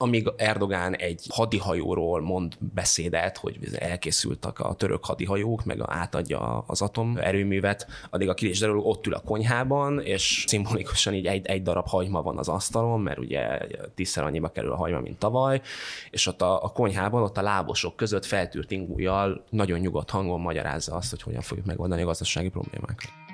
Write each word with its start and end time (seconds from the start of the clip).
amíg 0.00 0.32
Erdogán 0.36 0.96
egy 0.96 1.26
hadihajóról 1.28 2.20
mond 2.20 2.54
beszédet, 2.74 3.36
hogy 3.36 3.58
elkészültek 3.78 4.60
a 4.60 4.74
török 4.74 5.04
hadihajók, 5.04 5.64
meg 5.64 5.80
átadja 5.86 6.64
az 6.66 6.82
atomerőművet, 6.82 7.86
addig 8.10 8.28
a 8.28 8.34
kilisderül 8.34 8.78
ott 8.78 9.06
ül 9.06 9.14
a 9.14 9.20
konyhában, 9.20 10.00
és 10.00 10.44
szimbolikusan 10.46 11.14
így 11.14 11.26
egy, 11.26 11.46
egy 11.46 11.62
darab 11.62 11.88
hagyma 11.88 12.22
van 12.22 12.38
az 12.38 12.48
asztalon, 12.48 13.00
mert 13.00 13.18
ugye 13.18 13.58
tízszer 13.94 14.24
annyiba 14.24 14.48
kerül 14.48 14.72
a 14.72 14.76
hagyma, 14.76 15.00
mint 15.00 15.18
tavaly, 15.18 15.60
és 16.10 16.26
ott 16.26 16.42
a, 16.42 16.64
a 16.64 16.68
konyhában, 16.68 17.22
ott 17.22 17.38
a 17.38 17.42
lábosok 17.42 17.96
között 17.96 18.24
feltűrt 18.24 18.70
ingújjal 18.70 19.44
nagyon 19.50 19.78
nyugodt 19.78 20.10
hangon 20.10 20.40
magyarázza 20.40 20.94
azt, 20.94 21.10
hogy 21.10 21.22
hogyan 21.22 21.42
fogjuk 21.42 21.66
megoldani 21.66 22.02
a 22.02 22.06
gazdasági 22.06 22.48
problémákat. 22.48 23.27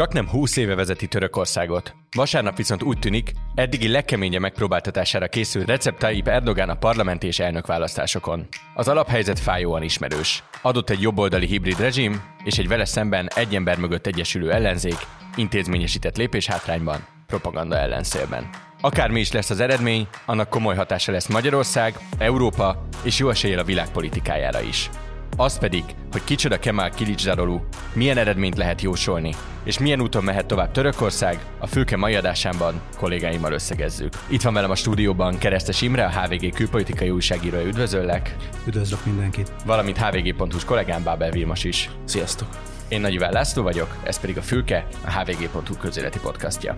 Csak 0.00 0.12
nem 0.12 0.28
20 0.28 0.56
éve 0.56 0.74
vezeti 0.74 1.06
Törökországot. 1.06 1.94
Vasárnap 2.16 2.56
viszont 2.56 2.82
úgy 2.82 2.98
tűnik, 2.98 3.32
eddigi 3.54 3.88
legkeményebb 3.88 4.40
megpróbáltatására 4.40 5.28
készül 5.28 5.64
Recep 5.64 5.98
Tayyip 5.98 6.28
Erdogán 6.28 6.68
a 6.68 6.74
parlamenti 6.74 7.26
és 7.26 7.38
elnökválasztásokon. 7.38 8.46
Az 8.74 8.88
alaphelyzet 8.88 9.38
fájóan 9.38 9.82
ismerős. 9.82 10.44
Adott 10.62 10.90
egy 10.90 11.00
jobboldali 11.00 11.46
hibrid 11.46 11.80
rezsim, 11.80 12.22
és 12.44 12.58
egy 12.58 12.68
vele 12.68 12.84
szemben 12.84 13.28
egy 13.34 13.54
ember 13.54 13.78
mögött 13.78 14.06
egyesülő 14.06 14.52
ellenzék, 14.52 14.98
intézményesített 15.36 16.16
lépéshátrányban, 16.16 17.06
propaganda 17.26 17.76
ellenszélben. 17.76 18.48
Akármi 18.80 19.20
is 19.20 19.32
lesz 19.32 19.50
az 19.50 19.60
eredmény, 19.60 20.08
annak 20.26 20.48
komoly 20.48 20.76
hatása 20.76 21.12
lesz 21.12 21.28
Magyarország, 21.28 21.98
Európa 22.18 22.88
és 23.02 23.18
jó 23.18 23.30
eséllyel 23.30 23.58
a 23.58 23.64
világ 23.64 23.90
politikájára 23.90 24.60
is. 24.60 24.90
Az 25.36 25.58
pedig, 25.58 25.84
hogy 26.12 26.24
kicsoda 26.24 26.58
Kemal 26.58 26.90
Kilicsdaroglu, 26.90 27.60
milyen 27.92 28.16
eredményt 28.16 28.56
lehet 28.56 28.80
jósolni, 28.80 29.34
és 29.64 29.78
milyen 29.78 30.00
úton 30.00 30.24
mehet 30.24 30.46
tovább 30.46 30.70
Törökország, 30.72 31.44
a 31.58 31.66
Fülke 31.66 31.96
mai 31.96 32.14
adásában 32.14 32.80
kollégáimmal 32.96 33.52
összegezzük. 33.52 34.12
Itt 34.28 34.42
van 34.42 34.54
velem 34.54 34.70
a 34.70 34.74
stúdióban 34.74 35.38
Keresztes 35.38 35.82
Imre, 35.82 36.04
a 36.04 36.20
HVG 36.20 36.54
külpolitikai 36.54 37.10
újságírója, 37.10 37.66
üdvözöllek. 37.66 38.36
Üdvözlök 38.66 39.04
mindenkit. 39.04 39.52
Valamint 39.66 39.98
HVG.hu-s 39.98 40.64
kollégám 40.64 41.02
Bábel 41.02 41.30
Vilmos 41.30 41.64
is. 41.64 41.90
Sziasztok! 42.04 42.48
Én 42.88 43.00
Nagy 43.00 43.12
Iván 43.12 43.32
László 43.32 43.62
vagyok, 43.62 43.96
ez 44.02 44.20
pedig 44.20 44.36
a 44.36 44.42
Fülke, 44.42 44.86
a 45.04 45.10
HVG.hu 45.10 45.76
közéleti 45.76 46.18
podcastja. 46.18 46.76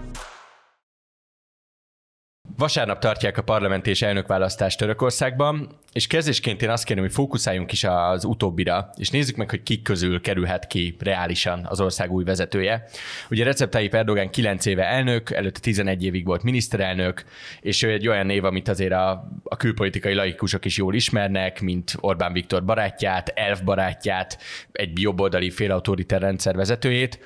Vasárnap 2.57 2.99
tartják 2.99 3.39
a 3.39 3.43
parlament 3.43 3.87
és 3.87 4.03
elnökválasztást 4.03 4.79
Törökországban, 4.79 5.69
és 5.93 6.07
kezdésként 6.07 6.63
én 6.63 6.71
azt 6.71 6.85
kérem, 6.85 7.03
hogy 7.03 7.13
fókuszáljunk 7.13 7.73
is 7.73 7.85
az 7.85 8.25
utóbbira, 8.25 8.91
és 8.97 9.11
nézzük 9.11 9.37
meg, 9.37 9.51
hogy 9.51 9.63
kik 9.63 9.83
közül 9.83 10.21
kerülhet 10.21 10.67
ki 10.67 10.97
reálisan 10.99 11.67
az 11.69 11.81
ország 11.81 12.11
új 12.11 12.25
vezetője. 12.25 12.85
Ugye 13.31 13.45
Recep 13.45 13.71
Tayyip 13.71 13.95
Erdogan 13.95 14.31
9 14.31 14.67
éve 14.67 14.85
elnök, 14.85 15.31
előtte 15.31 15.61
11 15.61 16.05
évig 16.05 16.25
volt 16.25 16.43
miniszterelnök, 16.43 17.25
és 17.61 17.83
ő 17.83 17.91
egy 17.91 18.09
olyan 18.09 18.27
név, 18.27 18.45
amit 18.45 18.69
azért 18.69 18.93
a, 18.93 19.29
a 19.43 19.57
külpolitikai 19.57 20.15
laikusok 20.15 20.65
is 20.65 20.77
jól 20.77 20.95
ismernek, 20.95 21.61
mint 21.61 21.95
Orbán 22.01 22.33
Viktor 22.33 22.65
barátját, 22.65 23.29
elf 23.29 23.61
barátját, 23.61 24.39
egy 24.73 25.01
jobboldali 25.01 25.51
félautoriter 25.51 26.21
rendszer 26.21 26.57
vezetőjét. 26.57 27.19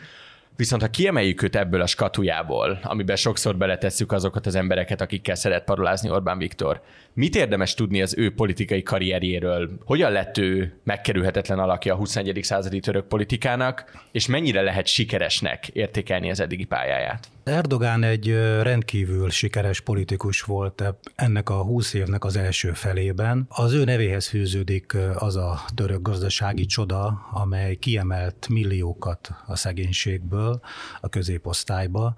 Viszont 0.57 0.83
ha 0.83 0.89
kiemeljük 0.89 1.43
őt 1.43 1.57
ebből 1.57 1.81
a 1.81 1.87
skatujából, 1.87 2.79
amiben 2.83 3.17
sokszor 3.17 3.57
beletesszük 3.57 4.12
azokat 4.12 4.47
az 4.47 4.55
embereket, 4.55 5.01
akikkel 5.01 5.35
szeret 5.35 5.65
parolázni 5.65 6.11
Orbán 6.11 6.39
Viktor, 6.39 6.81
mit 7.13 7.37
érdemes 7.37 7.75
tudni 7.75 8.03
az 8.03 8.15
ő 8.19 8.35
politikai 8.35 8.83
karrierjéről? 8.83 9.71
Hogyan 9.85 10.13
lett 10.13 10.39
ő 10.39 10.81
megkerülhetetlen 10.85 11.59
alakja 11.59 11.95
a 11.95 11.97
21. 11.97 12.39
századi 12.43 12.81
török 12.81 13.07
politikának, 13.07 14.05
és 14.13 14.27
mennyire 14.27 14.63
lehet 14.63 14.87
sikeresnek 14.87 15.69
értékelni 15.69 16.31
az 16.31 16.41
eddigi 16.41 16.65
pályáját? 16.65 17.29
Erdogán 17.47 18.02
egy 18.02 18.30
rendkívül 18.62 19.30
sikeres 19.30 19.80
politikus 19.80 20.42
volt 20.42 20.94
ennek 21.14 21.50
a 21.50 21.62
20 21.62 21.94
évnek 21.94 22.25
az 22.25 22.36
első 22.36 22.72
felében. 22.72 23.47
Az 23.48 23.72
ő 23.72 23.84
nevéhez 23.84 24.27
fűződik 24.27 24.97
az 25.14 25.36
a 25.36 25.64
török 25.74 26.02
gazdasági 26.02 26.67
csoda, 26.67 27.28
amely 27.33 27.74
kiemelt 27.74 28.47
milliókat 28.48 29.30
a 29.47 29.56
szegénységből 29.56 30.61
a 31.01 31.08
középosztályba. 31.08 32.14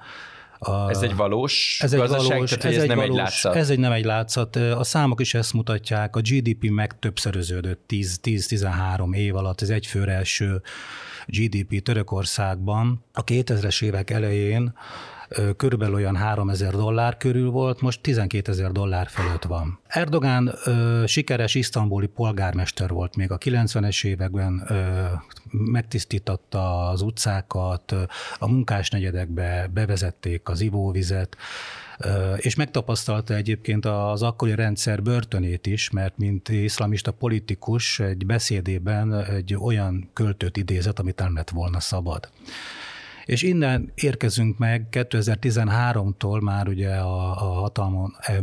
A, 0.59 0.91
ez 0.91 1.03
egy 1.03 1.17
valós 1.17 1.79
ez 1.83 1.93
egy 1.93 1.99
gazdaság, 1.99 2.29
valós, 2.29 2.51
tehát, 2.51 2.65
ez, 2.65 2.75
ez 2.75 2.83
egy 2.83 2.89
nem 2.89 2.97
valós, 2.97 3.11
egy 3.11 3.17
látszat? 3.17 3.55
Ez 3.55 3.71
egy 3.71 3.79
nem 3.79 3.93
egy 3.93 4.05
látszat. 4.05 4.57
A 4.57 4.85
számok 4.85 5.21
is 5.21 5.35
ezt 5.35 5.53
mutatják. 5.53 6.17
A 6.17 6.21
GDP 6.21 6.71
meg 6.71 6.99
többszöröződött 6.99 7.85
10-13 7.89 9.15
év 9.15 9.37
alatt. 9.37 9.61
Ez 9.61 9.71
egyfőre 9.71 10.13
első 10.13 10.63
GDP 11.27 11.83
Törökországban. 11.83 13.05
A 13.13 13.25
2000-es 13.25 13.83
évek 13.83 14.11
elején 14.11 14.75
körülbelül 15.57 15.95
olyan 15.95 16.17
3000 16.17 16.73
dollár 16.73 17.17
körül 17.17 17.51
volt, 17.51 17.81
most 17.81 18.01
12 18.01 18.53
ezer 18.53 18.73
dollár 18.73 19.07
fölött 19.07 19.43
van. 19.43 19.81
Erdogán 19.87 20.55
ö, 20.65 21.05
sikeres 21.07 21.55
isztambuli 21.55 22.07
polgármester 22.07 22.91
volt 22.91 23.17
még 23.17 23.31
a 23.31 23.39
90-es 23.39 24.05
években, 24.05 24.65
ö, 24.69 25.05
megtisztította 25.51 26.89
az 26.89 27.03
utcákat, 27.03 27.95
a 28.39 28.49
munkásnegyedekbe 28.49 29.71
bevezették 29.73 30.49
az 30.49 30.61
ivóvizet, 30.61 31.37
és 32.37 32.55
megtapasztalta 32.55 33.35
egyébként 33.35 33.85
az 33.85 34.23
akkori 34.23 34.55
rendszer 34.55 35.03
börtönét 35.03 35.67
is, 35.67 35.91
mert 35.91 36.19
mint 36.19 36.49
iszlamista 36.49 37.13
politikus 37.13 38.01
egy 38.01 38.27
beszédében 38.27 39.25
egy 39.25 39.55
olyan 39.55 40.11
költőt 40.13 40.57
idézett, 40.57 40.99
amit 40.99 41.19
nem 41.19 41.35
lett 41.35 41.51
volna 41.51 41.81
szabad. 41.81 42.29
És 43.29 43.43
innen 43.43 43.93
érkezünk 43.95 44.59
meg 44.59 44.87
2013-tól 44.91 46.41
már 46.43 46.69
ugye 46.69 46.95
a, 46.95 47.31
a 47.31 47.61
hatalmon, 47.61 48.17
e, 48.19 48.41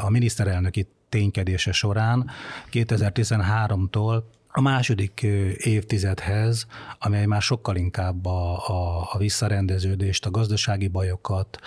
a 0.00 0.10
miniszterelnöki 0.10 0.86
ténykedése 1.08 1.72
során, 1.72 2.30
2013-tól 2.72 4.22
a 4.48 4.60
második 4.60 5.22
évtizedhez, 5.56 6.66
amely 6.98 7.26
már 7.26 7.42
sokkal 7.42 7.76
inkább 7.76 8.26
a, 8.26 8.68
a, 8.68 9.08
a 9.12 9.18
visszarendeződést, 9.18 10.26
a 10.26 10.30
gazdasági 10.30 10.88
bajokat 10.88 11.58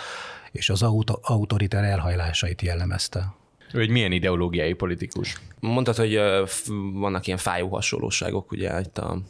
és 0.51 0.69
az 0.69 0.83
auto, 0.83 1.19
autoriter 1.21 1.83
elhajlásait 1.83 2.61
jellemezte. 2.61 3.33
Ő 3.73 3.79
egy 3.79 3.89
milyen 3.89 4.11
ideológiai 4.11 4.73
politikus? 4.73 5.35
Mondtad, 5.59 5.95
hogy 5.95 6.19
vannak 6.93 7.27
ilyen 7.27 7.39
fájó 7.39 7.67
hasonlóságok 7.67 8.51
ugye 8.51 8.79
itt 8.79 8.97
a 8.97 9.21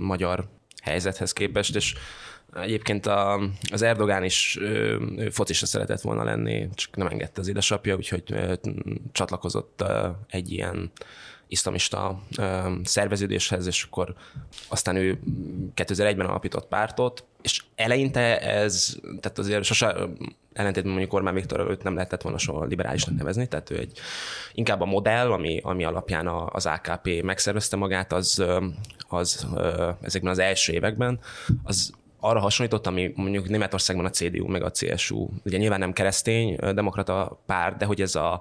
magyar 0.00 0.48
helyzethez 0.82 1.32
képest, 1.32 1.76
és 1.76 1.94
Egyébként 2.54 3.06
a, 3.06 3.40
az 3.72 3.82
Erdogán 3.82 4.24
is 4.24 4.58
ő, 4.60 4.98
focista 5.30 5.66
szeretett 5.66 6.00
volna 6.00 6.24
lenni, 6.24 6.68
csak 6.74 6.96
nem 6.96 7.06
engedte 7.06 7.40
az 7.40 7.48
édesapja, 7.48 7.96
úgyhogy 7.96 8.22
ö, 8.26 8.54
csatlakozott 9.12 9.80
ö, 9.80 10.08
egy 10.28 10.52
ilyen 10.52 10.92
iszlamista 11.46 12.22
ö, 12.38 12.72
szerveződéshez, 12.84 13.66
és 13.66 13.82
akkor 13.82 14.14
aztán 14.68 14.96
ő 14.96 15.18
2001-ben 15.76 16.26
alapított 16.26 16.68
pártot, 16.68 17.24
és 17.42 17.62
eleinte 17.74 18.40
ez, 18.40 18.96
tehát 19.20 19.38
azért 19.38 19.64
sose 19.64 19.96
ellentétben 20.52 20.92
mondjuk 20.92 21.12
Orbán 21.12 21.34
Viktor 21.34 21.70
őt 21.70 21.82
nem 21.82 21.94
lehetett 21.94 22.22
volna 22.22 22.38
soha 22.38 22.64
liberálisnak 22.64 23.16
nevezni, 23.16 23.46
tehát 23.46 23.70
ő 23.70 23.78
egy 23.78 23.98
inkább 24.52 24.80
a 24.80 24.84
modell, 24.84 25.32
ami, 25.32 25.60
ami 25.62 25.84
alapján 25.84 26.26
az 26.26 26.66
AKP 26.66 27.22
megszervezte 27.22 27.76
magát, 27.76 28.12
az, 28.12 28.44
az 29.08 29.46
ezekben 30.00 30.30
az 30.30 30.38
első 30.38 30.72
években, 30.72 31.18
az 31.62 31.92
arra 32.24 32.40
hasonlított, 32.40 32.86
ami 32.86 33.12
mondjuk 33.14 33.48
Németországban 33.48 34.04
a 34.04 34.10
CDU 34.10 34.46
meg 34.46 34.62
a 34.62 34.70
CSU, 34.70 35.28
ugye 35.44 35.58
nyilván 35.58 35.78
nem 35.78 35.92
keresztény 35.92 36.56
demokrata 36.74 37.42
pár, 37.46 37.76
de 37.76 37.84
hogy 37.84 38.00
ez 38.00 38.14
a, 38.14 38.40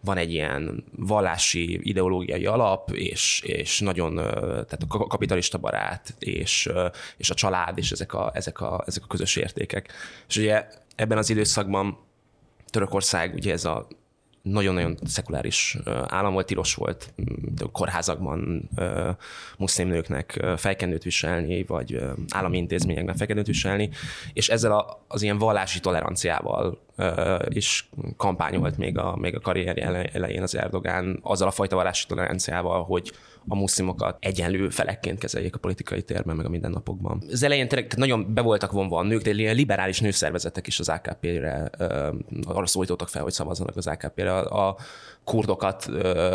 van 0.00 0.16
egy 0.16 0.32
ilyen 0.32 0.84
vallási 0.96 1.80
ideológiai 1.82 2.46
alap, 2.46 2.90
és, 2.90 3.42
és 3.46 3.80
nagyon 3.80 4.14
tehát 4.14 4.84
a 4.88 5.06
kapitalista 5.06 5.58
barát, 5.58 6.14
és, 6.18 6.68
és 7.16 7.30
a 7.30 7.34
család, 7.34 7.78
és 7.78 7.90
ezek 7.90 8.14
a, 8.14 8.30
ezek, 8.34 8.60
a, 8.60 8.82
ezek 8.86 9.02
a 9.04 9.06
közös 9.06 9.36
értékek. 9.36 9.92
És 10.28 10.36
ugye 10.36 10.66
ebben 10.96 11.18
az 11.18 11.30
időszakban 11.30 11.98
Törökország 12.70 13.34
ugye 13.34 13.52
ez 13.52 13.64
a 13.64 13.86
nagyon-nagyon 14.42 14.98
szekuláris 15.04 15.78
állam 16.06 16.32
volt, 16.32 16.46
tilos 16.46 16.74
volt 16.74 17.14
kórházakban 17.72 18.68
muszlim 19.58 19.88
nőknek 19.88 20.44
fejkendőt 20.56 21.02
viselni, 21.02 21.64
vagy 21.64 22.02
állami 22.28 22.56
intézményekben 22.56 23.16
fejkendőt 23.16 23.46
viselni, 23.46 23.90
és 24.32 24.48
ezzel 24.48 24.98
az 25.08 25.22
ilyen 25.22 25.38
vallási 25.38 25.80
toleranciával 25.80 26.86
is 27.48 27.88
kampányolt 28.16 28.76
még 28.76 28.98
a, 28.98 29.16
még 29.16 29.34
a 29.34 29.40
karrierje 29.40 30.10
elején 30.12 30.42
az 30.42 30.56
Erdogán 30.56 31.18
azzal 31.22 31.48
a 31.48 31.50
fajta 31.50 31.76
vallási 31.76 32.06
toleranciával, 32.06 32.84
hogy 32.84 33.12
a 33.48 33.54
muszlimokat 33.54 34.16
egyenlő 34.20 34.68
felekként 34.68 35.18
kezeljék 35.18 35.54
a 35.54 35.58
politikai 35.58 36.02
térben, 36.02 36.36
meg 36.36 36.46
a 36.46 36.48
mindennapokban. 36.48 37.22
Az 37.30 37.42
elején 37.42 37.68
tényleg 37.68 37.92
nagyon 37.96 38.34
be 38.34 38.40
voltak 38.40 38.72
vonva 38.72 38.98
a 38.98 39.02
nők, 39.02 39.22
de 39.22 39.52
liberális 39.52 40.00
nőszervezetek 40.00 40.66
is 40.66 40.78
az 40.78 40.88
AKP-re 40.88 41.70
arra 42.44 42.66
szólítottak 42.66 43.08
fel, 43.08 43.22
hogy 43.22 43.32
szavazzanak 43.32 43.76
az 43.76 43.86
AKP-re. 43.86 44.38
A, 44.38 44.68
a 44.68 44.76
kurdokat, 45.24 45.86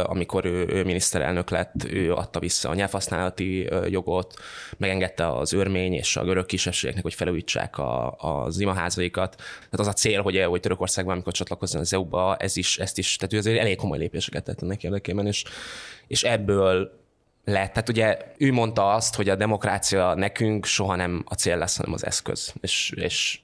amikor 0.06 0.46
ő, 0.46 0.68
ő 0.68 0.84
miniszterelnök 0.84 1.50
lett, 1.50 1.74
ő 1.90 2.14
adta 2.14 2.40
vissza 2.40 2.70
a 2.70 2.74
nyelvhasználati 2.74 3.70
jogot, 3.90 4.34
megengedte 4.78 5.28
az 5.28 5.54
örmény 5.54 5.94
és 5.94 6.18
a 6.18 6.24
görög 6.24 6.46
kisebbségeknek, 6.46 7.04
hogy 7.04 7.14
felújítsák 7.14 7.78
a, 7.78 8.16
az 8.18 8.60
imaházaikat. 8.60 9.36
Tehát 9.36 9.80
az 9.80 9.88
a 9.88 9.94
cél, 9.94 10.22
hogy, 10.22 10.42
hogy 10.54 10.62
Törökországban, 10.62 11.14
amikor 11.14 11.34
csatlakozzon 11.34 11.82
az 11.82 11.94
EU-ba, 11.94 12.36
ez 12.36 12.58
is, 12.58 12.78
ezt 12.78 12.98
is, 12.98 13.16
tehát 13.16 13.34
ő 13.34 13.38
azért 13.38 13.60
elég 13.60 13.78
komoly 13.78 13.98
lépéseket 13.98 14.44
tett 14.44 14.62
ennek 14.62 14.84
érdekében, 14.84 15.28
és, 15.28 15.44
és 16.08 16.24
ebből 16.24 17.03
lett. 17.46 17.74
Tehát 17.74 17.90
ugye 17.90 18.18
ő 18.38 18.52
mondta 18.52 18.94
azt, 18.94 19.16
hogy 19.16 19.30
a 19.30 19.36
demokrácia 19.36 20.14
nekünk 20.14 20.66
soha 20.66 20.96
nem 20.96 21.24
a 21.26 21.34
cél 21.34 21.58
lesz, 21.58 21.78
hanem 21.78 21.94
az 21.94 22.06
eszköz. 22.06 22.54
És, 22.62 22.94
és 22.96 23.40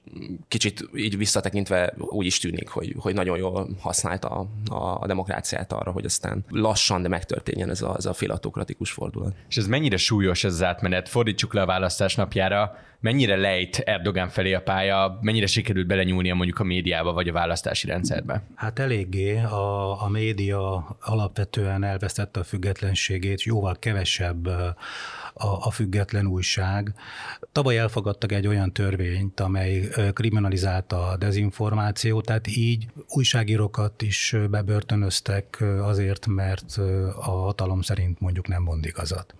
kicsit 0.48 0.88
így 0.94 1.16
visszatekintve 1.16 1.94
úgy 1.98 2.26
is 2.26 2.38
tűnik, 2.38 2.68
hogy, 2.68 2.94
hogy 2.98 3.14
nagyon 3.14 3.38
jól 3.38 3.68
használta 3.80 4.28
a, 4.28 4.46
a, 5.00 5.06
demokráciát 5.06 5.72
arra, 5.72 5.90
hogy 5.90 6.04
aztán 6.04 6.44
lassan, 6.48 7.02
de 7.02 7.08
megtörténjen 7.08 7.70
ez 7.70 7.82
a, 7.82 7.94
ez 7.96 8.06
a 8.06 8.12
filatokratikus 8.12 8.90
fordulat. 8.90 9.34
És 9.48 9.56
ez 9.56 9.66
mennyire 9.66 9.96
súlyos 9.96 10.44
ez 10.44 10.52
az 10.52 10.62
átmenet? 10.62 11.08
Fordítsuk 11.08 11.54
le 11.54 11.62
a 11.62 11.66
választás 11.66 12.14
napjára 12.14 12.78
mennyire 13.00 13.36
lejt 13.36 13.78
Erdogan 13.78 14.28
felé 14.28 14.52
a 14.52 14.62
pálya, 14.62 15.18
mennyire 15.20 15.46
sikerült 15.46 15.86
belenyúlnia 15.86 16.34
mondjuk 16.34 16.58
a 16.58 16.64
médiába 16.64 17.12
vagy 17.12 17.28
a 17.28 17.32
választási 17.32 17.86
rendszerbe? 17.86 18.42
Hát 18.54 18.78
eléggé 18.78 19.38
a, 19.38 20.02
a 20.02 20.08
média 20.08 20.96
alapvetően 21.00 21.84
elvesztette 21.84 22.40
a 22.40 22.44
függetlenségét, 22.44 23.42
jóval 23.42 23.76
kevesebb 23.90 24.46
a, 24.46 25.66
a 25.66 25.70
független 25.70 26.26
újság. 26.26 26.94
Tavaly 27.52 27.78
elfogadtak 27.78 28.32
egy 28.32 28.46
olyan 28.46 28.72
törvényt, 28.72 29.40
amely 29.40 29.88
kriminalizálta 30.12 31.08
a 31.08 31.16
dezinformációt, 31.16 32.26
tehát 32.26 32.46
így 32.46 32.86
újságírókat 33.08 34.02
is 34.02 34.36
bebörtönöztek 34.50 35.64
azért, 35.82 36.26
mert 36.26 36.76
a 37.16 37.30
hatalom 37.30 37.80
szerint 37.80 38.20
mondjuk 38.20 38.48
nem 38.48 38.62
mond 38.62 38.84
igazat. 38.84 39.34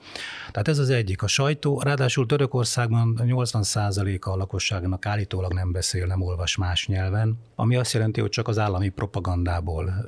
Tehát 0.50 0.68
ez 0.68 0.78
az 0.78 0.90
egyik. 0.90 1.22
A 1.22 1.26
sajtó, 1.26 1.80
ráadásul 1.80 2.26
Törökországban 2.26 3.20
80%-a 3.22 4.30
a 4.30 4.36
lakosságnak 4.36 5.06
állítólag 5.06 5.52
nem 5.52 5.72
beszél, 5.72 6.06
nem 6.06 6.22
olvas 6.22 6.56
más 6.56 6.86
nyelven, 6.86 7.38
ami 7.54 7.76
azt 7.76 7.92
jelenti, 7.92 8.20
hogy 8.20 8.30
csak 8.30 8.48
az 8.48 8.58
állami 8.58 8.88
propagandából 8.88 10.04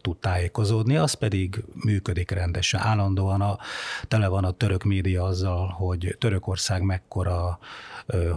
tud 0.00 0.16
tájékozódni, 0.18 0.96
az 0.96 1.12
pedig 1.12 1.64
működik 1.84 2.30
rendesen. 2.30 2.80
Állandóan 2.80 3.40
a, 3.40 3.58
tele 4.08 4.28
van 4.28 4.44
a 4.44 4.50
török 4.50 4.82
média 4.82 5.24
azzal, 5.24 5.66
hogy 5.66 6.16
Törökország 6.18 6.82
mekkora 6.82 7.58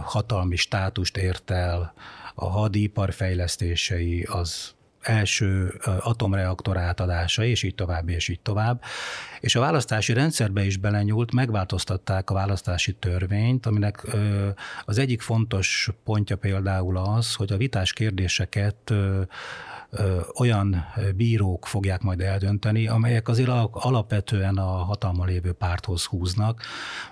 hatalmi 0.02 0.56
státust 0.56 1.16
ért 1.16 1.50
el, 1.50 1.92
a 2.34 2.48
hadipar 2.48 3.12
fejlesztései, 3.12 4.22
az 4.22 4.76
első 5.00 5.80
atomreaktor 6.00 6.76
átadása, 6.76 7.44
és 7.44 7.62
így 7.62 7.74
tovább, 7.74 8.08
és 8.08 8.28
így 8.28 8.40
tovább. 8.40 8.82
És 9.40 9.54
a 9.54 9.60
választási 9.60 10.12
rendszerbe 10.12 10.64
is 10.64 10.76
belenyúlt, 10.76 11.32
megváltoztatták 11.32 12.30
a 12.30 12.34
választási 12.34 12.92
törvényt, 12.92 13.66
aminek 13.66 14.06
az 14.84 14.98
egyik 14.98 15.20
fontos 15.20 15.90
pontja 16.04 16.36
például 16.36 16.96
az, 16.96 17.34
hogy 17.34 17.52
a 17.52 17.56
vitás 17.56 17.92
kérdéseket 17.92 18.92
olyan 20.34 20.84
bírók 21.16 21.66
fogják 21.66 22.02
majd 22.02 22.20
eldönteni, 22.20 22.88
amelyek 22.88 23.28
azért 23.28 23.50
alapvetően 23.70 24.56
a 24.56 24.66
hatalma 24.66 25.24
lévő 25.24 25.52
párthoz 25.52 26.04
húznak, 26.04 26.62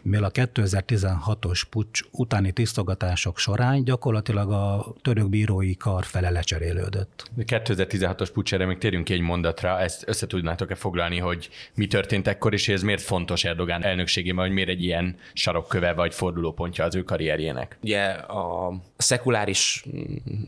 mivel 0.03 0.25
a 0.25 0.31
2016-os 0.31 1.63
pucs 1.71 2.01
utáni 2.11 2.53
tisztogatások 2.53 3.39
során 3.39 3.85
gyakorlatilag 3.85 4.51
a 4.51 4.95
török 5.03 5.29
bírói 5.29 5.77
kar 5.77 6.05
fele 6.05 6.31
lecserélődött. 6.31 7.31
2016-os 7.39 8.29
pucs, 8.33 8.55
erre 8.55 8.67
még 8.67 8.79
térjünk 8.79 9.05
ki 9.05 9.13
egy 9.13 9.21
mondatra, 9.21 9.81
ezt 9.81 10.09
össze 10.09 10.27
tudnátok-e 10.27 10.75
foglalni, 10.75 11.19
hogy 11.19 11.49
mi 11.75 11.87
történt 11.87 12.29
ekkor, 12.29 12.53
és 12.53 12.69
ez 12.69 12.83
miért 12.83 13.03
fontos 13.03 13.45
Erdogán 13.45 13.85
elnökségében, 13.85 14.45
hogy 14.45 14.55
miért 14.55 14.69
egy 14.69 14.83
ilyen 14.83 15.17
sarokköve 15.33 15.93
vagy 15.93 16.15
fordulópontja 16.15 16.85
az 16.85 16.95
ő 16.95 17.03
karrierjének? 17.03 17.79
Ugye 17.83 18.05
a 18.13 18.73
szekuláris, 18.97 19.85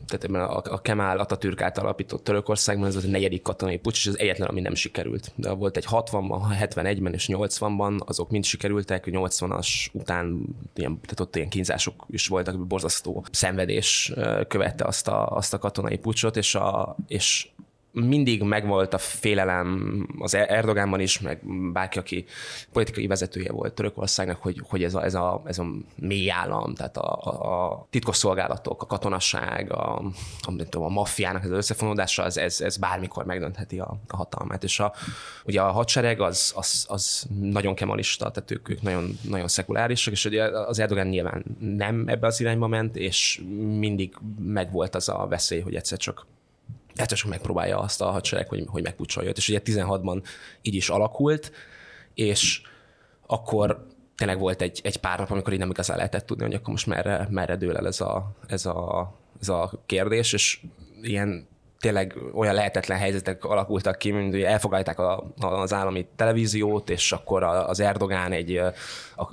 tehát 0.07 0.49
a, 0.49 0.73
a 0.73 0.81
Kemal 0.81 1.19
Atatürk 1.19 1.61
által 1.61 1.83
alapított 1.83 2.18
ott 2.19 2.25
Törökországban, 2.25 2.87
ez 2.87 2.95
az 2.95 3.05
a 3.05 3.07
negyedik 3.07 3.41
katonai 3.41 3.77
pucs, 3.77 3.97
és 3.97 4.07
az 4.07 4.19
egyetlen, 4.19 4.47
ami 4.47 4.61
nem 4.61 4.75
sikerült. 4.75 5.31
De 5.35 5.51
volt 5.51 5.77
egy 5.77 5.85
60-ban, 5.89 6.41
71-ben 6.61 7.13
és 7.13 7.29
80-ban, 7.31 8.05
azok 8.05 8.29
mind 8.29 8.43
sikerültek, 8.43 9.07
80-as 9.07 9.67
után 9.91 10.41
ilyen, 10.75 10.99
tehát 11.01 11.19
ott 11.19 11.35
ilyen 11.35 11.49
kínzások 11.49 12.05
is 12.09 12.27
voltak, 12.27 12.67
borzasztó 12.67 13.25
szenvedés 13.31 14.13
követte 14.47 14.85
azt 14.85 15.07
a, 15.07 15.27
azt 15.27 15.53
a 15.53 15.57
katonai 15.57 15.97
pucsot, 15.97 16.37
és, 16.37 16.55
a, 16.55 16.95
és 17.07 17.49
mindig 17.91 18.43
megvolt 18.43 18.93
a 18.93 18.97
félelem 18.97 20.07
az 20.19 20.33
Erdogánban 20.33 20.99
is, 20.99 21.19
meg 21.19 21.39
bárki, 21.71 21.99
aki 21.99 22.25
politikai 22.71 23.07
vezetője 23.07 23.51
volt 23.51 23.73
Törökországnak, 23.73 24.41
hogy, 24.41 24.61
hogy 24.69 24.83
ez, 24.83 24.95
a, 24.95 25.03
ez, 25.03 25.13
a, 25.13 25.41
ez 25.45 25.59
a 25.59 25.65
mély 25.95 26.31
állam, 26.31 26.75
tehát 26.75 26.97
a, 26.97 27.19
a, 27.23 27.69
a 27.69 27.87
titkosszolgálatok, 27.89 28.81
a 28.81 28.85
katonasság, 28.85 29.71
a, 29.71 29.95
a, 30.41 30.55
tudom, 30.69 30.83
a 30.83 30.89
maffiának 30.89 31.43
az 31.43 31.49
összefonódása, 31.49 32.23
ez, 32.23 32.37
ez, 32.37 32.61
ez 32.61 32.77
bármikor 32.77 33.25
megdöntheti 33.25 33.79
a, 33.79 33.99
a 34.07 34.15
hatalmát. 34.15 34.63
És 34.63 34.79
a, 34.79 34.93
ugye 35.45 35.61
a 35.61 35.71
hadsereg 35.71 36.21
az, 36.21 36.53
az, 36.55 36.85
az 36.89 37.27
nagyon 37.41 37.75
kemalista, 37.75 38.31
tehát 38.31 38.51
ők, 38.51 38.69
ők 38.69 38.81
nagyon, 38.81 39.17
nagyon 39.21 39.47
szekulárisak, 39.47 40.13
és 40.13 40.25
ugye 40.25 40.43
az 40.43 40.79
Erdogán 40.79 41.07
nyilván 41.07 41.45
nem 41.59 42.03
ebbe 42.07 42.27
az 42.27 42.39
irányba 42.39 42.67
ment, 42.67 42.95
és 42.95 43.41
mindig 43.57 44.15
megvolt 44.39 44.95
az 44.95 45.09
a 45.09 45.27
veszély, 45.29 45.59
hogy 45.59 45.75
egyszer 45.75 45.97
csak 45.97 46.25
egyszer 46.99 47.17
csak 47.17 47.29
megpróbálja 47.29 47.79
azt 47.79 48.01
a 48.01 48.11
hadsereg, 48.11 48.47
hogy, 48.47 48.63
hogy 48.67 48.83
megpucsolja. 48.83 49.29
És 49.29 49.49
ugye 49.49 49.61
16-ban 49.65 50.23
így 50.61 50.75
is 50.75 50.89
alakult, 50.89 51.51
és 52.13 52.61
akkor 53.27 53.87
tényleg 54.15 54.39
volt 54.39 54.61
egy, 54.61 54.79
egy 54.83 54.97
pár 54.97 55.19
nap, 55.19 55.31
amikor 55.31 55.53
így 55.53 55.59
nem 55.59 55.69
igazán 55.69 55.97
lehetett 55.97 56.25
tudni, 56.25 56.43
hogy 56.43 56.53
akkor 56.53 56.69
most 56.69 56.87
merre, 56.87 57.27
merre 57.29 57.55
dől 57.55 57.77
el 57.77 57.87
ez 57.87 58.01
a, 58.01 58.31
ez, 58.47 58.65
a, 58.65 59.11
ez 59.41 59.49
a 59.49 59.71
kérdés, 59.85 60.33
és 60.33 60.59
ilyen 61.01 61.47
tényleg 61.79 62.17
olyan 62.33 62.53
lehetetlen 62.53 62.97
helyzetek 62.97 63.43
alakultak 63.43 63.97
ki, 63.97 64.11
mint 64.11 64.31
hogy 64.31 64.41
elfogadták 64.41 64.99
a, 64.99 65.33
az 65.37 65.73
állami 65.73 66.07
televíziót, 66.15 66.89
és 66.89 67.11
akkor 67.11 67.43
az 67.43 67.79
Erdogán 67.79 68.31
egy 68.31 68.55
a, 69.15 69.29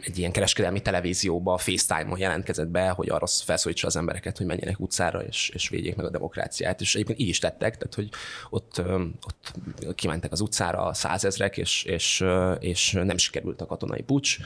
egy 0.00 0.18
ilyen 0.18 0.32
kereskedelmi 0.32 0.80
televízióba 0.82 1.58
FaceTime-on 1.58 2.18
jelentkezett 2.18 2.68
be, 2.68 2.88
hogy 2.88 3.10
arra 3.10 3.26
felszólítsa 3.26 3.86
az 3.86 3.96
embereket, 3.96 4.36
hogy 4.36 4.46
menjenek 4.46 4.80
utcára, 4.80 5.22
és, 5.22 5.48
és 5.54 5.68
védjék 5.68 5.96
meg 5.96 6.06
a 6.06 6.10
demokráciát. 6.10 6.80
És 6.80 6.94
egyébként 6.94 7.18
így 7.18 7.28
is 7.28 7.38
tettek, 7.38 7.76
tehát 7.76 7.94
hogy 7.94 8.08
ott, 8.50 8.82
ott 9.26 9.94
kimentek 9.94 10.32
az 10.32 10.40
utcára 10.40 10.94
százezrek, 10.94 11.56
és, 11.56 11.84
és, 11.84 12.24
és 12.58 12.92
nem 12.92 13.16
sikerült 13.16 13.60
a 13.60 13.66
katonai 13.66 14.02
pucs. 14.02 14.36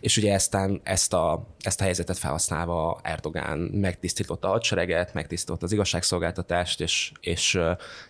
És 0.00 0.16
ugye 0.16 0.32
eztán 0.32 0.80
ezt 0.84 1.12
a, 1.12 1.46
ezt 1.60 1.80
a 1.80 1.84
helyzetet 1.84 2.18
felhasználva 2.18 3.00
Erdogán 3.02 3.58
megtisztította 3.58 4.48
a 4.48 4.50
hadsereget, 4.50 5.14
megtisztította 5.14 5.64
az 5.64 5.72
igazságszolgáltatást, 5.72 6.80
és, 6.80 7.12
és, 7.20 7.58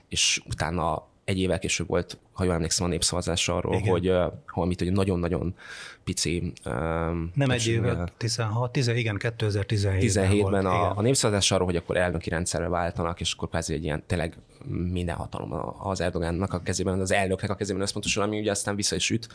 és 0.08 0.42
utána 0.46 1.10
egy 1.32 1.38
évvel 1.38 1.58
később 1.58 1.88
volt, 1.88 2.18
ha 2.32 2.44
jól 2.44 2.54
emlékszem, 2.54 2.86
a 2.86 2.88
népszavazás 2.88 3.48
arról, 3.48 3.74
Igen. 3.74 3.90
hogy, 3.90 4.12
hogy 4.46 4.66
mit, 4.66 4.78
hogy 4.78 4.92
nagyon-nagyon 4.92 5.54
pici... 6.04 6.52
Nem 7.34 7.50
egy 7.50 7.66
évvel, 7.66 8.08
16, 8.16 8.72
10, 8.72 8.88
igen, 8.88 9.16
2017-ben 9.18 9.96
17-ben 10.00 10.66
a, 10.66 10.96
a 10.96 11.02
népszavazás 11.02 11.50
arról, 11.50 11.66
hogy 11.66 11.76
akkor 11.76 11.96
elnöki 11.96 12.28
rendszerre 12.28 12.68
váltanak, 12.68 13.20
és 13.20 13.32
akkor 13.32 13.48
kvázi 13.48 13.74
egy 13.74 13.84
ilyen 13.84 14.02
tényleg 14.06 14.36
minden 14.92 15.16
hatalom 15.16 15.52
az 15.78 16.00
Erdogánnak 16.00 16.52
a 16.52 16.62
kezében, 16.62 17.00
az 17.00 17.12
elnöknek 17.12 17.50
a 17.50 17.54
kezében 17.54 17.82
összpontosul, 17.82 18.22
ami 18.22 18.38
ugye 18.38 18.50
aztán 18.50 18.76
vissza 18.76 18.94
is 18.94 19.10
üt. 19.10 19.28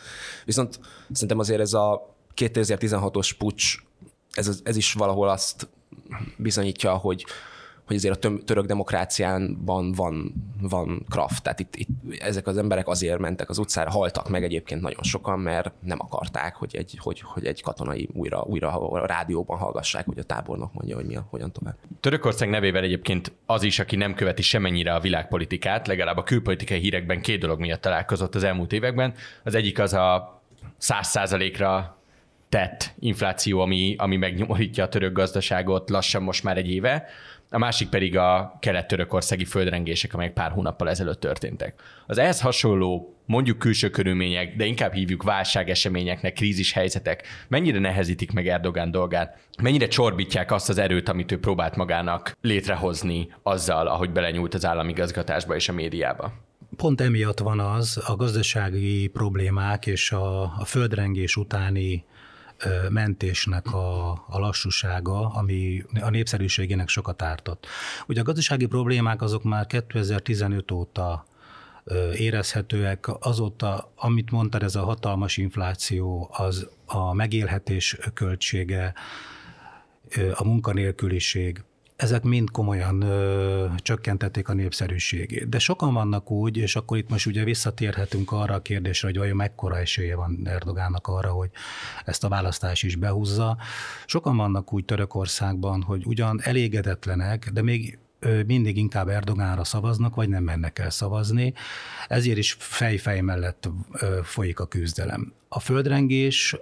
Viszont 0.46 0.80
szerintem 1.12 1.40
azért 1.40 1.60
ez 1.60 1.74
a 1.74 2.16
2016-os 2.36 3.32
pucs, 3.38 3.76
ez, 4.32 4.60
ez 4.64 4.76
is 4.76 4.94
valahol 4.94 5.30
azt 5.30 5.68
bizonyítja, 6.38 6.94
hogy, 6.94 7.26
hogy 7.88 7.96
azért 7.96 8.26
a 8.26 8.30
török 8.46 8.66
demokráciánban 8.66 9.92
van, 9.92 10.34
van 10.62 11.06
kraft. 11.10 11.44
Tehát 11.44 11.60
itt, 11.60 11.76
itt 11.76 11.90
ezek 12.20 12.48
az 12.48 12.58
emberek 12.58 12.88
azért 12.88 13.20
mentek 13.20 13.50
az 13.50 13.58
utcára, 13.58 13.90
haltak 13.90 14.30
meg 14.30 14.44
egyébként 14.44 14.82
nagyon 14.82 15.04
sokan, 15.04 15.40
mert 15.40 15.72
nem 15.80 15.98
akarták, 16.02 16.56
hogy 16.56 16.76
egy, 16.76 16.98
hogy, 17.02 17.22
hogy 17.22 17.46
egy 17.46 17.62
katonai 17.62 18.10
újra, 18.14 18.42
újra 18.42 18.70
a 18.92 19.06
rádióban 19.06 19.58
hallgassák, 19.58 20.06
hogy 20.06 20.20
a 20.20 20.24
tábornok 20.24 20.74
mondja, 20.74 20.96
hogy 20.96 21.06
mi 21.06 21.16
a, 21.16 21.28
hogyan 21.30 21.52
tovább. 21.52 21.76
Törökország 22.00 22.50
nevével 22.50 22.84
egyébként 22.84 23.32
az 23.46 23.64
is, 23.64 23.80
aki 23.80 23.96
nem 23.96 24.14
követi 24.14 24.42
semennyire 24.42 24.94
a 24.94 25.00
világpolitikát, 25.00 25.88
legalább 25.88 26.18
a 26.18 26.24
külpolitikai 26.24 26.80
hírekben 26.80 27.22
két 27.22 27.40
dolog 27.40 27.60
miatt 27.60 27.82
találkozott 27.82 28.36
az 28.36 28.44
elmúlt 28.44 28.74
években. 28.74 29.14
Az 29.44 29.56
egyik 29.56 29.80
az 29.80 29.94
a 29.94 30.42
száz 30.78 31.08
százalékra 31.08 31.98
tett 32.50 32.94
infláció, 33.00 33.60
ami, 33.60 33.96
ami 33.98 34.16
megnyomorítja 34.16 34.84
a 34.84 34.90
török 34.90 35.14
gazdaságot 35.14 35.90
lassan 35.90 36.24
most 36.24 36.44
már 36.44 36.58
egy 36.58 36.70
éve 36.70 37.08
a 37.50 37.58
másik 37.58 37.90
pedig 37.90 38.18
a 38.18 38.58
kelet-törökországi 38.60 39.46
földrengések, 39.46 40.14
amelyek 40.14 40.34
pár 40.34 40.52
hónappal 40.52 40.90
ezelőtt 40.90 41.20
történtek. 41.20 41.82
Az 42.08 42.18
ehhez 42.18 42.42
hasonló, 42.42 43.16
mondjuk 43.26 43.58
külső 43.58 43.90
körülmények, 43.90 44.56
de 44.56 44.66
inkább 44.66 44.94
hívjuk 44.94 45.24
válságeseményeknek, 45.24 46.34
krízis 46.34 46.72
helyzetek, 46.72 47.24
mennyire 47.48 47.80
nehezítik 47.80 48.32
meg 48.32 48.48
Erdogán 48.48 48.92
dolgát, 48.92 49.38
mennyire 49.62 49.88
csorbítják 49.88 50.52
azt 50.52 50.70
az 50.70 50.78
erőt, 50.78 51.10
amit 51.10 51.32
ő 51.32 51.40
próbált 51.40 51.76
magának 51.76 52.38
létrehozni 52.42 53.30
azzal, 53.44 53.88
ahogy 53.88 54.12
belenyúlt 54.12 54.54
az 54.54 54.66
államigazgatásba 54.66 55.56
és 55.56 55.70
a 55.70 55.74
médiába? 55.74 56.34
Pont 56.76 57.02
emiatt 57.02 57.40
van 57.40 57.60
az 57.60 58.04
a 58.06 58.16
gazdasági 58.16 59.08
problémák 59.08 59.86
és 59.86 60.12
a, 60.12 60.42
a 60.42 60.66
földrengés 60.66 61.36
utáni 61.36 62.06
mentésnek 62.90 63.74
a, 63.74 64.12
a 64.12 64.40
lassúsága, 64.40 65.30
ami 65.30 65.84
a 66.02 66.10
népszerűségének 66.10 66.88
sokat 66.88 67.22
ártott. 67.22 67.68
Ugye 68.08 68.20
a 68.20 68.24
gazdasági 68.24 68.66
problémák 68.66 69.22
azok 69.22 69.44
már 69.44 69.66
2015 69.66 70.72
óta 70.72 71.26
érezhetőek. 72.16 73.08
Azóta, 73.20 73.92
amit 73.96 74.32
mondtad, 74.32 74.64
ez 74.64 74.76
a 74.76 74.84
hatalmas 74.84 75.38
infláció, 75.38 76.30
az 76.32 76.70
a 76.86 77.14
megélhetés 77.14 77.98
költsége, 78.14 78.94
a 80.34 80.44
munkanélküliség, 80.44 81.64
ezek 81.98 82.24
mind 82.24 82.52
komolyan 82.52 83.02
ö, 83.02 83.66
csökkentették 83.78 84.50
a 84.50 84.54
népszerűségét. 84.54 85.50
De 85.50 85.60
sokan 85.60 85.94
vannak 85.94 86.32
úgy, 86.32 86.58
és 86.58 86.76
akkor 86.76 86.98
itt 86.98 87.10
most 87.10 87.26
ugye 87.26 87.44
visszatérhetünk 87.44 88.32
arra 88.32 88.54
a 88.54 88.62
kérdésre, 88.62 89.08
hogy 89.08 89.18
vajon 89.18 89.36
mekkora 89.36 89.78
esélye 89.78 90.16
van 90.16 90.42
Erdogánnak 90.46 91.08
arra, 91.08 91.32
hogy 91.32 91.50
ezt 92.06 92.24
a 92.24 92.30
választás 92.30 92.84
is 92.84 92.96
behúzza. 92.96 93.58
Sokan 94.06 94.38
vannak 94.38 94.74
úgy 94.74 94.86
Törökországban, 94.86 95.82
hogy 95.82 96.06
ugyan 96.06 96.40
elégedetlenek, 96.44 97.50
de 97.50 97.62
még 97.62 97.98
mindig 98.46 98.78
inkább 98.78 99.08
Erdogánra 99.08 99.64
szavaznak, 99.64 100.16
vagy 100.16 100.30
nem 100.30 100.44
mennek 100.44 100.80
el 100.80 100.90
szavazni. 100.90 101.54
Ezért 102.08 102.38
is 102.38 102.56
fej-fej 102.60 103.22
mellett 103.22 103.70
folyik 104.24 104.60
a 104.60 104.66
küzdelem. 104.66 105.34
A 105.50 105.60
földrengés 105.60 106.56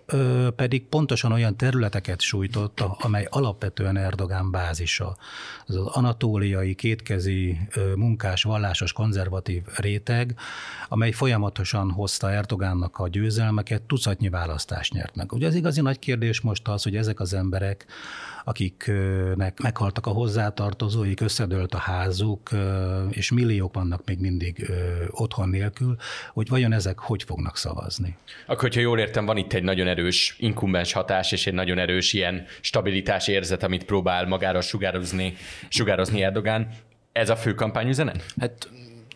pedig 0.56 0.86
pontosan 0.86 1.32
olyan 1.32 1.58
területeket 1.58 2.22
sújtott, 2.22 2.80
amely 2.80 3.28
alapvetően 3.30 3.98
Erdogán 3.98 4.52
bázisa. 4.52 5.18
Az 5.66 5.76
az 5.76 5.86
anatóliai, 5.86 6.76
kétkezi, 6.76 7.58
munkás, 7.96 8.44
vallásos, 8.44 8.94
konzervatív 8.94 9.64
réteg, 9.76 10.36
amely 10.90 11.12
folyamatosan 11.12 11.92
hozta 11.92 12.32
Erdogánnak 12.32 12.98
a 12.98 13.08
győzelmeket, 13.08 13.82
tucatnyi 13.82 14.30
választást 14.30 14.94
nyert 14.94 15.16
meg. 15.16 15.34
Ugye 15.34 15.48
az 15.48 15.56
igazi 15.56 15.82
nagy 15.82 16.00
kérdés 16.00 16.42
most 16.42 16.68
az, 16.68 16.84
hogy 16.84 16.96
ezek 16.96 17.20
az 17.20 17.34
emberek, 17.34 17.86
akiknek 18.44 19.60
meghaltak 19.60 20.06
a 20.06 20.10
hozzátartozóik, 20.10 21.22
összedőlt 21.22 21.74
a 21.74 21.78
házuk, 21.78 22.50
és 23.10 23.32
milliók 23.32 23.74
vannak 23.74 24.02
még 24.06 24.20
mindig 24.20 24.72
otthon 25.10 25.50
nélkül, 25.50 25.96
hogy 26.34 26.50
vajon 26.50 26.74
ezek 26.74 27.00
hogy 27.00 27.24
fognak 27.24 27.58
szavazni. 27.58 28.18
Akkor, 28.48 28.70
hogyha 28.76 28.90
jól 28.90 29.00
értem, 29.08 29.26
van 29.26 29.38
itt 29.38 29.54
egy 29.54 29.64
nagyon 29.64 29.88
erős 29.88 30.36
inkumbens 30.40 30.94
hatás, 30.94 31.32
és 31.32 31.48
egy 31.48 31.54
nagyon 31.54 31.78
erős 31.78 32.14
ilyen 32.14 32.46
stabilitás 32.62 33.28
érzet, 33.28 33.64
amit 33.64 33.86
próbál 33.86 34.26
magára 34.26 34.62
sugározni, 34.62 35.36
sugározni 35.70 36.24
Erdogán. 36.24 36.70
Ez 37.12 37.30
a 37.30 37.36
fő 37.36 37.54
kampányüzenet? 37.54 38.34
Hát 38.40 38.70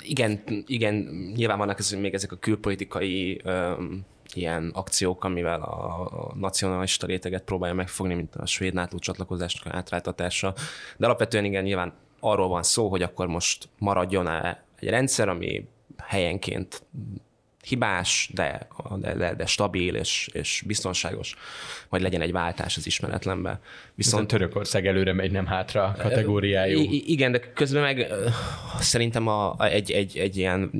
igen, 0.04 0.44
igen, 0.66 0.94
nyilván 1.36 1.58
vannak 1.58 1.80
ez, 1.80 1.92
még 1.92 2.14
ezek 2.14 2.32
a 2.32 2.36
külpolitikai 2.36 3.42
um, 3.46 4.06
ilyen 4.34 4.72
akciók, 4.74 5.24
amivel 5.24 5.62
a 5.62 6.34
nacionalista 6.36 7.08
réteget 7.08 7.44
próbálja 7.44 7.76
megfogni, 7.76 8.14
mint 8.14 8.36
a 8.36 8.46
svéd 8.46 8.74
NATO 8.74 9.00
csatlakozásnak 9.00 9.74
átráltatása. 9.74 10.54
De 10.98 11.06
alapvetően 11.06 11.46
igen, 11.46 11.64
nyilván 11.64 11.94
arról 12.20 12.48
van 12.48 12.64
szó, 12.64 12.90
hogy 12.90 13.02
akkor 13.02 13.28
most 13.28 13.70
maradjon-e 13.78 14.64
egy 14.80 14.90
rendszer, 14.90 15.30
ami 15.30 15.68
helyenként 15.98 16.82
hibás, 17.70 18.30
de, 18.34 18.68
de, 19.00 19.34
de 19.34 19.46
stabil 19.46 19.96
és, 19.96 20.30
és 20.34 20.64
biztonságos, 20.66 21.36
vagy 21.90 22.02
legyen 22.02 22.22
egy 22.22 22.32
váltás 22.32 22.78
az 22.78 22.86
ismeretlenbe. 22.86 23.60
Viszont 23.96 24.20
Viszont 24.20 24.28
Törökország 24.28 24.88
előre 24.88 25.14
megy, 25.14 25.32
nem 25.32 25.46
hátra 25.46 25.96
kategóriájú. 25.98 26.80
Igen, 26.92 27.32
de 27.32 27.40
közben 27.40 27.82
meg 27.82 28.08
szerintem 28.80 29.28
a, 29.28 29.56
egy, 29.60 29.92
egy, 29.92 30.18
egy 30.18 30.38
ilyen 30.38 30.72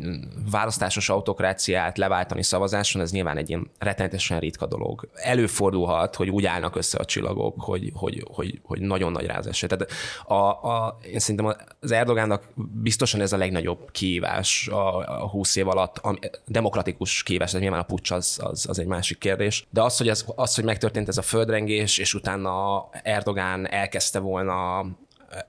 választásos 0.52 1.10
autokráciát 1.10 1.98
leváltani 1.98 2.44
szavazáson, 2.44 3.02
ez 3.02 3.12
nyilván 3.12 3.38
egy 3.38 3.50
ilyen 3.50 3.70
rettenetesen 3.80 4.40
ritka 4.40 4.66
dolog. 4.66 5.10
Előfordulhat, 5.14 6.16
hogy 6.16 6.30
úgy 6.30 6.46
állnak 6.46 6.76
össze 6.76 6.98
a 6.98 7.06
csillagok, 7.06 7.56
hogy, 7.62 7.92
hogy, 7.94 8.24
hogy, 8.34 8.60
hogy 8.64 8.82
nagyon 8.82 9.12
nagy 9.12 9.26
rázás. 9.26 9.66
Tehát 9.68 9.92
a, 10.26 10.34
a, 10.34 11.00
én 11.12 11.20
szerintem 11.20 11.56
az 11.80 11.92
Erdogánnak 11.92 12.44
biztosan 12.82 13.22
ez 13.22 13.34
a 13.34 13.38
legnagyobb 13.38 13.92
kihívás 13.92 14.68
a, 14.68 14.98
a 15.24 15.28
20 15.30 15.56
év 15.56 15.68
alatt, 15.68 15.98
a 15.98 16.18
demokratikus 16.46 16.79
kihívás, 17.24 17.52
de 17.52 17.60
nyilván 17.60 17.80
a 17.80 17.84
pucs 17.84 18.12
az, 18.12 18.40
az, 18.42 18.66
az, 18.70 18.80
egy 18.80 18.86
másik 18.86 19.18
kérdés. 19.18 19.66
De 19.70 19.82
az, 19.82 19.98
hogy, 19.98 20.10
ez, 20.10 20.26
az, 20.36 20.56
hogy 20.56 20.64
megtörtént 20.64 21.08
ez 21.08 21.18
a 21.18 21.22
földrengés, 21.22 21.98
és 21.98 22.14
utána 22.14 22.88
Erdogán 23.04 23.68
elkezdte 23.68 24.20
volna 24.20 24.86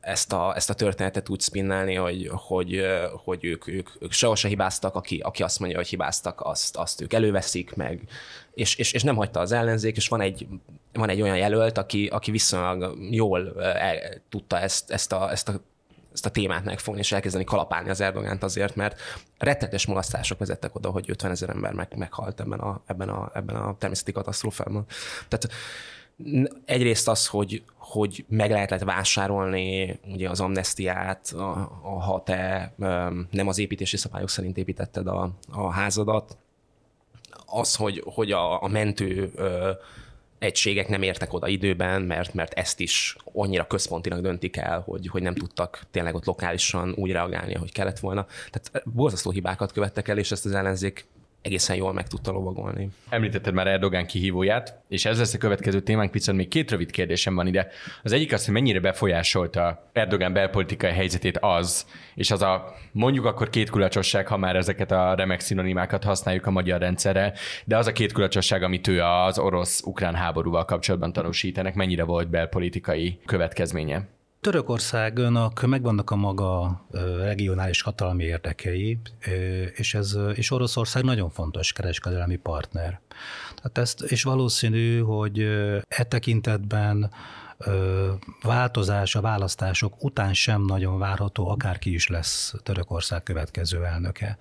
ezt 0.00 0.32
a, 0.32 0.52
ezt 0.56 0.70
a 0.70 0.74
történetet 0.74 1.28
úgy 1.28 1.40
spinnelni, 1.40 1.94
hogy, 1.94 2.30
hogy, 2.32 2.80
hogy 3.24 3.44
ők, 3.44 3.66
ők, 3.66 3.88
ők 4.00 4.12
sehol 4.12 4.36
se 4.36 4.48
hibáztak, 4.48 4.94
aki, 4.94 5.18
aki 5.18 5.42
azt 5.42 5.58
mondja, 5.58 5.78
hogy 5.78 5.88
hibáztak, 5.88 6.40
azt, 6.40 6.76
azt 6.76 7.00
ők 7.00 7.12
előveszik 7.12 7.74
meg, 7.74 8.08
és, 8.54 8.74
és, 8.74 8.92
és 8.92 9.02
nem 9.02 9.16
hagyta 9.16 9.40
az 9.40 9.52
ellenzék, 9.52 9.96
és 9.96 10.08
van 10.08 10.20
egy, 10.20 10.46
van 10.92 11.08
egy 11.08 11.22
olyan 11.22 11.36
jelölt, 11.36 11.78
aki, 11.78 12.06
aki 12.06 12.30
viszonylag 12.30 12.98
jól 13.10 13.62
el, 13.62 14.22
tudta 14.28 14.58
ezt, 14.58 14.90
ezt, 14.90 15.12
a, 15.12 15.30
ezt 15.30 15.48
a 15.48 15.60
ezt 16.12 16.26
a 16.26 16.30
témát 16.30 16.64
megfogni, 16.64 17.00
és 17.00 17.12
elkezdeni 17.12 17.44
kalapálni 17.44 17.90
az 17.90 18.00
Erdogánt 18.00 18.42
azért, 18.42 18.74
mert 18.74 19.00
rettetes 19.38 19.86
mulasztások 19.86 20.38
vezettek 20.38 20.74
oda, 20.74 20.90
hogy 20.90 21.10
50 21.10 21.30
ezer 21.30 21.50
ember 21.50 21.72
meg, 21.72 21.96
meghalt 21.96 22.40
ebben 22.40 22.58
a, 22.58 22.82
ebben, 22.86 23.08
a, 23.08 23.30
ebben 23.34 23.56
a 23.56 23.76
természeti 23.78 24.12
katasztrófában. 24.12 24.86
Tehát 25.28 25.48
egyrészt 26.64 27.08
az, 27.08 27.26
hogy, 27.26 27.62
hogy 27.76 28.24
meg 28.28 28.50
lehetett 28.50 28.82
vásárolni 28.82 29.98
ugye 30.06 30.30
az 30.30 30.40
amnestiát, 30.40 31.32
a, 31.36 31.50
a, 31.82 32.00
ha 32.00 32.22
te 32.22 32.72
nem 33.30 33.48
az 33.48 33.58
építési 33.58 33.96
szabályok 33.96 34.28
szerint 34.28 34.56
építetted 34.56 35.06
a, 35.06 35.30
a 35.50 35.70
házadat, 35.70 36.36
az, 37.46 37.74
hogy, 37.74 38.02
hogy 38.04 38.32
a, 38.32 38.62
a 38.62 38.68
mentő 38.68 39.32
egységek 40.40 40.88
nem 40.88 41.02
értek 41.02 41.32
oda 41.32 41.48
időben, 41.48 42.02
mert, 42.02 42.34
mert 42.34 42.52
ezt 42.52 42.80
is 42.80 43.16
annyira 43.32 43.66
központinak 43.66 44.20
döntik 44.20 44.56
el, 44.56 44.80
hogy, 44.80 45.08
hogy 45.08 45.22
nem 45.22 45.34
tudtak 45.34 45.82
tényleg 45.90 46.14
ott 46.14 46.24
lokálisan 46.24 46.94
úgy 46.96 47.10
reagálni, 47.10 47.54
ahogy 47.54 47.72
kellett 47.72 47.98
volna. 47.98 48.26
Tehát 48.50 48.88
borzasztó 48.88 49.30
hibákat 49.30 49.72
követtek 49.72 50.08
el, 50.08 50.18
és 50.18 50.30
ezt 50.30 50.44
az 50.44 50.54
ellenzék 50.54 51.06
egészen 51.42 51.76
jól 51.76 51.92
meg 51.92 52.06
tudta 52.06 52.32
lovagolni. 52.32 52.88
Említetted 53.08 53.54
már 53.54 53.66
Erdogán 53.66 54.06
kihívóját, 54.06 54.80
és 54.88 55.04
ez 55.04 55.18
lesz 55.18 55.34
a 55.34 55.38
következő 55.38 55.80
témánk, 55.80 56.12
viszont 56.12 56.38
még 56.38 56.48
két 56.48 56.70
rövid 56.70 56.90
kérdésem 56.90 57.34
van 57.34 57.46
ide. 57.46 57.68
Az 58.02 58.12
egyik 58.12 58.32
az, 58.32 58.44
hogy 58.44 58.54
mennyire 58.54 58.80
befolyásolta 58.80 59.90
Erdogán 59.92 60.32
belpolitikai 60.32 60.90
helyzetét 60.90 61.38
az, 61.38 61.86
és 62.14 62.30
az 62.30 62.42
a 62.42 62.74
mondjuk 62.92 63.24
akkor 63.24 63.50
két 63.50 63.70
kulacsosság, 63.70 64.26
ha 64.26 64.36
már 64.36 64.56
ezeket 64.56 64.90
a 64.90 65.14
remek 65.14 65.40
szinonimákat 65.40 66.04
használjuk 66.04 66.46
a 66.46 66.50
magyar 66.50 66.80
rendszerre, 66.80 67.32
de 67.64 67.76
az 67.76 67.86
a 67.86 67.92
két 67.92 68.12
kulacsosság, 68.12 68.62
amit 68.62 68.88
ő 68.88 69.00
az 69.02 69.38
orosz-ukrán 69.38 70.14
háborúval 70.14 70.64
kapcsolatban 70.64 71.12
tanúsít, 71.12 71.58
ennek 71.58 71.74
mennyire 71.74 72.04
volt 72.04 72.30
belpolitikai 72.30 73.18
következménye? 73.24 74.08
Törökországnak 74.40 75.66
megvannak 75.66 76.10
a 76.10 76.16
maga 76.16 76.80
regionális 77.18 77.82
hatalmi 77.82 78.24
érdekei, 78.24 79.00
és, 79.74 79.94
ez, 79.94 80.18
és 80.34 80.50
Oroszország 80.50 81.04
nagyon 81.04 81.30
fontos 81.30 81.72
kereskedelmi 81.72 82.36
partner. 82.36 83.00
Tehát 83.54 83.78
ezt, 83.78 84.00
és 84.02 84.22
valószínű, 84.22 85.00
hogy 85.00 85.38
e 85.88 86.04
tekintetben 86.08 87.10
változás 88.42 89.14
a 89.14 89.20
választások 89.20 90.04
után 90.04 90.34
sem 90.34 90.64
nagyon 90.64 90.98
várható, 90.98 91.48
akárki 91.48 91.94
is 91.94 92.08
lesz 92.08 92.54
Törökország 92.62 93.22
következő 93.22 93.84
elnöke. 93.84 94.38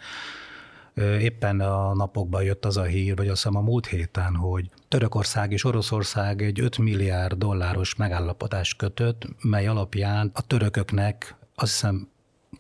Éppen 1.19 1.59
a 1.59 1.93
napokban 1.93 2.43
jött 2.43 2.65
az 2.65 2.77
a 2.77 2.83
hír, 2.83 3.15
vagy 3.15 3.27
azt 3.27 3.43
hiszem 3.43 3.57
a 3.57 3.61
múlt 3.61 3.85
héten, 3.85 4.35
hogy 4.35 4.69
Törökország 4.87 5.51
és 5.51 5.63
Oroszország 5.63 6.41
egy 6.41 6.59
5 6.59 6.77
milliárd 6.77 7.37
dolláros 7.37 7.95
megállapodást 7.95 8.77
kötött, 8.77 9.27
mely 9.41 9.67
alapján 9.67 10.31
a 10.33 10.41
törököknek 10.41 11.35
azt 11.55 11.71
hiszem 11.71 12.09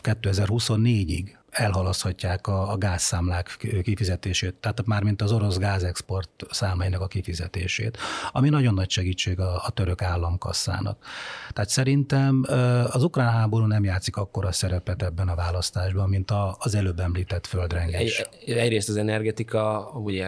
2024-ig 0.03 1.38
elhalaszthatják 1.49 2.47
a, 2.47 2.71
a 2.71 2.77
gázszámlák 2.77 3.57
kifizetését, 3.83 4.55
tehát 4.55 4.85
már 4.85 5.03
mint 5.03 5.21
az 5.21 5.31
orosz 5.31 5.57
gázexport 5.57 6.29
számainak 6.49 7.01
a 7.01 7.07
kifizetését, 7.07 7.97
ami 8.31 8.49
nagyon 8.49 8.73
nagy 8.73 8.89
segítség 8.89 9.39
a, 9.39 9.63
a 9.65 9.69
török 9.69 10.01
államkasszának. 10.01 11.05
Tehát 11.49 11.69
szerintem 11.69 12.45
az 12.91 13.03
ukrán 13.03 13.31
háború 13.31 13.65
nem 13.65 13.83
játszik 13.83 14.15
akkora 14.15 14.51
szerepet 14.51 15.03
ebben 15.03 15.27
a 15.27 15.35
választásban, 15.35 16.09
mint 16.09 16.31
a, 16.31 16.55
az 16.59 16.75
előbb 16.75 16.99
említett 16.99 17.47
földrengés. 17.47 18.19
Egy, 18.45 18.51
egyrészt 18.51 18.89
az 18.89 18.97
energetika, 18.97 19.91
ugye 19.93 20.27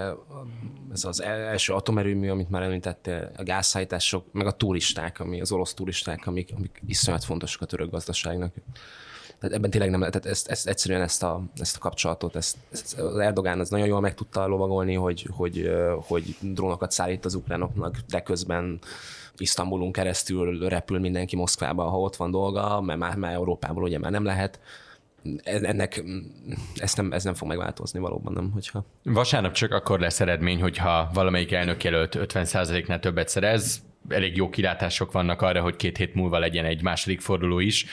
ez 0.91 1.03
az 1.03 1.21
első 1.21 1.73
atomerőmű, 1.73 2.29
amit 2.29 2.49
már 2.49 2.61
említette, 2.61 3.31
a 3.37 3.43
gázszállítások, 3.43 4.25
meg 4.31 4.45
a 4.45 4.51
turisták, 4.51 5.19
ami 5.19 5.41
az 5.41 5.51
orosz 5.51 5.73
turisták, 5.73 6.27
amik, 6.27 6.49
amik 6.55 6.81
iszonyat 6.87 7.23
fontosak 7.23 7.61
a 7.61 7.65
török 7.65 7.91
gazdaságnak. 7.91 8.53
Tehát 9.41 9.55
ebben 9.55 9.69
tényleg 9.69 9.89
nem 9.89 9.99
lehet, 9.99 10.25
ezt, 10.25 10.47
ezt, 10.47 10.67
egyszerűen 10.67 11.01
ezt 11.01 11.23
a, 11.23 11.41
ezt 11.59 11.75
a 11.75 11.79
kapcsolatot, 11.79 12.35
ezt, 12.35 12.57
ezt 12.71 12.99
az 12.99 13.17
Erdogán 13.17 13.59
az 13.59 13.69
nagyon 13.69 13.87
jól 13.87 13.99
meg 13.99 14.13
tudta 14.13 14.47
lovagolni, 14.47 14.93
hogy, 14.93 15.27
hogy, 15.31 15.71
hogy 15.95 16.35
drónokat 16.39 16.91
szállít 16.91 17.25
az 17.25 17.33
ukránoknak, 17.33 17.97
de 18.07 18.21
közben 18.21 18.79
Isztambulunk 19.37 19.91
keresztül 19.91 20.67
repül 20.69 20.99
mindenki 20.99 21.35
Moszkvába, 21.35 21.83
ha 21.83 21.99
ott 21.99 22.15
van 22.15 22.31
dolga, 22.31 22.81
mert 22.81 22.99
már, 22.99 23.15
már 23.15 23.33
Európából 23.33 23.83
ugye 23.83 23.99
már 23.99 24.11
nem 24.11 24.23
lehet. 24.23 24.59
ennek 25.43 26.03
ezt 26.75 26.97
nem, 26.97 27.11
ez 27.11 27.23
nem 27.23 27.33
fog 27.33 27.47
megváltozni 27.47 27.99
valóban 27.99 28.33
nem, 28.33 28.51
hogyha... 28.51 28.85
Vasárnap 29.03 29.53
csak 29.53 29.71
akkor 29.71 29.99
lesz 29.99 30.19
eredmény, 30.19 30.61
hogyha 30.61 31.09
valamelyik 31.13 31.51
elnök 31.51 31.83
jelölt 31.83 32.17
50%-nál 32.19 32.99
többet 32.99 33.29
szerez, 33.29 33.81
elég 34.09 34.35
jó 34.35 34.49
kilátások 34.49 35.11
vannak 35.11 35.41
arra, 35.41 35.61
hogy 35.61 35.75
két 35.75 35.97
hét 35.97 36.13
múlva 36.13 36.39
legyen 36.39 36.65
egy 36.65 36.81
második 36.81 37.21
forduló 37.21 37.59
is. 37.59 37.85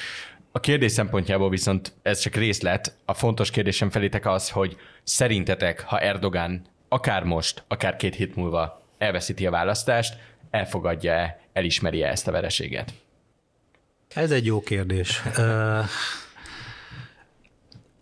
A 0.53 0.61
kérdés 0.61 0.93
szempontjából 0.93 1.51
viszont 1.51 1.93
ez 2.03 2.19
csak 2.19 2.35
részlet. 2.35 2.97
A 3.05 3.15
fontos 3.15 3.51
kérdésem 3.51 3.91
felétek 3.91 4.27
az, 4.27 4.51
hogy 4.51 4.77
szerintetek, 5.03 5.81
ha 5.81 6.01
Erdogan 6.01 6.63
akár 6.89 7.23
most, 7.23 7.65
akár 7.69 7.97
két 7.97 8.15
hét 8.15 8.37
múlva 8.37 8.83
elveszíti 8.99 9.47
a 9.47 9.51
választást, 9.51 10.17
elfogadja-e, 10.51 11.41
elismeri-e 11.53 12.09
ezt 12.09 12.29
a 12.29 12.31
vereséget? 12.31 12.93
Ez 14.15 14.31
egy 14.31 14.47
jó 14.47 14.61
kérdés. 14.61 15.23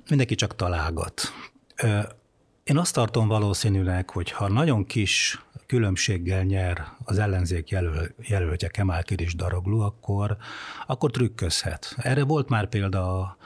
Mindenki 0.08 0.34
csak 0.34 0.56
találgat. 0.56 1.32
Én 2.66 2.78
azt 2.78 2.94
tartom 2.94 3.28
valószínűleg, 3.28 4.10
hogy 4.10 4.30
ha 4.30 4.48
nagyon 4.48 4.86
kis 4.86 5.40
különbséggel 5.66 6.42
nyer 6.42 6.84
az 7.04 7.18
ellenzék 7.18 7.68
jelöl, 7.68 8.08
jelöltje 8.22 8.68
Kemal 8.68 9.02
Kiris 9.02 9.34
Daroglu, 9.34 9.80
akkor, 9.80 10.36
akkor 10.86 11.10
trükközhet. 11.10 11.94
Erre 11.96 12.24
volt 12.24 12.48
már 12.48 12.68
példa 12.68 13.20
a, 13.20 13.36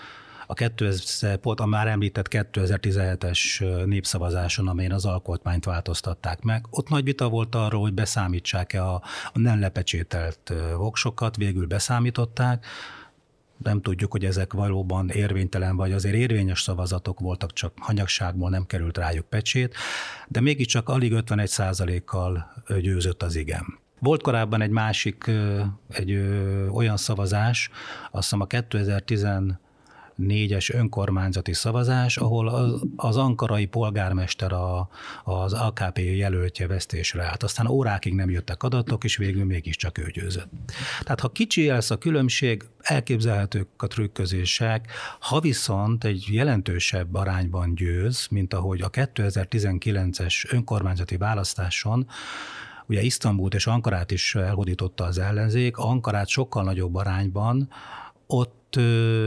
a, 0.47 0.55
2000, 0.55 1.39
a 1.43 1.67
már 1.67 1.87
említett 1.87 2.27
2017-es 2.31 3.59
népszavazáson, 3.87 4.69
amelyen 4.69 4.93
az 4.93 5.05
alkotmányt 5.05 5.65
változtatták 5.65 6.43
meg. 6.43 6.67
Ott 6.71 6.89
nagy 6.89 7.05
vita 7.05 7.29
volt 7.29 7.55
arról, 7.55 7.81
hogy 7.81 7.95
beszámítsák-e 7.95 8.85
a, 8.85 8.95
a 9.33 9.39
nem 9.39 9.61
lepecsételt 9.61 10.53
voksokat, 10.77 11.37
végül 11.37 11.67
beszámították 11.67 12.67
nem 13.63 13.81
tudjuk, 13.81 14.13
hogy 14.13 14.25
ezek 14.25 14.53
valóban 14.53 15.09
érvénytelen, 15.09 15.77
vagy 15.77 15.93
azért 15.93 16.15
érvényes 16.15 16.61
szavazatok 16.61 17.21
voltak, 17.21 17.53
csak 17.53 17.73
hanyagságból 17.81 18.51
nem 18.51 18.67
került 18.67 18.99
rájuk 18.99 19.27
pecsét, 19.27 19.75
de 20.29 20.41
mégiscsak 20.41 20.89
alig 20.89 21.13
51 21.13 22.05
kal 22.05 22.53
győzött 22.81 23.23
az 23.23 23.37
igen. 23.37 23.79
Volt 23.99 24.23
korábban 24.23 24.61
egy 24.61 24.71
másik, 24.71 25.31
egy 25.89 26.13
olyan 26.73 26.97
szavazás, 26.97 27.71
azt 28.11 28.23
hiszem 28.23 28.41
a 28.41 28.47
2010 28.47 29.27
négyes 30.21 30.71
önkormányzati 30.71 31.53
szavazás, 31.53 32.17
ahol 32.17 32.49
az, 32.49 32.83
az 32.97 33.17
ankarai 33.17 33.67
polgármester 33.67 34.53
a, 34.53 34.89
az 35.25 35.53
AKP 35.53 35.99
jelöltje 35.99 36.67
vesztésre 36.67 37.25
állt. 37.25 37.43
Aztán 37.43 37.67
órákig 37.67 38.15
nem 38.15 38.31
jöttek 38.31 38.63
adatok, 38.63 39.05
és 39.05 39.17
végül 39.17 39.45
mégiscsak 39.45 39.99
ő 39.99 40.11
győzött. 40.11 40.51
Tehát 41.03 41.21
ha 41.21 41.29
kicsi 41.29 41.67
lesz 41.67 41.91
a 41.91 41.99
különbség, 41.99 42.65
elképzelhetők 42.81 43.69
a 43.77 43.87
trükközések, 43.87 44.93
ha 45.21 45.41
viszont 45.41 46.05
egy 46.05 46.27
jelentősebb 46.31 47.15
arányban 47.15 47.75
győz, 47.75 48.27
mint 48.31 48.55
ahogy 48.55 48.81
a 48.81 48.91
2019-es 48.91 50.53
önkormányzati 50.53 51.17
választáson, 51.17 52.07
ugye 52.87 53.03
Isztambult 53.03 53.55
és 53.55 53.67
Ankarát 53.67 54.11
is 54.11 54.35
elhódította 54.35 55.05
az 55.05 55.19
ellenzék, 55.19 55.77
Ankarát 55.77 56.29
sokkal 56.29 56.63
nagyobb 56.63 56.95
arányban, 56.95 57.69
ott 58.33 58.59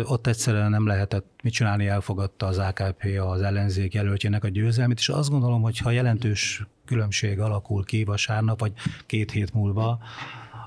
ott, 0.04 0.28
egyszerűen 0.28 0.70
nem 0.70 0.88
lehetett 0.88 1.26
mit 1.44 1.54
csinálni, 1.54 1.88
elfogadta 1.88 2.46
az 2.46 2.58
AKP 2.58 3.04
az 3.20 3.42
ellenzék 3.42 3.94
jelöltjének 3.94 4.44
a 4.44 4.48
győzelmét, 4.48 4.98
és 4.98 5.10
azt 5.10 5.30
gondolom, 5.30 5.62
hogy 5.62 5.78
ha 5.78 5.92
jelentős 5.92 6.68
különbség 6.86 7.40
alakul 7.40 7.86
ki 7.86 8.04
vasárnap, 8.04 8.60
vagy 8.60 8.72
két 9.06 9.32
hét 9.32 9.54
múlva, 9.54 10.00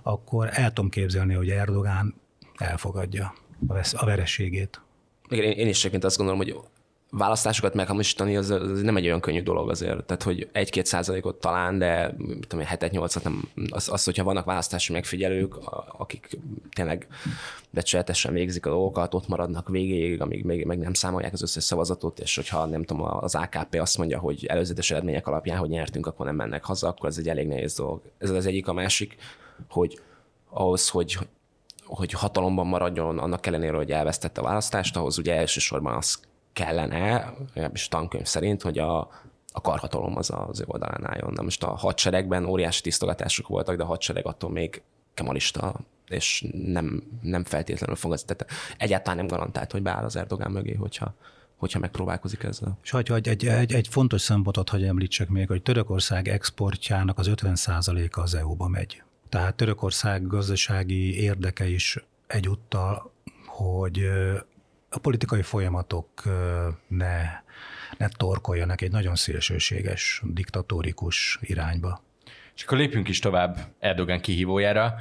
akkor 0.02 0.48
el 0.52 0.72
tudom 0.72 0.90
képzelni, 0.90 1.34
hogy 1.34 1.48
Erdogán 1.48 2.14
elfogadja 2.56 3.34
a 3.92 4.04
vereségét. 4.04 4.80
Igen, 5.28 5.52
én 5.52 5.68
is 5.68 5.84
azt 5.84 6.16
gondolom, 6.16 6.40
hogy 6.40 6.56
választásokat 7.10 7.74
meghamisítani, 7.74 8.36
az, 8.36 8.50
az 8.50 8.80
nem 8.80 8.96
egy 8.96 9.06
olyan 9.06 9.20
könnyű 9.20 9.42
dolog 9.42 9.70
azért. 9.70 10.04
Tehát, 10.04 10.22
hogy 10.22 10.48
egy-két 10.52 10.86
százalékot 10.86 11.40
talán, 11.40 11.78
de 11.78 12.16
tudom, 12.48 12.64
hetet, 12.64 12.90
nyolcat 12.90 13.24
nem, 13.24 13.48
az, 13.70 13.88
az, 13.88 14.04
hogyha 14.04 14.24
vannak 14.24 14.44
választási 14.44 14.92
megfigyelők, 14.92 15.54
akik 15.98 16.38
tényleg 16.74 17.06
becsületesen 17.70 18.32
végzik 18.32 18.66
a 18.66 18.70
dolgokat, 18.70 19.14
ott 19.14 19.28
maradnak 19.28 19.68
végéig, 19.68 20.20
amíg 20.20 20.44
még 20.44 20.64
meg 20.64 20.78
nem 20.78 20.92
számolják 20.92 21.32
az 21.32 21.42
összes 21.42 21.64
szavazatot, 21.64 22.18
és 22.18 22.36
hogyha 22.36 22.66
nem 22.66 22.84
tudom, 22.84 23.02
az 23.02 23.34
AKP 23.34 23.74
azt 23.80 23.98
mondja, 23.98 24.18
hogy 24.18 24.46
előzetes 24.46 24.90
eredmények 24.90 25.26
alapján, 25.26 25.58
hogy 25.58 25.68
nyertünk, 25.68 26.06
akkor 26.06 26.26
nem 26.26 26.36
mennek 26.36 26.64
haza, 26.64 26.88
akkor 26.88 27.08
ez 27.08 27.18
egy 27.18 27.28
elég 27.28 27.46
nehéz 27.46 27.74
dolog. 27.74 28.00
Ez 28.18 28.30
az 28.30 28.46
egyik, 28.46 28.68
a 28.68 28.72
másik, 28.72 29.16
hogy 29.68 30.00
ahhoz, 30.50 30.88
hogy 30.88 31.18
hogy 31.86 32.12
hatalomban 32.12 32.66
maradjon, 32.66 33.18
annak 33.18 33.46
ellenére, 33.46 33.76
hogy 33.76 33.90
elvesztette 33.92 34.40
a 34.40 34.44
választást, 34.44 34.96
ahhoz 34.96 35.18
ugye 35.18 35.34
elsősorban 35.34 35.94
az 35.94 36.18
kellene, 36.56 37.34
és 37.72 37.88
tankönyv 37.88 38.26
szerint, 38.26 38.62
hogy 38.62 38.78
a, 38.78 38.98
a 39.52 39.60
karhatalom 39.60 40.16
az 40.16 40.30
az 40.48 40.60
ő 40.60 40.64
oldalán 40.66 41.06
álljon. 41.06 41.32
Na 41.32 41.42
most 41.42 41.62
a 41.62 41.76
hadseregben 41.76 42.44
óriási 42.44 42.80
tisztogatások 42.82 43.48
voltak, 43.48 43.76
de 43.76 43.82
a 43.82 43.86
hadsereg 43.86 44.26
attól 44.26 44.50
még 44.50 44.82
kemalista, 45.14 45.80
és 46.08 46.46
nem, 46.64 47.02
nem 47.22 47.44
feltétlenül 47.44 47.96
fog 47.96 48.12
az, 48.12 48.22
tehát 48.22 48.52
egyáltalán 48.78 49.16
nem 49.16 49.26
garantált, 49.26 49.72
hogy 49.72 49.82
beáll 49.82 50.04
az 50.04 50.16
Erdogán 50.16 50.50
mögé, 50.50 50.74
hogyha, 50.74 51.14
hogyha 51.56 51.78
megpróbálkozik 51.78 52.42
ezzel. 52.42 52.78
És 52.82 52.90
hogy, 52.90 53.08
hogy 53.08 53.28
egy, 53.28 53.46
egy, 53.46 53.72
egy 53.72 53.88
fontos 53.88 54.20
szempontot, 54.20 54.70
hogy 54.70 54.84
említsek 54.84 55.28
még, 55.28 55.48
hogy 55.48 55.62
Törökország 55.62 56.28
exportjának 56.28 57.18
az 57.18 57.30
50%-a 57.30 58.20
az 58.20 58.34
EU-ba 58.34 58.68
megy. 58.68 59.02
Tehát 59.28 59.54
Törökország 59.54 60.26
gazdasági 60.26 61.20
érdeke 61.20 61.68
is 61.68 61.98
egyúttal, 62.26 63.12
hogy 63.46 64.08
a 64.96 64.98
politikai 64.98 65.42
folyamatok 65.42 66.08
ne, 66.88 67.22
ne 67.98 68.08
torkoljanak 68.08 68.80
egy 68.80 68.90
nagyon 68.90 69.14
szélsőséges, 69.14 70.22
diktatórikus 70.24 71.38
irányba. 71.40 72.02
És 72.54 72.62
akkor 72.62 72.78
lépjünk 72.78 73.08
is 73.08 73.18
tovább 73.18 73.58
Erdogan 73.78 74.20
kihívójára. 74.20 74.94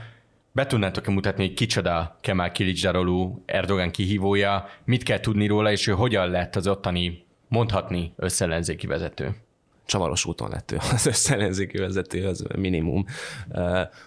Be 0.51 0.65
tudnátok-e 0.65 1.11
mutatni, 1.11 1.45
hogy 1.45 1.53
kicsoda 1.53 2.17
Kemal 2.21 2.51
Kilicdaroglu 2.51 3.41
Erdogan 3.45 3.91
kihívója, 3.91 4.69
mit 4.85 5.03
kell 5.03 5.19
tudni 5.19 5.47
róla, 5.47 5.71
és 5.71 5.87
ő 5.87 5.91
hogyan 5.91 6.29
lett 6.29 6.55
az 6.55 6.67
ottani, 6.67 7.25
mondhatni, 7.47 8.13
összellenzéki 8.15 8.87
vezető? 8.87 9.35
Csavaros 9.85 10.25
úton 10.25 10.49
lett 10.49 10.71
ő 10.71 10.77
az 10.93 11.05
összellenzéki 11.05 11.77
vezető, 11.77 12.27
az 12.27 12.45
minimum. 12.57 13.05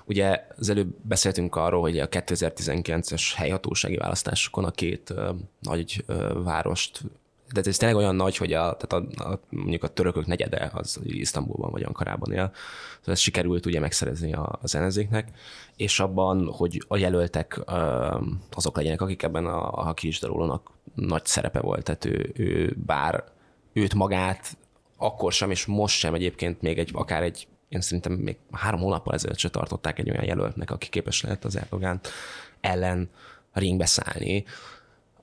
Ugye 0.05 0.47
az 0.57 0.69
előbb 0.69 0.95
beszéltünk 1.03 1.57
arról, 1.57 1.81
hogy 1.81 1.99
a 1.99 2.09
2019-es 2.09 3.33
helyhatósági 3.35 3.97
választásokon 3.97 4.65
a 4.65 4.71
két 4.71 5.15
nagy 5.61 6.05
várost 6.45 7.03
de 7.53 7.61
ez 7.65 7.77
tényleg 7.77 7.97
olyan 7.97 8.17
nagy, 8.17 8.37
hogy 8.37 8.53
a, 8.53 8.77
tehát 8.77 8.93
a, 8.93 9.31
a, 9.31 9.41
mondjuk 9.49 9.83
a 9.83 9.89
törökök 9.89 10.27
negyede 10.27 10.71
az 10.75 11.01
Isztambulban 11.03 11.71
vagy 11.71 11.83
Ankarában 11.83 12.33
él. 12.33 12.53
Szóval 12.99 13.15
ez 13.15 13.19
sikerült 13.19 13.67
ugye 13.67 13.81
megszerezni 13.81 14.35
az 14.61 14.75
ellenzéknek, 14.75 15.31
és 15.77 16.01
abban, 16.01 16.53
hogy 16.53 16.85
a 16.89 16.97
jelöltek 16.97 17.61
azok 18.51 18.77
legyenek, 18.77 19.01
akik 19.01 19.23
ebben 19.23 19.47
a, 19.47 19.89
a 19.89 19.95
Kirisdarólónak 19.95 20.71
nagy 20.95 21.25
szerepe 21.25 21.61
volt. 21.61 21.85
Tehát 21.85 22.05
ő, 22.05 22.33
ő 22.35 22.77
bár 22.87 23.25
őt 23.73 23.95
magát 23.95 24.57
akkor 24.99 25.33
sem, 25.33 25.51
és 25.51 25.67
most 25.67 25.99
sem 25.99 26.15
egyébként 26.15 26.63
még 26.63 26.79
egy, 26.79 26.91
akár 26.93 27.23
egy, 27.23 27.47
én 27.69 27.81
szerintem 27.81 28.13
még 28.13 28.37
három 28.53 28.81
hónappal 28.81 29.15
ezelőtt 29.15 29.39
se 29.39 29.51
tartották 29.51 29.99
egy 29.99 30.11
olyan 30.11 30.25
jelöltnek, 30.25 30.71
aki 30.71 30.89
képes 30.89 31.23
lehet 31.23 31.45
az 31.45 31.57
Erdogán 31.57 32.01
ellen 32.61 33.11
ringbe 33.53 33.87
szállni. 33.87 34.45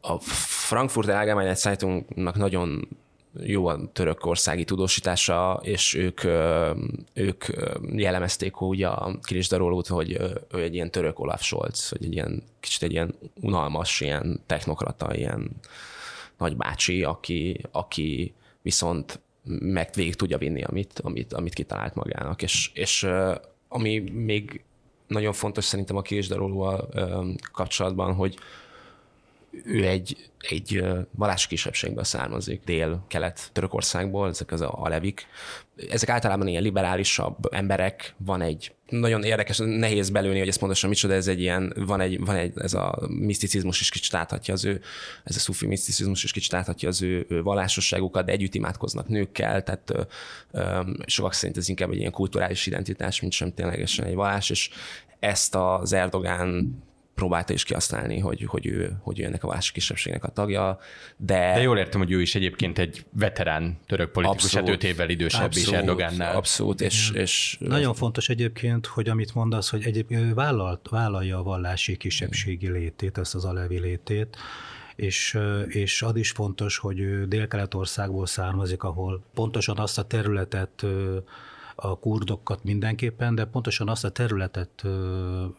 A 0.02 0.20
Frankfurt 0.68 1.08
Allgemeine 1.10 1.54
Zeitungnak 1.54 2.36
nagyon 2.36 2.88
jó 3.44 3.68
a 3.68 3.92
törökországi 3.94 4.64
tudósítása, 4.64 5.60
és 5.64 5.94
ők, 5.94 6.22
ők 7.14 7.46
jellemezték 7.96 8.62
ugye 8.62 8.88
a 8.88 9.20
Kiris 9.22 9.48
Darolót, 9.48 9.88
hogy 9.88 10.12
ő 10.52 10.62
egy 10.62 10.74
ilyen 10.74 10.92
török 10.92 11.20
Olaf 11.20 11.44
Scholz, 11.44 11.90
hogy 11.90 12.06
egy 12.06 12.14
ilyen 12.14 12.44
kicsit 12.60 12.84
egy 12.84 12.92
ilyen 12.92 13.16
unalmas, 13.42 14.02
ilyen 14.02 14.42
technokrata, 14.46 15.16
ilyen 15.16 15.52
nagybácsi, 16.38 17.04
aki, 17.04 17.62
aki 17.72 18.34
viszont 18.62 19.20
meg 19.46 19.90
végig 19.94 20.16
tudja 20.16 20.38
vinni, 20.38 20.64
amit, 20.64 21.00
amit, 21.00 21.34
amit 21.34 21.54
kitalált 21.54 21.96
magának. 21.96 22.42
És, 22.42 22.72
és 22.74 23.08
ami 23.68 24.00
még 24.00 24.64
nagyon 25.08 25.34
fontos 25.34 25.64
szerintem 25.64 25.96
a 25.96 26.02
Kirésdarólóval 26.02 26.90
kapcsolatban, 27.52 28.14
hogy 28.14 28.38
ő 29.64 29.88
egy, 29.88 30.30
egy 30.40 30.84
vallási 31.12 31.48
kisebbségből 31.48 32.04
származik, 32.04 32.62
dél-kelet 32.66 33.50
Törökországból, 33.54 34.30
ezek 34.30 34.52
az 34.52 34.62
alevik. 34.62 35.28
Ezek 35.90 36.10
általában 36.10 36.48
ilyen 36.48 36.64
liberálisabb 36.64 37.38
emberek, 37.52 38.16
van 38.18 38.42
egy 38.42 38.74
nagyon 38.90 39.24
érdekes, 39.24 39.58
nehéz 39.58 40.10
belőni, 40.10 40.40
hogy 40.40 40.48
ezt 40.48 40.60
pontosan 40.60 40.90
micsoda, 40.90 41.14
ez 41.14 41.28
egy 41.28 41.40
ilyen, 41.40 41.74
van 41.76 42.02
egy, 42.02 42.26
van 42.26 42.36
egy 42.36 42.52
ez 42.56 42.74
a 42.74 43.00
miszticizmus 43.08 43.80
is 43.82 43.90
kicsit 43.90 44.14
áthatja 44.14 44.54
az 44.54 44.66
ő, 44.66 44.82
ez 45.24 45.36
a 45.36 45.40
szufi 45.40 45.68
miszticizmus 45.68 46.24
is 46.24 46.32
kicsit 46.32 46.54
áthatja 46.54 46.90
az 46.90 47.02
ő, 47.02 47.26
ő 47.30 47.42
vallásosságukat, 47.42 48.26
de 48.26 48.32
együtt 48.32 48.56
imádkoznak 48.56 49.08
nőkkel, 49.08 49.64
tehát 49.64 49.90
ö, 49.90 50.02
ö, 50.52 50.82
sokak 51.06 51.34
szerint 51.34 51.58
ez 51.58 51.70
inkább 51.70 51.92
egy 51.92 52.00
ilyen 52.00 52.12
kulturális 52.12 52.66
identitás, 52.66 53.22
mint 53.22 53.34
sem 53.34 53.54
ténylegesen 53.54 54.06
egy 54.06 54.16
vallás, 54.16 54.50
és 54.50 54.70
ezt 55.20 55.56
az 55.56 55.94
Erdogán 55.94 56.78
próbálta 57.16 57.54
is 57.54 57.64
kihasználni, 57.64 58.20
hogy, 58.20 58.44
hogy, 58.48 58.68
ő, 58.68 58.98
hogy 59.02 59.20
ő 59.20 59.24
ennek 59.24 59.44
a 59.44 59.48
másik 59.48 59.74
kisebbségnek 59.74 60.24
a 60.24 60.28
tagja, 60.28 60.80
de... 61.18 61.54
De 61.54 61.62
jól 61.62 61.78
értem, 61.78 62.00
hogy 62.00 62.12
ő 62.12 62.22
is 62.22 62.36
egyébként 62.36 62.80
egy 62.80 63.06
veterán 63.12 63.78
török 63.88 64.12
politikus, 64.12 64.44
abszolút, 64.44 64.68
hát 64.68 64.76
öt 64.76 64.84
évvel 64.84 65.10
idősebb 65.10 65.44
abszolút, 65.44 65.70
is 65.70 65.74
Erdogánnál. 65.74 66.36
Abszolút, 66.36 66.82
és, 66.82 67.12
és... 67.14 67.58
Nagyon 67.60 67.94
fontos 67.94 68.30
egyébként, 68.30 68.86
hogy 68.86 69.10
amit 69.10 69.34
mondasz, 69.34 69.70
hogy 69.70 69.84
egyébként 69.86 70.34
vállalt, 70.34 70.90
vállalja 70.90 71.38
a 71.38 71.44
vallási 71.44 71.98
kisebbségi 71.98 72.70
létét, 72.70 73.18
ezt 73.18 73.36
az 73.36 73.46
alevi 73.46 73.80
létét, 73.80 74.38
és, 74.96 75.40
és 75.68 76.02
az 76.02 76.16
is 76.16 76.32
fontos, 76.32 76.78
hogy 76.78 77.00
ő 77.00 77.26
Dél-Kelet-országból 77.26 78.26
származik, 78.26 78.84
ahol 78.84 79.24
pontosan 79.34 79.78
azt 79.78 79.98
a 79.98 80.04
területet 80.04 80.86
a 81.76 82.00
kurdokat 82.00 82.64
mindenképpen, 82.64 83.36
de 83.36 83.46
pontosan 83.46 83.90
azt 83.90 84.04
a 84.04 84.10
területet 84.10 84.84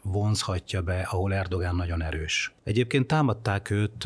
vonzhatja 0.02 0.82
be, 0.82 1.00
ahol 1.10 1.34
Erdogán 1.34 1.76
nagyon 1.76 2.02
erős. 2.02 2.54
Egyébként 2.64 3.06
támadták 3.06 3.70
őt 3.70 4.04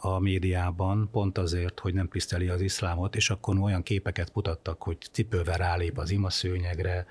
a 0.00 0.18
médiában 0.18 1.08
pont 1.12 1.38
azért, 1.38 1.80
hogy 1.80 1.94
nem 1.94 2.08
tiszteli 2.08 2.48
az 2.48 2.60
iszlámot, 2.60 3.16
és 3.16 3.30
akkor 3.30 3.58
olyan 3.58 3.82
képeket 3.82 4.34
mutattak, 4.34 4.82
hogy 4.82 4.96
cipővel 5.12 5.56
rálép 5.56 5.98
az 5.98 6.10
imaszőnyegre, 6.10 7.06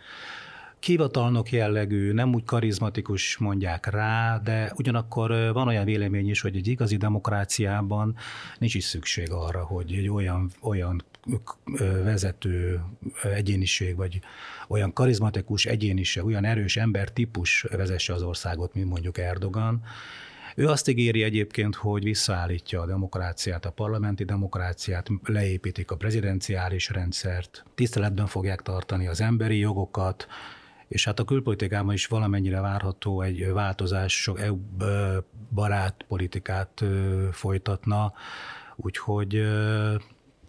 hivatalnok 0.86 1.52
jellegű, 1.52 2.12
nem 2.12 2.34
úgy 2.34 2.44
karizmatikus 2.44 3.38
mondják 3.38 3.86
rá, 3.86 4.38
de 4.38 4.72
ugyanakkor 4.76 5.54
van 5.54 5.68
olyan 5.68 5.86
vélemény 5.86 6.30
is, 6.30 6.42
hogy 6.42 6.56
egy 6.56 6.68
igazi 6.68 6.98
demokráciában 6.98 8.16
nincs 8.58 8.76
is 8.76 8.84
szükség 8.84 9.32
arra, 9.32 9.64
hogy 9.64 9.94
egy 9.94 10.10
olyan, 10.10 10.52
olyan 10.62 11.04
vezető 12.04 12.82
egyéniség, 13.24 13.96
vagy 13.96 14.20
olyan 14.68 14.94
karizmatikus 14.94 15.66
egyéniség, 15.66 16.24
olyan 16.24 16.46
erős 16.46 16.78
embertípus 16.78 17.62
vezesse 17.62 18.14
az 18.14 18.22
országot, 18.22 18.74
mint 18.74 18.90
mondjuk 18.90 19.18
Erdogan. 19.18 19.84
Ő 20.56 20.68
azt 20.68 20.90
ígéri 20.90 21.24
egyébként, 21.24 21.76
hogy 21.76 22.04
visszaállítja 22.04 22.82
a 22.82 22.86
demokráciát, 22.86 23.66
a 23.66 23.72
parlamenti 23.72 24.24
demokráciát, 24.24 25.10
leépítik 25.24 25.92
a 25.92 25.96
prezidenciális 25.96 26.90
rendszert, 26.90 27.66
tiszteletben 27.76 28.28
fogják 28.28 28.62
tartani 28.62 29.08
az 29.08 29.22
emberi 29.22 29.58
jogokat, 29.58 30.28
és 30.94 31.06
hát 31.06 31.20
a 31.20 31.24
külpolitikában 31.24 31.94
is 31.94 32.08
valamennyire 32.08 32.62
várható 32.62 33.22
egy 33.22 33.52
változás, 33.52 34.22
sok 34.22 34.40
EU 34.40 34.58
barát 35.54 36.06
politikát 36.08 36.84
folytatna, 37.32 38.14
úgyhogy 38.76 39.42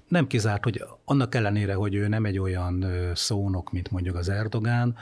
nem 0.09 0.27
kizárt, 0.27 0.65
hogy 0.65 0.85
annak 1.05 1.35
ellenére, 1.35 1.75
hogy 1.75 1.95
ő 1.95 2.09
nem 2.09 2.25
egy 2.25 2.39
olyan 2.39 2.85
szónok, 3.15 3.73
mint 3.73 3.91
mondjuk 3.91 4.17
az 4.17 4.29
Erdogán, 4.29 4.97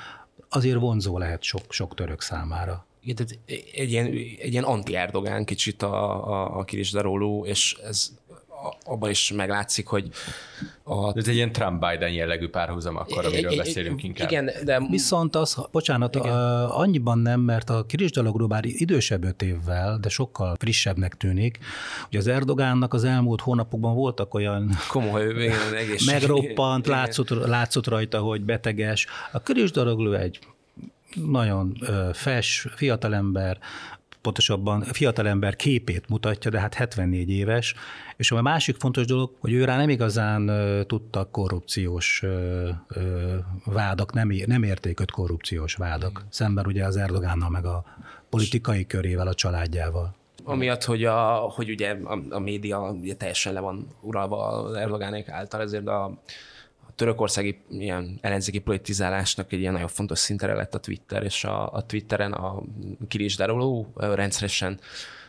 azért 0.48 0.78
vonzó 0.78 1.18
lehet 1.18 1.42
sok, 1.42 1.72
sok 1.72 1.94
török 1.94 2.20
számára. 2.20 2.86
Igen, 3.00 3.16
tehát 3.16 3.38
egy 3.74 3.90
ilyen, 3.90 4.06
egy 4.40 4.52
ilyen 4.52 4.64
anti-Erdogán 4.64 5.44
kicsit 5.44 5.82
a, 5.82 6.26
a, 6.28 6.58
a 6.58 6.64
Kiris 6.64 6.94
és 7.44 7.76
ez 7.84 8.12
abban 8.84 9.10
is 9.10 9.32
meglátszik, 9.32 9.86
hogy 9.86 10.08
a... 10.82 11.16
Ez 11.16 11.28
egy 11.28 11.34
ilyen 11.34 11.52
Trump-Biden 11.52 12.10
jellegű 12.10 12.48
párhuzam 12.48 12.96
akkor, 12.96 13.24
amiről 13.24 13.56
beszélünk 13.56 14.02
inkább. 14.02 14.30
Igen, 14.30 14.50
de... 14.64 14.80
Viszont 14.90 15.36
az, 15.36 15.66
bocsánat, 15.70 16.14
igen. 16.14 16.36
Annyiban 16.64 17.18
nem, 17.18 17.40
mert 17.40 17.70
a 17.70 17.84
Kirisdalogról 17.86 18.46
bár 18.46 18.64
idősebb 18.64 19.24
öt 19.24 19.42
évvel, 19.42 19.98
de 20.00 20.08
sokkal 20.08 20.56
frissebbnek 20.58 21.16
tűnik, 21.16 21.58
hogy 22.08 22.18
az 22.18 22.26
Erdogánnak 22.26 22.94
az 22.94 23.04
elmúlt 23.04 23.40
hónapokban 23.40 23.94
voltak 23.94 24.34
olyan 24.34 24.70
komoly 24.88 25.52
egészség. 25.76 26.06
megroppant, 26.12 26.86
látszott, 26.86 27.28
látszott 27.28 27.86
rajta, 27.86 28.18
hogy 28.18 28.40
beteges. 28.42 29.06
A 29.32 29.42
Kirisdalogló 29.42 30.12
egy 30.12 30.38
nagyon 31.14 31.78
fes, 32.12 32.66
fiatalember, 32.74 33.58
pontosabban 34.22 34.82
fiatalember 34.82 35.56
képét 35.56 36.08
mutatja, 36.08 36.50
de 36.50 36.60
hát 36.60 36.74
74 36.74 37.30
éves, 37.30 37.74
és 38.16 38.30
a 38.30 38.42
másik 38.42 38.76
fontos 38.76 39.06
dolog, 39.06 39.30
hogy 39.38 39.52
őrá 39.52 39.76
nem 39.76 39.88
igazán 39.88 40.50
tudtak 40.86 41.30
korrupciós 41.30 42.24
vádak, 43.64 44.12
nem, 44.12 44.30
nem 44.46 44.62
érték 44.62 45.00
korrupciós 45.10 45.74
vádak, 45.74 46.24
szemben 46.28 46.66
ugye 46.66 46.84
az 46.84 46.96
Erdogánnal 46.96 47.50
meg 47.50 47.64
a 47.64 47.84
politikai 48.30 48.86
körével, 48.86 49.26
a 49.26 49.34
családjával. 49.34 50.14
Amiatt, 50.44 50.84
hogy, 50.84 51.04
a, 51.04 51.34
hogy 51.34 51.70
ugye 51.70 51.96
a, 52.04 52.18
a 52.30 52.38
média 52.38 52.80
ugye 52.80 53.14
teljesen 53.14 53.52
le 53.52 53.60
van 53.60 53.86
uralva 54.00 54.70
Erdogánék 54.78 55.28
által, 55.28 55.60
ezért 55.60 55.86
a, 55.86 56.12
törökországi 57.02 57.58
ilyen 57.70 58.18
ellenzéki 58.20 58.58
politizálásnak 58.58 59.52
egy 59.52 59.58
ilyen 59.60 59.72
nagyon 59.72 59.88
fontos 59.88 60.18
szintere 60.18 60.54
lett 60.54 60.74
a 60.74 60.78
Twitter, 60.78 61.22
és 61.22 61.44
a, 61.44 61.72
a 61.72 61.86
Twitteren 61.86 62.32
a 62.32 62.62
Kiris 63.08 63.36
Daroló 63.36 63.92
rendszeresen 63.96 64.80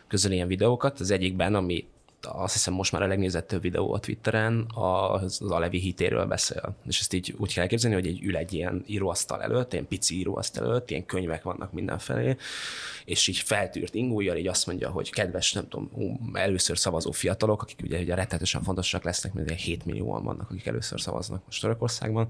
közöl 0.08 0.32
ilyen 0.32 0.48
videókat. 0.48 1.00
Az 1.00 1.10
egyikben, 1.10 1.54
ami 1.54 1.86
azt 2.32 2.52
hiszem 2.52 2.74
most 2.74 2.92
már 2.92 3.02
a 3.02 3.06
legnézettebb 3.06 3.60
videó 3.60 3.92
a 3.92 3.98
Twitteren, 3.98 4.66
az, 4.74 5.40
Alevi 5.40 5.78
hitéről 5.78 6.24
beszél. 6.24 6.76
És 6.86 7.00
ezt 7.00 7.12
így 7.12 7.34
úgy 7.38 7.54
kell 7.54 7.66
képzelni, 7.66 7.96
hogy 7.96 8.06
egy 8.06 8.22
ül 8.22 8.36
egy 8.36 8.52
ilyen 8.52 8.84
íróasztal 8.86 9.42
előtt, 9.42 9.72
ilyen 9.72 9.88
pici 9.88 10.18
íróasztal 10.18 10.64
előtt, 10.64 10.90
ilyen 10.90 11.06
könyvek 11.06 11.42
vannak 11.42 11.72
mindenfelé, 11.72 12.36
és 13.04 13.28
így 13.28 13.38
feltűrt 13.38 13.94
ingújjal 13.94 14.36
így 14.36 14.46
azt 14.46 14.66
mondja, 14.66 14.90
hogy 14.90 15.10
kedves, 15.10 15.52
nem 15.52 15.68
tudom, 15.68 15.90
először 16.32 16.78
szavazó 16.78 17.10
fiatalok, 17.10 17.62
akik 17.62 17.80
ugye, 17.82 17.98
ugye 17.98 18.14
rettetesen 18.14 18.62
fontosak 18.62 19.04
lesznek, 19.04 19.32
mert 19.32 19.60
7 19.60 19.84
millióan 19.84 20.24
vannak, 20.24 20.50
akik 20.50 20.66
először 20.66 21.00
szavaznak 21.00 21.42
most 21.44 21.60
Törökországban, 21.60 22.28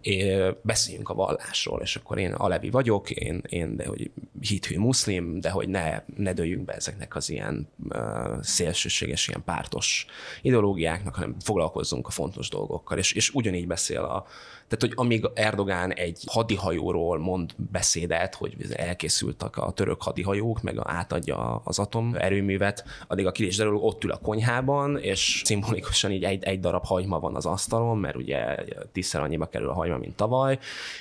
és 0.00 0.52
beszéljünk 0.62 1.08
a 1.08 1.14
vallásról, 1.14 1.80
és 1.80 1.96
akkor 1.96 2.18
én 2.18 2.32
Alevi 2.32 2.70
vagyok, 2.70 3.10
én, 3.10 3.42
én 3.48 3.76
de 3.76 3.86
hogy 3.86 4.10
hithű 4.40 4.78
muszlim, 4.78 5.40
de 5.40 5.50
hogy 5.50 5.68
ne, 5.68 6.02
ne 6.16 6.32
dőljünk 6.32 6.64
be 6.64 6.72
ezeknek 6.72 7.16
az 7.16 7.30
ilyen 7.30 7.68
uh, 7.88 8.42
szélsőséges, 8.42 9.21
ilyen 9.28 9.44
pártos 9.44 10.06
ideológiáknak, 10.42 11.14
hanem 11.14 11.36
foglalkozzunk 11.40 12.06
a 12.06 12.10
fontos 12.10 12.48
dolgokkal. 12.48 12.98
És, 12.98 13.12
és 13.12 13.30
ugyanígy 13.30 13.66
beszél 13.66 14.00
a, 14.00 14.26
tehát, 14.68 14.80
hogy 14.80 14.92
amíg 14.94 15.30
Erdogán 15.34 15.92
egy 15.92 16.22
hadihajóról 16.26 17.18
mond 17.18 17.50
beszédet, 17.70 18.34
hogy 18.34 18.56
elkészültek 18.72 19.56
a 19.56 19.70
török 19.70 20.02
hadihajók, 20.02 20.62
meg 20.62 20.78
átadja 20.82 21.60
az 21.64 21.78
atom 21.78 22.14
erőművet, 22.18 22.84
addig 23.06 23.26
a 23.26 23.32
Kilis 23.32 23.58
ott 23.58 24.04
ül 24.04 24.10
a 24.10 24.16
konyhában, 24.16 24.98
és 24.98 25.42
szimbolikusan 25.44 26.10
így 26.10 26.24
egy, 26.24 26.44
egy 26.44 26.60
darab 26.60 26.84
hagyma 26.84 27.20
van 27.20 27.36
az 27.36 27.46
asztalon, 27.46 27.98
mert 27.98 28.16
ugye 28.16 28.56
tízszer 28.92 29.20
annyiba 29.20 29.46
kerül 29.46 29.68
a 29.68 29.72
hagyma, 29.72 29.96
mint 29.96 30.16
tavaly, 30.16 30.58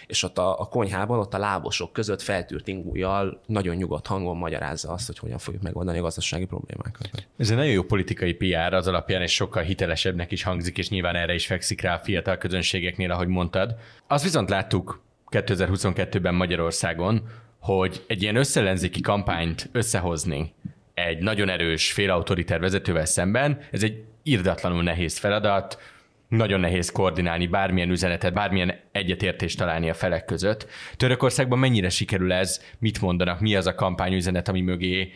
és 0.07 0.23
ott 0.23 0.37
a, 0.37 0.59
a 0.59 0.65
konyhában, 0.65 1.19
ott 1.19 1.33
a 1.33 1.37
lábosok 1.37 1.93
között 1.93 2.21
feltűrt 2.21 2.67
ingújjal 2.67 3.39
nagyon 3.45 3.75
nyugodt 3.75 4.07
hangon 4.07 4.37
magyarázza 4.37 4.91
azt, 4.91 5.07
hogy 5.07 5.17
hogyan 5.17 5.37
fogjuk 5.37 5.63
megoldani 5.63 5.97
a 5.97 6.01
gazdasági 6.01 6.45
problémákat. 6.45 7.09
Ez 7.37 7.49
egy 7.49 7.57
nagyon 7.57 7.71
jó 7.71 7.83
politikai 7.83 8.33
PR 8.33 8.73
az 8.73 8.87
alapján, 8.87 9.21
és 9.21 9.33
sokkal 9.33 9.63
hitelesebbnek 9.63 10.31
is 10.31 10.43
hangzik, 10.43 10.77
és 10.77 10.89
nyilván 10.89 11.15
erre 11.15 11.33
is 11.33 11.45
fekszik 11.45 11.81
rá 11.81 11.95
a 11.95 11.99
fiatal 11.99 12.37
közönségeknél, 12.37 13.11
ahogy 13.11 13.27
mondta 13.27 13.50
mondtad. 13.53 13.79
Azt 14.07 14.23
viszont 14.23 14.49
láttuk 14.49 15.03
2022-ben 15.29 16.35
Magyarországon, 16.35 17.21
hogy 17.59 18.03
egy 18.07 18.21
ilyen 18.21 18.35
összellenzéki 18.35 19.01
kampányt 19.01 19.69
összehozni 19.71 20.53
egy 20.93 21.19
nagyon 21.19 21.49
erős 21.49 21.91
félautoriter 21.91 22.59
vezetővel 22.59 23.05
szemben, 23.05 23.59
ez 23.71 23.83
egy 23.83 24.03
irdatlanul 24.23 24.83
nehéz 24.83 25.17
feladat, 25.17 25.79
nagyon 26.27 26.59
nehéz 26.59 26.91
koordinálni 26.91 27.47
bármilyen 27.47 27.89
üzenetet, 27.89 28.33
bármilyen 28.33 28.79
egyetértést 28.91 29.57
találni 29.57 29.89
a 29.89 29.93
felek 29.93 30.25
között. 30.25 30.67
Törökországban 30.97 31.59
mennyire 31.59 31.89
sikerül 31.89 32.33
ez, 32.33 32.61
mit 32.79 33.01
mondanak, 33.01 33.39
mi 33.39 33.55
az 33.55 33.67
a 33.67 33.75
kampányüzenet, 33.75 34.47
ami 34.47 34.61
mögé, 34.61 35.11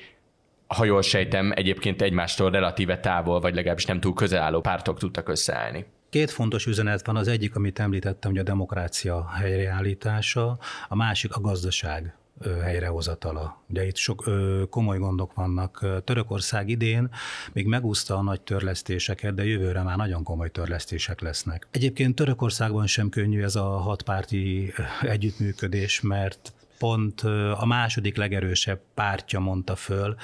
ha 0.68 0.86
jól 0.86 1.02
sejtem, 1.02 1.52
egyébként 1.56 2.02
egymástól 2.02 2.52
relatíve 2.52 3.00
távol, 3.00 3.40
vagy 3.40 3.56
legalábbis 3.56 3.86
nem 3.86 4.00
túl 4.00 4.14
közel 4.14 4.42
álló 4.42 4.62
pártok 4.62 5.00
tudtak 5.00 5.30
összeállni? 5.30 5.86
Két 6.10 6.32
fontos 6.32 6.66
üzenet 6.66 7.06
van, 7.06 7.16
az 7.16 7.28
egyik, 7.28 7.56
amit 7.56 7.80
említettem, 7.80 8.32
hogy 8.32 8.40
a 8.40 8.44
demokrácia 8.44 9.30
helyreállítása, 9.30 10.58
a 10.88 10.96
másik 10.96 11.36
a 11.36 11.42
gazdaság 11.42 12.16
helyrehozatala. 12.64 13.64
Ugye 13.70 13.86
itt 13.86 13.96
sok 13.96 14.28
ö, 14.28 14.64
komoly 14.70 14.98
gondok 14.98 15.34
vannak. 15.34 15.86
Törökország 16.04 16.70
idén 16.70 17.10
még 17.54 17.66
megúszta 17.66 18.16
a 18.16 18.22
nagy 18.22 18.42
törlesztéseket, 18.42 19.34
de 19.34 19.46
jövőre 19.46 19.84
már 19.84 19.98
nagyon 19.98 20.24
komoly 20.24 20.50
törlesztések 20.50 21.22
lesznek. 21.22 21.68
Egyébként 21.72 22.16
Törökországban 22.16 22.88
sem 22.88 23.10
könnyű 23.10 23.44
ez 23.44 23.56
a 23.56 23.78
hatpárti 23.78 24.74
együttműködés, 25.02 26.02
mert 26.02 26.54
pont 26.78 27.22
a 27.58 27.66
második 27.66 28.18
legerősebb 28.18 28.80
pártja 28.94 29.40
mondta 29.40 29.76
föl, 29.76 30.16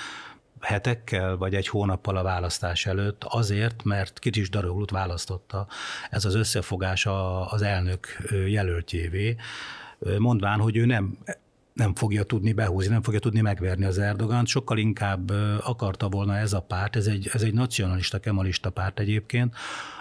hetekkel 0.61 1.37
vagy 1.37 1.55
egy 1.55 1.67
hónappal 1.67 2.17
a 2.17 2.23
választás 2.23 2.85
előtt, 2.85 3.23
azért, 3.23 3.83
mert 3.83 4.19
Kicsis 4.19 4.49
Daroglut 4.49 4.91
választotta 4.91 5.67
ez 6.09 6.25
az 6.25 6.35
összefogás 6.35 7.07
az 7.49 7.61
elnök 7.61 8.07
jelöltjévé, 8.47 9.35
mondván, 10.17 10.59
hogy 10.59 10.77
ő 10.77 10.85
nem 10.85 11.17
nem 11.73 11.95
fogja 11.95 12.23
tudni 12.23 12.53
behúzni, 12.53 12.91
nem 12.91 13.01
fogja 13.01 13.19
tudni 13.19 13.41
megverni 13.41 13.85
az 13.85 13.97
Erdogant, 13.97 14.47
sokkal 14.47 14.77
inkább 14.77 15.31
akarta 15.63 16.09
volna 16.09 16.37
ez 16.37 16.53
a 16.53 16.59
párt, 16.59 16.95
ez 16.95 17.07
egy, 17.07 17.29
ez 17.33 17.41
egy 17.41 17.53
nacionalista, 17.53 18.19
kemalista 18.19 18.69
párt 18.69 18.99
egyébként, 18.99 19.55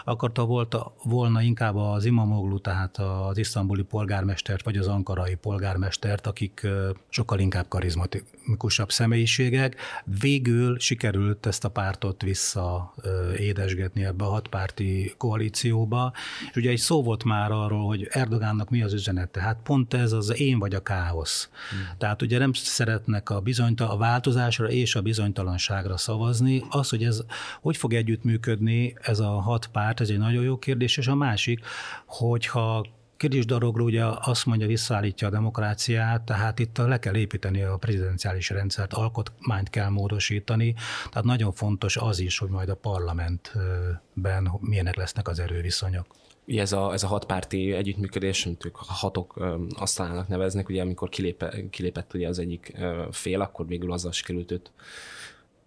akarta 0.04 0.44
volt, 0.44 0.76
volna 1.02 1.42
inkább 1.42 1.76
az 1.76 2.04
Imamoglu, 2.04 2.60
tehát 2.60 2.98
az 2.98 3.38
isztambuli 3.38 3.82
polgármestert, 3.82 4.64
vagy 4.64 4.76
az 4.76 4.86
ankarai 4.86 5.34
polgármestert, 5.34 6.26
akik 6.26 6.66
sokkal 7.08 7.38
inkább 7.38 7.68
karizmatikusabb 7.68 8.90
személyiségek. 8.90 9.76
Végül 10.20 10.78
sikerült 10.78 11.46
ezt 11.46 11.64
a 11.64 11.68
pártot 11.68 12.22
vissza 12.22 12.94
édesgetni 13.38 14.04
ebbe 14.04 14.24
a 14.24 14.30
hatpárti 14.30 15.14
koalícióba, 15.16 16.12
és 16.50 16.56
ugye 16.56 16.70
egy 16.70 16.78
szó 16.78 17.02
volt 17.02 17.24
már 17.24 17.50
arról, 17.50 17.86
hogy 17.86 18.06
Erdogánnak 18.10 18.70
mi 18.70 18.82
az 18.82 18.92
üzenete. 18.92 19.40
Hát 19.40 19.58
pont 19.62 19.94
ez 19.94 20.12
az 20.12 20.40
én 20.40 20.58
vagy 20.58 20.74
a 20.74 20.82
káosz. 20.82 21.48
Hmm. 21.70 21.96
Tehát 21.98 22.22
ugye 22.22 22.38
nem 22.38 22.52
szeretnek 22.52 23.30
a, 23.30 23.40
bizonyta, 23.40 23.92
a 23.92 23.96
változásra 23.96 24.70
és 24.70 24.94
a 24.94 25.00
bizonytalanságra 25.00 25.96
szavazni. 25.96 26.62
Az, 26.68 26.88
hogy 26.88 27.04
ez 27.04 27.22
hogy 27.60 27.76
fog 27.76 27.94
együttműködni 27.94 28.96
ez 29.00 29.20
a 29.20 29.40
hat 29.40 29.66
párt, 29.66 29.89
ez 29.98 30.08
egy 30.08 30.18
nagyon 30.18 30.42
jó 30.42 30.58
kérdés, 30.58 30.96
és 30.96 31.06
a 31.06 31.14
másik, 31.14 31.64
hogyha 32.06 32.86
Kérdés 33.20 33.44
Daroglu 33.44 33.84
ugye 33.84 34.04
azt 34.04 34.46
mondja, 34.46 34.66
visszaállítja 34.66 35.26
a 35.26 35.30
demokráciát, 35.30 36.22
tehát 36.22 36.58
itt 36.58 36.76
le 36.76 36.98
kell 36.98 37.16
építeni 37.16 37.62
a 37.62 37.76
prezidenciális 37.76 38.50
rendszert, 38.50 38.92
alkotmányt 38.92 39.70
kell 39.70 39.88
módosítani, 39.88 40.74
tehát 41.08 41.24
nagyon 41.24 41.52
fontos 41.52 41.96
az 41.96 42.18
is, 42.18 42.38
hogy 42.38 42.48
majd 42.48 42.68
a 42.68 42.74
parlamentben 42.74 44.50
milyenek 44.60 44.96
lesznek 44.96 45.28
az 45.28 45.38
erőviszonyok. 45.38 46.06
Ugye 46.46 46.60
ez 46.60 46.72
a, 46.72 46.92
ez 46.92 47.02
a 47.02 47.06
hatpárti 47.06 47.72
együttműködés, 47.72 48.46
amit 48.46 48.64
ők 48.64 48.76
hatok 48.76 49.34
asztalának 49.76 50.28
neveznek, 50.28 50.68
ugye 50.68 50.82
amikor 50.82 51.08
kilépe, 51.08 51.68
kilépett 51.70 52.14
ugye 52.14 52.28
az 52.28 52.38
egyik 52.38 52.76
fél, 53.10 53.40
akkor 53.40 53.66
végül 53.66 53.92
azzal 53.92 54.12
sikerült 54.12 54.50
őt 54.50 54.72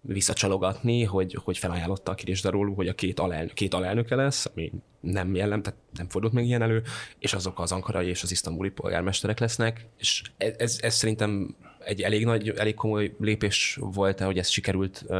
visszacsalogatni, 0.06 1.04
hogy, 1.04 1.38
hogy 1.44 1.58
felajánlotta 1.58 2.10
a 2.10 2.14
Kiris 2.14 2.40
Darul, 2.40 2.74
hogy 2.74 2.88
a 2.88 2.94
két, 2.94 3.20
alelnök, 3.20 3.52
két 3.52 3.74
alelnöke 3.74 4.14
lesz, 4.14 4.46
ami 4.54 4.72
nem 5.00 5.34
jellem, 5.34 5.62
tehát 5.62 5.78
nem 5.92 6.08
fordult 6.08 6.32
meg 6.32 6.44
ilyen 6.44 6.62
elő, 6.62 6.82
és 7.18 7.34
azok 7.34 7.60
az 7.60 7.72
ankarai 7.72 8.08
és 8.08 8.22
az 8.22 8.30
isztambuli 8.30 8.70
polgármesterek 8.70 9.38
lesznek, 9.38 9.86
és 9.98 10.22
ez, 10.36 10.54
ez, 10.58 10.78
ez 10.80 10.94
szerintem 10.94 11.56
egy 11.84 12.02
elég 12.02 12.24
nagy, 12.24 12.48
elég 12.48 12.74
komoly 12.74 13.14
lépés 13.20 13.78
volt 13.80 14.20
hogy 14.20 14.38
ezt 14.38 14.50
sikerült 14.50 15.04
uh, 15.06 15.16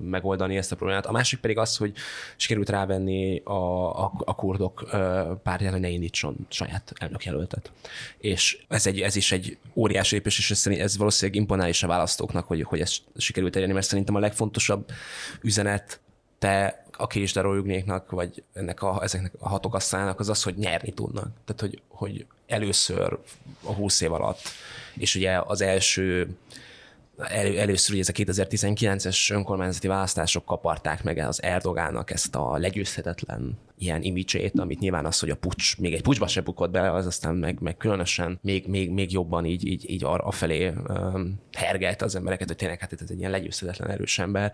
megoldani 0.00 0.56
ezt 0.56 0.72
a 0.72 0.76
problémát. 0.76 1.06
A 1.06 1.12
másik 1.12 1.38
pedig 1.38 1.58
az, 1.58 1.76
hogy 1.76 1.92
sikerült 2.36 2.68
rávenni 2.68 3.42
a, 3.44 4.04
a, 4.04 4.12
a 4.24 4.34
kurdok 4.34 4.82
uh, 4.82 4.90
pártját, 5.42 5.72
hogy 5.72 5.80
ne 5.80 5.88
indítson 5.88 6.36
saját 6.48 6.92
elnökjelöltet. 6.94 7.72
És 8.18 8.64
ez, 8.68 8.86
egy, 8.86 9.00
ez 9.00 9.16
is 9.16 9.32
egy 9.32 9.58
óriási 9.74 10.14
lépés, 10.14 10.38
és 10.38 10.50
ez, 10.50 10.66
ez 10.66 10.96
valószínűleg 10.96 11.40
imponál 11.40 11.68
is 11.68 11.82
a 11.82 11.86
választóknak, 11.86 12.46
hogy, 12.46 12.62
hogy 12.62 12.80
ezt 12.80 13.02
sikerült 13.16 13.56
elérni, 13.56 13.74
mert 13.74 13.86
szerintem 13.86 14.14
a 14.14 14.18
legfontosabb 14.18 14.90
üzenet 15.42 16.00
te 16.38 16.86
a 16.98 17.06
kisdarójugnéknak, 17.06 18.10
vagy 18.10 18.42
ennek 18.52 18.82
a, 18.82 19.02
ezeknek 19.02 19.32
a 19.38 19.48
hatokasszának 19.48 20.20
az 20.20 20.28
az, 20.28 20.42
hogy 20.42 20.56
nyerni 20.56 20.92
tudnak. 20.92 21.30
Tehát, 21.44 21.60
hogy, 21.60 21.82
hogy 21.88 22.26
először 22.46 23.18
a 23.62 23.72
20 23.72 24.00
év 24.00 24.12
alatt, 24.12 24.40
és 24.94 25.14
ugye 25.14 25.40
az 25.46 25.60
első 25.60 26.36
elő, 27.16 27.58
először 27.58 27.94
ugye 27.94 28.00
ez 28.00 28.08
a 28.08 28.32
2019-es 28.32 29.32
önkormányzati 29.32 29.86
választások 29.86 30.44
kaparták 30.44 31.02
meg 31.02 31.18
az 31.18 31.42
Erdogának 31.42 32.10
ezt 32.10 32.34
a 32.34 32.58
legyőzhetetlen 32.58 33.58
ilyen 33.78 34.02
imidzsét, 34.02 34.58
amit 34.58 34.78
nyilván 34.78 35.06
az, 35.06 35.18
hogy 35.18 35.30
a 35.30 35.36
pucs, 35.36 35.78
még 35.78 35.94
egy 35.94 36.02
pucsba 36.02 36.26
se 36.26 36.40
bukott 36.40 36.70
bele, 36.70 36.92
az 36.92 37.06
aztán 37.06 37.34
meg, 37.34 37.60
meg 37.60 37.76
különösen 37.76 38.38
még, 38.42 38.66
még, 38.66 38.90
még 38.90 39.12
jobban 39.12 39.44
így, 39.44 39.66
így, 39.66 39.90
így 39.90 40.04
arra 40.04 40.30
felé 40.30 40.72
um, 40.88 41.40
hergelt 41.52 42.02
az 42.02 42.14
embereket, 42.14 42.46
hogy 42.46 42.56
tényleg 42.56 42.80
hát 42.80 42.92
ez 42.92 43.10
egy 43.10 43.18
ilyen 43.18 43.30
legyőzhetetlen 43.30 43.90
erős 43.90 44.18
ember. 44.18 44.52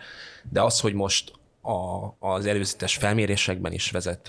De 0.50 0.62
az, 0.62 0.80
hogy 0.80 0.94
most 0.94 1.33
a, 1.64 2.14
az 2.18 2.46
előzetes 2.46 2.96
felmérésekben 2.96 3.72
is 3.72 3.90
vezet 3.90 4.29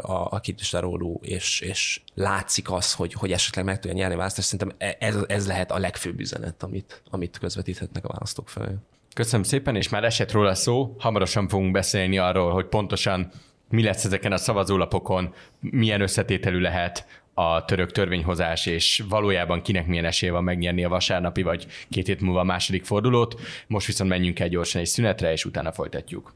a, 0.00 0.26
a 0.30 0.40
Kitistaróló, 0.40 1.20
és, 1.22 1.60
és 1.60 2.00
látszik 2.14 2.70
az, 2.70 2.94
hogy, 2.94 3.12
hogy 3.12 3.32
esetleg 3.32 3.64
meg 3.64 3.78
tudja 3.78 3.96
nyerni 3.96 4.14
a 4.14 4.16
választást. 4.16 4.48
Szerintem 4.48 4.88
e, 4.88 4.96
ez, 5.00 5.16
ez 5.26 5.46
lehet 5.46 5.70
a 5.70 5.78
legfőbb 5.78 6.20
üzenet, 6.20 6.62
amit, 6.62 7.02
amit 7.10 7.38
közvetíthetnek 7.38 8.04
a 8.04 8.08
választók 8.08 8.48
felé. 8.48 8.72
Köszönöm 9.14 9.42
szépen, 9.42 9.76
és 9.76 9.88
már 9.88 10.04
esett 10.04 10.32
róla 10.32 10.54
szó, 10.54 10.94
hamarosan 10.98 11.48
fogunk 11.48 11.72
beszélni 11.72 12.18
arról, 12.18 12.52
hogy 12.52 12.66
pontosan 12.66 13.30
mi 13.68 13.82
lesz 13.82 14.04
ezeken 14.04 14.32
a 14.32 14.36
szavazólapokon, 14.36 15.34
milyen 15.60 16.00
összetételű 16.00 16.58
lehet 16.58 17.06
a 17.34 17.64
török 17.64 17.92
törvényhozás, 17.92 18.66
és 18.66 19.02
valójában 19.08 19.62
kinek 19.62 19.86
milyen 19.86 20.04
esélye 20.04 20.32
van 20.32 20.44
megnyerni 20.44 20.84
a 20.84 20.88
vasárnapi, 20.88 21.42
vagy 21.42 21.66
két 21.90 22.06
hét 22.06 22.20
múlva 22.20 22.40
a 22.40 22.44
második 22.44 22.84
fordulót. 22.84 23.40
Most 23.66 23.86
viszont 23.86 24.10
menjünk 24.10 24.40
el 24.40 24.48
gyorsan 24.48 24.80
egy 24.80 24.86
szünetre, 24.86 25.32
és 25.32 25.44
utána 25.44 25.72
folytatjuk. 25.72 26.34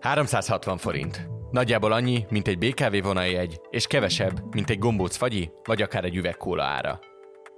360 0.00 0.76
forint. 0.76 1.28
Nagyjából 1.50 1.92
annyi, 1.92 2.26
mint 2.28 2.48
egy 2.48 2.58
BKV 2.58 3.02
vonaljegy, 3.02 3.60
és 3.70 3.86
kevesebb, 3.86 4.54
mint 4.54 4.70
egy 4.70 4.78
gombóc 4.78 5.16
fagyi, 5.16 5.50
vagy 5.64 5.82
akár 5.82 6.04
egy 6.04 6.16
üveg 6.16 6.36
kóla 6.36 6.62
ára. 6.62 6.98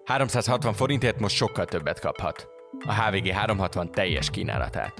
360 0.05 0.73
forintért 0.73 1.21
most 1.21 1.37
sokkal 1.37 1.65
többet 1.65 2.01
kaphat. 2.01 2.49
A 2.87 2.95
HVG 2.95 3.29
360 3.29 3.91
teljes 3.91 4.31
kínálatát. 4.31 4.95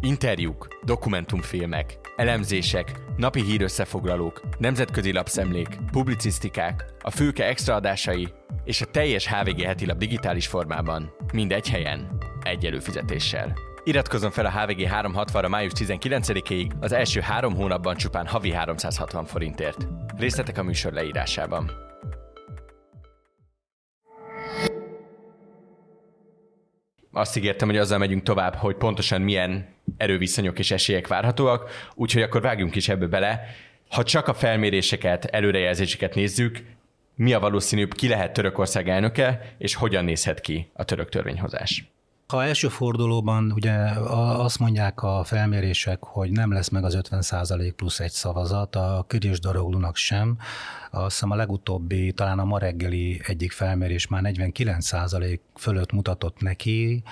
Interjúk, 0.00 0.68
dokumentumfilmek, 0.84 1.98
elemzések, 2.16 2.92
napi 3.16 3.42
hírösszefoglalók, 3.42 4.40
nemzetközi 4.58 5.12
lapszemlék, 5.12 5.68
publicisztikák, 5.92 6.84
a 7.00 7.10
fülke 7.10 7.46
extraadásai 7.46 8.28
és 8.64 8.80
a 8.80 8.86
teljes 8.86 9.28
HVG 9.28 9.60
heti 9.60 9.86
lap 9.86 9.98
digitális 9.98 10.46
formában, 10.46 11.12
mind 11.32 11.52
egy 11.52 11.68
helyen, 11.68 12.18
egy 12.42 12.66
előfizetéssel. 12.66 13.69
Iratkozzon 13.84 14.30
fel 14.30 14.46
a 14.46 14.50
HVG 14.50 14.88
360-ra 14.92 15.48
május 15.48 15.72
19-ig, 15.74 16.70
az 16.80 16.92
első 16.92 17.20
három 17.20 17.54
hónapban 17.54 17.96
csupán 17.96 18.26
havi 18.26 18.52
360 18.52 19.24
forintért. 19.24 19.86
Részletek 20.16 20.58
a 20.58 20.62
műsor 20.62 20.92
leírásában. 20.92 21.70
Azt 27.12 27.36
ígértem, 27.36 27.68
hogy 27.68 27.76
azzal 27.76 27.98
megyünk 27.98 28.22
tovább, 28.22 28.54
hogy 28.54 28.76
pontosan 28.76 29.20
milyen 29.20 29.74
erőviszonyok 29.96 30.58
és 30.58 30.70
esélyek 30.70 31.08
várhatóak, 31.08 31.70
úgyhogy 31.94 32.22
akkor 32.22 32.40
vágjunk 32.40 32.76
is 32.76 32.88
ebbe 32.88 33.06
bele. 33.06 33.40
Ha 33.88 34.02
csak 34.02 34.28
a 34.28 34.34
felméréseket, 34.34 35.24
előrejelzéseket 35.24 36.14
nézzük, 36.14 36.58
mi 37.14 37.32
a 37.32 37.40
valószínűbb, 37.40 37.94
ki 37.94 38.08
lehet 38.08 38.32
Törökország 38.32 38.88
elnöke, 38.88 39.54
és 39.58 39.74
hogyan 39.74 40.04
nézhet 40.04 40.40
ki 40.40 40.70
a 40.72 40.84
török 40.84 41.08
törvényhozás? 41.08 41.84
Ha 42.30 42.44
első 42.44 42.68
fordulóban 42.68 43.52
ugye 43.52 43.72
azt 44.12 44.58
mondják 44.58 45.02
a 45.02 45.24
felmérések, 45.24 46.02
hogy 46.02 46.30
nem 46.30 46.52
lesz 46.52 46.68
meg 46.68 46.84
az 46.84 46.98
50% 47.00 47.72
plusz 47.76 48.00
egy 48.00 48.10
szavazat, 48.10 48.76
a 48.76 49.04
Ködés 49.06 49.40
Daroglunak 49.40 49.96
sem. 49.96 50.38
Azt 50.90 51.12
hiszem 51.12 51.30
a 51.30 51.34
legutóbbi, 51.34 52.12
talán 52.12 52.38
a 52.38 52.44
ma 52.44 52.58
reggeli 52.58 53.20
egyik 53.26 53.52
felmérés 53.52 54.06
már 54.06 54.22
49% 54.24 55.38
fölött 55.56 55.92
mutatott 55.92 56.40
neki, 56.40 57.02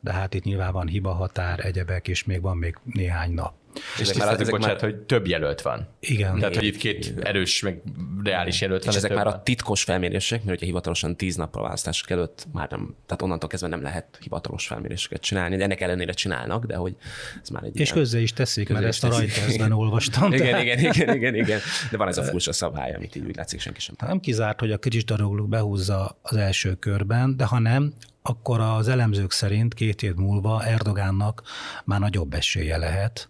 de 0.00 0.12
hát 0.12 0.34
itt 0.34 0.44
nyilván 0.44 0.72
van 0.72 0.86
hiba 0.86 1.12
határ, 1.12 1.64
egyebek, 1.64 2.08
és 2.08 2.24
még 2.24 2.40
van 2.40 2.56
még 2.56 2.78
néhány 2.84 3.32
nap. 3.32 3.57
És 3.94 4.00
ezek 4.00 4.16
már, 4.16 4.32
ezek 4.32 4.50
bocsánat, 4.50 4.82
már... 4.82 4.90
hogy 4.90 5.00
több 5.00 5.26
jelölt 5.26 5.62
van. 5.62 5.88
Igen. 6.00 6.38
Tehát, 6.38 6.54
hogy 6.54 6.64
itt 6.64 6.76
két 6.76 7.14
erős, 7.20 7.62
meg 7.62 7.82
reális 8.24 8.60
jelölt 8.60 8.84
van. 8.84 8.92
És 8.92 8.98
ezek 8.98 9.14
már 9.14 9.24
van. 9.24 9.32
a 9.32 9.42
titkos 9.42 9.82
felmérések, 9.82 10.44
mert 10.44 10.56
ugye 10.56 10.66
hivatalosan 10.66 11.16
tíz 11.16 11.36
nappal 11.36 11.62
választások 11.62 12.10
előtt 12.10 12.46
már 12.52 12.70
nem, 12.70 12.94
tehát 13.06 13.22
onnantól 13.22 13.48
kezdve 13.48 13.68
nem 13.68 13.82
lehet 13.82 14.18
hivatalos 14.20 14.66
felméréseket 14.66 15.20
csinálni, 15.20 15.56
de 15.56 15.62
ennek 15.62 15.80
ellenére 15.80 16.12
csinálnak, 16.12 16.64
de 16.64 16.76
hogy 16.76 16.96
ez 17.42 17.48
már 17.48 17.62
egy 17.64 17.80
És 17.80 17.90
ilyen... 17.90 18.02
közzé 18.02 18.22
is 18.22 18.32
teszik, 18.32 18.68
mert 18.68 18.84
ezt 18.84 19.04
a 19.04 19.08
rajteszben 19.08 19.72
olvastam. 19.82 20.32
igen, 20.32 20.46
tehát... 20.46 20.62
igen, 20.62 20.78
igen, 20.78 21.16
igen, 21.16 21.34
igen, 21.34 21.60
de 21.90 21.96
van 21.96 22.08
ez 22.08 22.18
a 22.18 22.22
furcsa 22.22 22.52
szabály, 22.52 22.94
amit 22.94 23.16
így 23.16 23.24
úgy 23.26 23.36
látszik 23.36 23.60
senki 23.60 23.80
sem. 23.80 23.94
Nem 24.06 24.20
kizárt, 24.20 24.60
hogy 24.60 24.72
a 24.72 24.78
Kris 24.78 25.04
behúzza 25.48 26.18
az 26.22 26.36
első 26.36 26.74
körben, 26.74 27.36
de 27.36 27.44
ha 27.44 27.58
nem, 27.58 27.92
akkor 28.28 28.60
az 28.60 28.88
elemzők 28.88 29.30
szerint 29.30 29.74
két 29.74 30.02
év 30.02 30.14
múlva 30.14 30.64
Erdogánnak 30.64 31.42
már 31.84 32.00
nagyobb 32.00 32.34
esélye 32.34 32.76
lehet, 32.76 33.28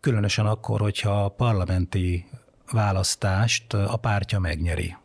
különösen 0.00 0.46
akkor, 0.46 0.80
hogyha 0.80 1.24
a 1.24 1.28
parlamenti 1.28 2.26
választást 2.72 3.74
a 3.74 3.96
pártja 3.96 4.38
megnyeri. 4.38 4.96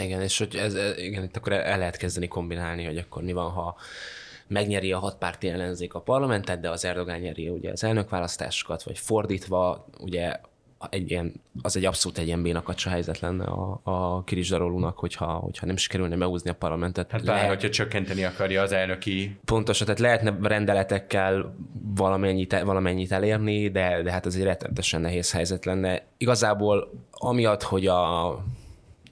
Igen, 0.00 0.20
és 0.20 0.38
hogy 0.38 0.56
ez, 0.56 0.74
igen, 0.96 1.22
itt 1.22 1.36
akkor 1.36 1.52
el 1.52 1.78
lehet 1.78 1.96
kezdeni 1.96 2.28
kombinálni, 2.28 2.84
hogy 2.84 2.98
akkor 2.98 3.22
mi 3.22 3.32
van, 3.32 3.50
ha 3.50 3.76
megnyeri 4.46 4.92
a 4.92 4.98
hatpárti 4.98 5.48
ellenzék 5.48 5.94
a 5.94 6.00
parlamentet, 6.00 6.60
de 6.60 6.70
az 6.70 6.84
Erdogán 6.84 7.20
nyeri 7.20 7.48
ugye 7.48 7.70
az 7.70 7.84
elnökválasztásokat, 7.84 8.82
vagy 8.82 8.98
fordítva, 8.98 9.86
ugye 10.00 10.40
egy 10.90 11.10
ilyen, 11.10 11.32
az 11.62 11.76
egy 11.76 11.84
abszolút 11.84 12.18
egy 12.18 12.26
ilyen 12.26 12.42
bénakacsa 12.42 12.90
helyzet 12.90 13.20
lenne 13.20 13.44
a, 13.44 13.80
a 13.82 14.24
Kiris 14.24 14.48
Darolúnak, 14.48 14.98
hogyha, 14.98 15.26
hogyha 15.26 15.66
nem 15.66 15.76
sikerülne 15.76 16.16
megúzni 16.16 16.50
a 16.50 16.54
parlamentet. 16.54 17.10
Hát 17.10 17.24
bár, 17.24 17.48
hogyha 17.48 17.68
csökkenteni 17.68 18.24
akarja 18.24 18.62
az 18.62 18.72
elnöki... 18.72 19.36
Pontosan, 19.44 19.86
tehát 19.86 20.00
lehetne 20.00 20.48
rendeletekkel 20.48 21.54
valamennyit, 21.94 22.60
valamennyit 22.60 23.12
elérni, 23.12 23.68
de, 23.68 24.02
de 24.02 24.12
hát 24.12 24.26
ez 24.26 24.34
egy 24.34 24.42
rettenetesen 24.42 25.00
nehéz 25.00 25.32
helyzet 25.32 25.64
lenne. 25.64 26.02
Igazából 26.16 26.92
amiatt, 27.10 27.62
hogy 27.62 27.86
a 27.86 28.44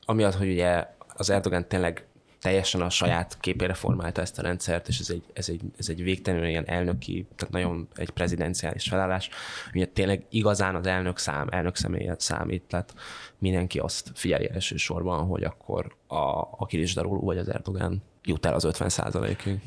amiatt, 0.04 0.34
hogy 0.34 0.48
ugye 0.48 0.86
az 1.14 1.30
Erdogan 1.30 1.68
tényleg 1.68 2.06
teljesen 2.42 2.80
a 2.80 2.90
saját 2.90 3.36
képére 3.40 3.74
formálta 3.74 4.20
ezt 4.20 4.38
a 4.38 4.42
rendszert, 4.42 4.88
és 4.88 4.98
ez 4.98 5.10
egy, 5.10 5.22
ez 5.32 5.48
egy, 5.48 5.60
ez 5.78 5.88
egy 5.88 6.02
végtelenül 6.02 6.46
ilyen 6.48 6.68
elnöki, 6.68 7.26
tehát 7.36 7.52
nagyon 7.52 7.88
egy 7.94 8.10
prezidenciális 8.10 8.88
felállás, 8.88 9.28
ugye 9.74 9.86
tényleg 9.86 10.26
igazán 10.30 10.74
az 10.74 10.86
elnök 10.86 11.18
szám, 11.18 11.48
elnök 11.50 11.76
személye 11.76 12.14
számít, 12.18 12.62
tehát 12.62 12.94
mindenki 13.38 13.78
azt 13.78 14.10
figyeli 14.14 14.50
elsősorban, 14.50 15.26
hogy 15.26 15.44
akkor 15.44 15.96
a, 16.06 16.40
a 16.56 16.66
Kilisdaruló 16.68 17.20
vagy 17.20 17.38
az 17.38 17.48
Erdogan 17.48 18.02
jut 18.24 18.46
el 18.46 18.54
az 18.54 18.64
50 18.64 18.90
ig 19.28 19.60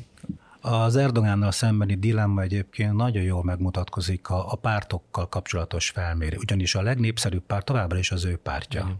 az 0.66 0.96
Erdogánnal 0.96 1.50
szembeni 1.50 1.94
dilemma 1.94 2.42
egyébként 2.42 2.92
nagyon 2.92 3.22
jól 3.22 3.44
megmutatkozik 3.44 4.28
a, 4.30 4.52
a 4.52 4.56
pártokkal 4.56 5.28
kapcsolatos 5.28 5.90
felmérés, 5.90 6.38
ugyanis 6.38 6.74
a 6.74 6.82
legnépszerűbb 6.82 7.42
párt 7.42 7.64
továbbra 7.64 7.98
is 7.98 8.10
az 8.10 8.24
ő 8.24 8.36
pártja. 8.36 8.84
Mm. 8.84 8.90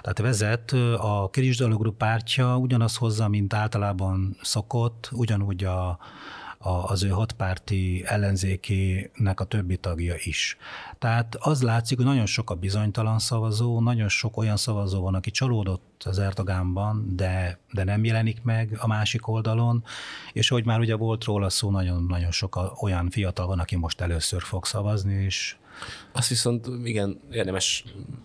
Tehát 0.00 0.18
vezet 0.18 0.72
a 0.96 1.28
Kirisdalogru 1.32 1.92
pártja 1.92 2.56
ugyanaz 2.56 2.96
hozza, 2.96 3.28
mint 3.28 3.54
általában 3.54 4.36
szokott, 4.42 5.08
ugyanúgy 5.12 5.64
a, 5.64 5.98
az 6.68 7.02
ő 7.02 7.08
hatpárti 7.08 8.02
ellenzékének 8.06 9.40
a 9.40 9.44
többi 9.44 9.76
tagja 9.76 10.14
is. 10.18 10.56
Tehát 10.98 11.34
az 11.38 11.62
látszik, 11.62 11.96
hogy 11.96 12.06
nagyon 12.06 12.26
sok 12.26 12.50
a 12.50 12.54
bizonytalan 12.54 13.18
szavazó, 13.18 13.80
nagyon 13.80 14.08
sok 14.08 14.36
olyan 14.36 14.56
szavazó 14.56 15.02
van, 15.02 15.14
aki 15.14 15.30
csalódott 15.30 16.02
az 16.04 16.18
Erdogánban, 16.18 17.16
de, 17.16 17.58
de 17.72 17.84
nem 17.84 18.04
jelenik 18.04 18.42
meg 18.42 18.76
a 18.78 18.86
másik 18.86 19.28
oldalon, 19.28 19.84
és 20.32 20.48
hogy 20.48 20.64
már 20.64 20.78
ugye 20.80 20.94
volt 20.94 21.24
róla 21.24 21.50
szó, 21.50 21.70
nagyon-nagyon 21.70 22.30
sok 22.30 22.82
olyan 22.82 23.10
fiatal 23.10 23.46
van, 23.46 23.58
aki 23.58 23.76
most 23.76 24.00
először 24.00 24.42
fog 24.42 24.64
szavazni, 24.64 25.24
és 25.24 25.56
azt 26.12 26.28
viszont 26.28 26.66
igen, 26.84 27.20
érdemes 27.30 27.84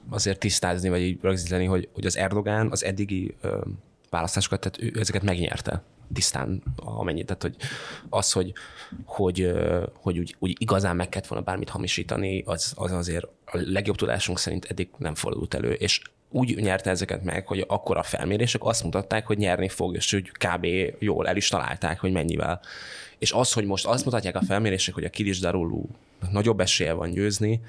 azért 0.09 0.39
tisztázni, 0.39 0.89
vagy 0.89 1.01
így 1.01 1.19
rögzíteni, 1.21 1.65
hogy, 1.65 1.89
hogy 1.93 2.05
az 2.05 2.17
Erdogán 2.17 2.71
az 2.71 2.83
eddigi 2.83 3.35
választásokat, 4.09 4.59
tehát 4.59 4.93
ő 4.95 4.99
ezeket 4.99 5.23
megnyerte 5.23 5.83
tisztán 6.13 6.63
amennyit. 6.75 7.25
Tehát, 7.25 7.41
hogy 7.41 7.55
az, 8.09 8.31
hogy, 8.31 8.53
hogy, 9.05 9.51
hogy 9.93 10.19
úgy, 10.19 10.35
úgy 10.39 10.55
igazán 10.59 10.95
meg 10.95 11.09
kellett 11.09 11.27
volna 11.27 11.43
bármit 11.43 11.69
hamisítani, 11.69 12.43
az, 12.45 12.73
az 12.75 12.91
azért 12.91 13.25
a 13.45 13.57
legjobb 13.65 13.95
tudásunk 13.95 14.39
szerint 14.39 14.65
eddig 14.65 14.89
nem 14.97 15.15
fordult 15.15 15.53
elő. 15.53 15.71
És 15.71 16.01
úgy 16.29 16.55
nyerte 16.55 16.89
ezeket 16.89 17.23
meg, 17.23 17.47
hogy 17.47 17.65
akkor 17.67 17.97
a 17.97 18.03
felmérések 18.03 18.63
azt 18.63 18.83
mutatták, 18.83 19.25
hogy 19.27 19.37
nyerni 19.37 19.69
fog, 19.69 19.95
és 19.95 20.11
hogy 20.11 20.31
kb. 20.31 20.67
jól 20.99 21.27
el 21.27 21.35
is 21.35 21.47
találták, 21.47 21.99
hogy 21.99 22.11
mennyivel. 22.11 22.61
És 23.17 23.31
az, 23.31 23.53
hogy 23.53 23.65
most 23.65 23.85
azt 23.85 24.05
mutatják 24.05 24.35
a 24.35 24.41
felmérések, 24.41 24.93
hogy 24.93 25.03
a 25.03 25.09
Kilis 25.09 25.39
Darulú 25.39 25.89
nagyobb 26.31 26.59
esélye 26.59 26.93
van 26.93 27.11
győzni, 27.11 27.61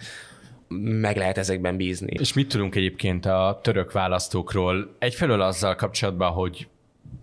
meg 0.77 1.17
lehet 1.17 1.39
ezekben 1.39 1.77
bízni. 1.77 2.13
És 2.19 2.33
mit 2.33 2.49
tudunk 2.49 2.75
egyébként 2.75 3.27
a 3.27 3.61
török 3.63 3.93
választókról? 3.93 4.95
Egyfelől 4.99 5.41
azzal 5.41 5.75
kapcsolatban, 5.75 6.33
hogy 6.33 6.69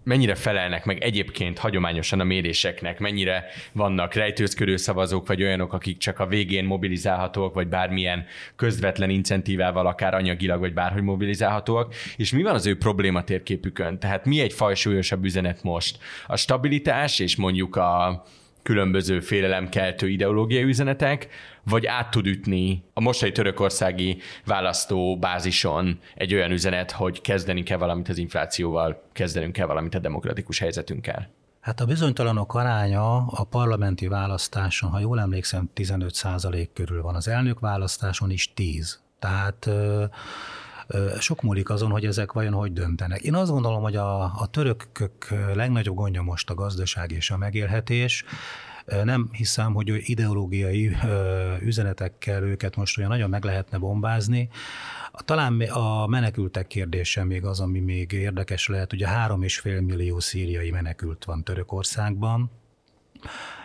mennyire 0.04 0.36
felelnek 0.36 0.86
meg 0.86 1.04
egyébként 1.04 1.60
hagyományosan 1.60 2.20
a 2.20 2.24
méréseknek, 2.24 3.00
mennyire 3.00 3.46
vannak 3.72 4.14
rejtőzködő 4.14 4.78
szavazók, 4.78 5.28
vagy 5.28 5.44
olyanok, 5.44 5.74
akik 5.74 5.98
csak 5.98 6.20
a 6.20 6.26
végén 6.28 6.66
mobilizálhatók, 6.66 7.54
vagy 7.54 7.68
bármilyen 7.68 8.26
közvetlen 8.56 9.10
incentívával, 9.10 9.88
akár 9.88 10.14
anyagilag, 10.14 10.60
vagy 10.60 10.74
bárhogy 10.74 11.04
mobilizálhatóak, 11.04 11.94
és 12.18 12.32
mi 12.32 12.42
van 12.42 12.54
az 12.54 12.66
ő 12.66 12.78
probléma 12.78 13.24
térképükön? 13.24 14.00
Tehát 14.00 14.26
mi 14.26 14.40
egy 14.40 14.54
fajsúlyosabb 14.54 15.24
üzenet 15.24 15.64
most? 15.64 15.98
A 16.28 16.36
stabilitás 16.36 17.20
és 17.20 17.36
mondjuk 17.36 17.76
a 17.76 18.24
különböző 18.64 19.20
félelemkeltő 19.20 20.10
ideológiai 20.10 20.64
üzenetek, 20.64 21.28
vagy 21.64 21.86
át 21.86 22.12
tud 22.12 22.28
ütni 22.28 22.84
a 22.94 23.02
mostani 23.02 23.32
törökországi 23.32 24.18
választó 24.46 25.18
bázison 25.18 26.00
egy 26.16 26.34
olyan 26.34 26.52
üzenet, 26.52 26.92
hogy 26.92 27.22
kezdeni 27.22 27.64
kell 27.64 27.78
valamit 27.78 28.10
az 28.10 28.18
inflációval, 28.18 29.04
kezdenünk 29.14 29.54
kell 29.54 29.68
valamit 29.68 29.96
a 29.96 30.00
demokratikus 30.00 30.60
helyzetünkkel? 30.60 31.30
Hát 31.60 31.80
a 31.80 31.86
bizonytalanok 31.86 32.54
aránya 32.54 33.16
a 33.16 33.44
parlamenti 33.44 34.08
választáson, 34.08 34.90
ha 34.90 35.00
jól 35.00 35.20
emlékszem, 35.20 35.70
15 35.74 36.14
százalék 36.14 36.74
körül 36.74 37.02
van. 37.02 37.16
Az 37.16 37.28
elnök 37.28 37.60
választáson 37.60 38.32
is 38.32 38.54
10. 38.54 39.02
Tehát 39.20 39.70
sok 41.20 41.42
múlik 41.42 41.70
azon, 41.70 41.92
hogy 41.92 42.06
ezek 42.06 42.32
vajon 42.32 42.54
hogy 42.54 42.74
döntenek. 42.74 43.22
Én 43.22 43.36
azt 43.36 43.52
gondolom, 43.52 43.82
hogy 43.82 43.96
a, 43.96 44.24
a 44.24 44.48
törökök 44.52 45.28
legnagyobb 45.54 45.96
gondja 45.96 46.22
most 46.22 46.50
a 46.50 46.54
gazdaság 46.54 47.12
és 47.12 47.32
a 47.32 47.38
megélhetés, 47.38 48.24
nem 49.04 49.30
hiszem, 49.32 49.74
hogy 49.74 50.10
ideológiai 50.10 50.98
üzenetekkel 51.62 52.44
őket 52.44 52.76
most 52.76 52.98
olyan 52.98 53.10
nagyon 53.10 53.30
meg 53.30 53.44
lehetne 53.44 53.78
bombázni. 53.78 54.50
Talán 55.26 55.62
a 55.62 56.08
menekültek 56.08 56.68
kérdése 56.68 57.24
még 57.24 57.46
az, 57.46 57.60
ami 57.60 57.80
még 57.80 58.12
érdekes 58.12 58.68
lehet. 58.68 58.94
Ugye 58.94 59.08
három 59.08 59.44
és 59.44 59.60
fél 59.60 59.82
millió 59.82 60.20
szíriai 60.20 60.72
menekült 60.72 61.26
van 61.26 61.44
Törökországban 61.44 62.52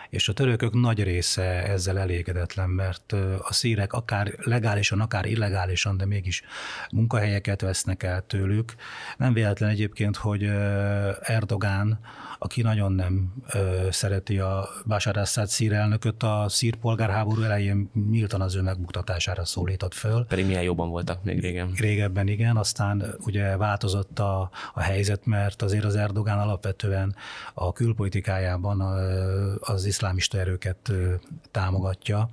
és 0.09 0.29
a 0.29 0.33
törökök 0.33 0.73
nagy 0.73 1.03
része 1.03 1.63
ezzel 1.67 1.99
elégedetlen, 1.99 2.69
mert 2.69 3.11
a 3.39 3.53
szírek 3.53 3.93
akár 3.93 4.33
legálisan, 4.37 5.01
akár 5.01 5.25
illegálisan, 5.25 5.97
de 5.97 6.05
mégis 6.05 6.43
munkahelyeket 6.91 7.61
vesznek 7.61 8.03
el 8.03 8.23
tőlük. 8.27 8.75
Nem 9.17 9.33
véletlen 9.33 9.69
egyébként, 9.69 10.15
hogy 10.15 10.43
Erdogán, 11.21 11.99
aki 12.39 12.61
nagyon 12.61 12.91
nem 12.91 13.33
szereti 13.89 14.39
a 14.39 14.69
Bashar 14.85 15.17
Assad 15.17 15.47
szír 15.47 15.73
elnököt, 15.73 16.23
a 16.23 16.45
szír 16.49 16.75
polgárháború 16.75 17.41
elején 17.41 17.91
nyíltan 18.09 18.41
az 18.41 18.55
ő 18.55 18.61
megbuktatására 18.61 19.45
szólított 19.45 19.93
föl. 19.93 20.25
Pedig 20.25 20.45
milyen 20.45 20.63
jobban 20.63 20.89
voltak 20.89 21.23
még 21.23 21.39
régen. 21.39 21.71
Régebben 21.75 22.27
igen, 22.27 22.57
aztán 22.57 23.15
ugye 23.19 23.57
változott 23.57 24.19
a, 24.19 24.49
a 24.73 24.81
helyzet, 24.81 25.25
mert 25.25 25.61
azért 25.61 25.83
az 25.83 25.95
Erdogán 25.95 26.39
alapvetően 26.39 27.15
a 27.53 27.73
külpolitikájában 27.73 28.81
az 29.59 29.85
iszlámista 29.97 30.37
erőket 30.37 30.91
támogatja 31.51 32.29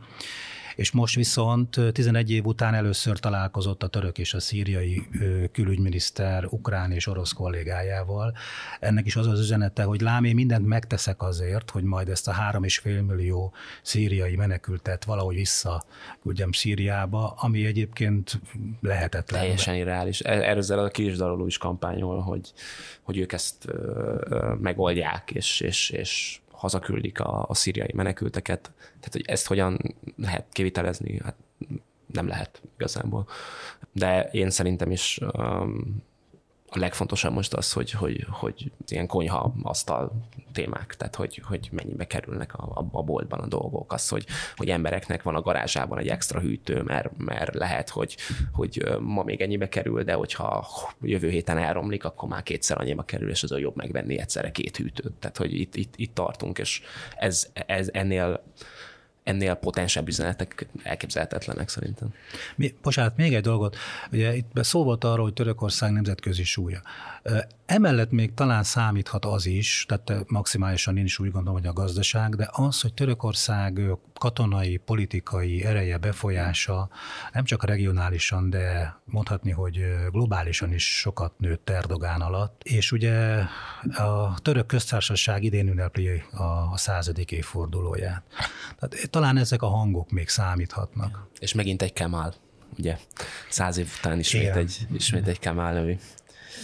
és 0.75 0.91
most 0.91 1.15
viszont 1.15 1.81
11 1.93 2.31
év 2.31 2.45
után 2.45 2.75
először 2.75 3.19
találkozott 3.19 3.83
a 3.83 3.87
török 3.87 4.19
és 4.19 4.35
a 4.35 4.41
szíriai 4.41 5.09
külügyminiszter 5.53 6.45
ukrán 6.51 6.93
és 6.93 7.07
orosz 7.07 7.33
kollégájával. 7.33 8.37
Ennek 8.81 9.07
is 9.07 9.17
az 9.17 9.27
az 9.27 9.41
üzenete, 9.41 9.83
hogy 9.83 10.01
lámé 10.01 10.33
mindent 10.33 10.67
megteszek 10.67 11.23
azért, 11.23 11.71
hogy 11.71 11.83
majd 11.83 12.09
ezt 12.09 12.29
a 12.29 12.33
három 12.33 12.65
és 12.65 12.79
fél 12.79 13.03
millió 13.03 13.53
szíriai 13.83 14.37
menekültet 14.37 15.05
valahogy 15.05 15.35
visszaküldjem 15.35 16.53
Szíriába, 16.53 17.35
ami 17.37 17.65
egyébként 17.65 18.41
lehetetlen. 18.81 19.41
Teljesen 19.41 19.75
irreális. 19.75 20.21
E-, 20.21 20.49
erről 20.49 20.79
a 20.79 20.89
kisdaloló 20.89 21.47
is 21.47 21.59
kampányol, 21.59 22.21
hogy, 22.21 22.53
hogy 23.03 23.19
ők 23.19 23.33
ezt 23.33 23.67
megoldják, 24.61 25.31
és, 25.31 25.61
és, 25.61 25.91
és 25.91 26.39
hazaküldik 26.65 27.21
a, 27.21 27.45
a 27.49 27.55
szíriai 27.55 27.91
menekülteket. 27.95 28.73
Tehát, 28.77 29.13
hogy 29.13 29.25
ezt 29.27 29.47
hogyan 29.47 29.79
lehet 30.17 30.47
kivitelezni, 30.53 31.21
hát 31.25 31.35
nem 32.13 32.27
lehet 32.27 32.63
igazából. 32.75 33.29
De 33.93 34.29
én 34.33 34.51
szerintem 34.51 34.91
is 34.91 35.21
um, 35.33 36.03
a 36.77 36.79
legfontosabb 36.79 37.33
most 37.33 37.55
az, 37.55 37.73
hogy, 37.73 37.91
hogy, 37.91 38.27
hogy 38.31 38.71
ilyen 38.87 39.07
konyha 39.07 39.55
asztal 39.63 40.13
témák, 40.53 40.95
tehát 40.97 41.15
hogy, 41.15 41.43
hogy 41.45 41.69
mennyibe 41.73 42.07
kerülnek 42.07 42.55
a, 42.55 42.89
a 42.93 43.03
boltban 43.03 43.41
a 43.41 43.47
dolgok, 43.47 43.93
az, 43.93 44.09
hogy, 44.09 44.27
hogy 44.57 44.69
embereknek 44.69 45.23
van 45.23 45.35
a 45.35 45.41
garázsában 45.41 45.99
egy 45.99 46.09
extra 46.09 46.41
hűtő, 46.41 46.83
mert, 46.83 47.11
mert 47.17 47.55
lehet, 47.55 47.89
hogy, 47.89 48.17
hogy 48.53 48.85
ma 49.01 49.23
még 49.23 49.41
ennyibe 49.41 49.69
kerül, 49.69 50.03
de 50.03 50.13
hogyha 50.13 50.69
jövő 51.03 51.29
héten 51.29 51.59
elromlik, 51.59 52.05
akkor 52.05 52.29
már 52.29 52.43
kétszer 52.43 52.81
annyiba 52.81 53.03
kerül, 53.03 53.31
és 53.31 53.43
az 53.43 53.53
a 53.53 53.59
jobb 53.59 53.77
megvenni 53.77 54.19
egyszerre 54.19 54.51
két 54.51 54.77
hűtőt. 54.77 55.13
Tehát, 55.19 55.37
hogy 55.37 55.61
itt, 55.61 55.75
itt, 55.75 55.95
itt 55.97 56.15
tartunk, 56.15 56.59
és 56.59 56.83
ez, 57.17 57.51
ez 57.67 57.89
ennél 57.93 58.43
ennél 59.25 59.55
potensebb 59.55 60.09
üzenetek 60.09 60.67
elképzelhetetlenek 60.83 61.69
szerintem. 61.69 62.15
Mi, 62.57 62.75
bocsánat, 62.83 63.17
még 63.17 63.35
egy 63.35 63.43
dolgot. 63.43 63.77
Ugye 64.13 64.37
itt 64.37 64.51
szó 64.55 64.85
volt 64.85 65.05
arról, 65.05 65.25
hogy 65.25 65.33
Törökország 65.33 65.93
nemzetközi 65.93 66.45
súlya. 66.45 66.83
Emellett 67.67 68.11
még 68.11 68.35
talán 68.35 68.63
számíthat 68.63 69.25
az 69.25 69.47
is, 69.47 69.87
tehát 69.89 70.29
maximálisan 70.29 70.97
én 70.97 71.05
is 71.05 71.19
úgy 71.19 71.31
gondolom, 71.31 71.59
hogy 71.59 71.69
a 71.69 71.73
gazdaság, 71.73 72.35
de 72.35 72.49
az, 72.53 72.81
hogy 72.81 72.95
Törökország 72.95 73.81
katonai, 74.19 74.77
politikai 74.77 75.65
ereje, 75.65 75.99
befolyása 75.99 76.89
nem 77.33 77.45
csak 77.45 77.65
regionálisan, 77.65 78.51
de 78.51 78.97
mondhatni, 79.05 79.51
hogy 79.51 79.85
globálisan 80.11 80.73
is 80.73 80.99
sokat 80.99 81.39
nőtt 81.39 81.71
Erdogán 81.71 82.21
alatt. 82.21 82.63
És 82.63 82.93
ugye 82.93 83.43
a 83.95 84.35
török 84.43 84.67
köztársaság 84.67 85.43
idén 85.43 85.69
ünnepli 85.69 86.23
a 86.71 86.77
századik 86.77 87.33
évfordulóját. 87.33 88.23
Tehát 88.79 89.11
talán 89.11 89.37
ezek 89.37 89.63
a 89.63 89.67
hangok 89.67 90.11
még 90.11 90.29
számíthatnak. 90.29 91.29
És 91.39 91.55
megint 91.55 91.83
egy 91.83 91.93
Kemal, 91.93 92.35
ugye? 92.79 92.99
Száz 93.49 93.77
év 93.77 93.89
után 93.99 94.19
ismét, 94.19 94.57
egy, 94.57 94.87
ismét 94.93 95.27
egy 95.27 95.39
Kemal 95.39 95.73
nevű 95.73 95.97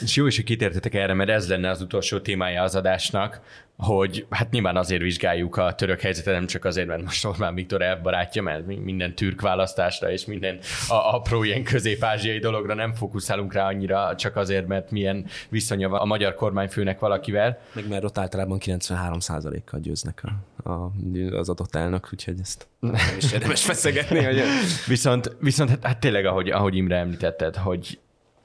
És 0.03 0.17
jó 0.17 0.27
is, 0.27 0.37
hogy 0.37 0.45
kitértetek 0.45 0.95
erre, 0.95 1.15
mert 1.15 1.31
ez 1.31 1.49
lenne 1.49 1.71
az 1.71 1.81
utolsó 1.81 2.19
témája 2.19 2.63
az 2.63 2.75
adásnak, 2.75 3.41
hogy 3.81 4.27
hát 4.31 4.51
nyilván 4.51 4.77
azért 4.77 5.03
vizsgáljuk 5.03 5.57
a 5.57 5.75
török 5.75 6.01
helyzetet, 6.01 6.35
nem 6.35 6.47
csak 6.47 6.65
azért, 6.65 6.87
mert 6.87 7.03
most 7.03 7.25
Orbán 7.25 7.55
Viktor 7.55 7.83
elbarátja, 7.83 8.43
mert 8.43 8.67
minden 8.67 9.15
türk 9.15 9.41
választásra 9.41 10.11
és 10.11 10.25
minden 10.25 10.59
a 10.89 10.95
apró 10.95 11.43
ilyen 11.43 11.63
közép-ázsiai 11.63 12.39
dologra 12.39 12.75
nem 12.75 12.95
fókuszálunk 12.95 13.53
rá 13.53 13.67
annyira, 13.67 14.15
csak 14.17 14.37
azért, 14.37 14.67
mert 14.67 14.91
milyen 14.91 15.27
viszonya 15.49 15.89
van 15.89 16.01
a 16.01 16.05
magyar 16.05 16.35
kormányfőnek 16.35 16.99
valakivel. 16.99 17.59
Meg 17.73 17.89
mert 17.89 18.05
ott 18.05 18.19
általában 18.19 18.59
93%-kal 18.65 19.81
győznek 19.81 20.23
a, 20.63 20.71
a, 20.71 20.93
az 21.33 21.49
adott 21.49 21.75
elnök, 21.75 22.09
úgyhogy 22.13 22.37
ezt 22.41 22.69
nem 22.81 23.17
is 23.19 23.33
érdemes 23.33 23.65
feszegetni. 23.71 24.25
Hogy... 24.25 24.43
viszont, 24.87 25.37
viszont 25.41 25.71
hát, 25.71 25.85
hát 25.85 26.01
tényleg, 26.01 26.27
ahogy, 26.27 26.51
ahogy 26.51 26.77
Imre 26.77 26.97
említetted, 26.97 27.57
hogy 27.57 27.99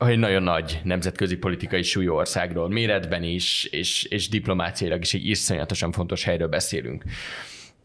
egy 0.07 0.19
nagyon 0.19 0.43
nagy 0.43 0.79
nemzetközi 0.83 1.37
politikai 1.37 1.81
súlyú 1.81 2.13
országról, 2.13 2.69
méretben 2.69 3.23
is, 3.23 3.65
és, 3.65 4.03
és 4.03 4.29
diplomáciailag 4.29 5.01
is 5.01 5.13
egy 5.13 5.27
iszonyatosan 5.27 5.91
fontos 5.91 6.23
helyről 6.23 6.47
beszélünk. 6.47 7.03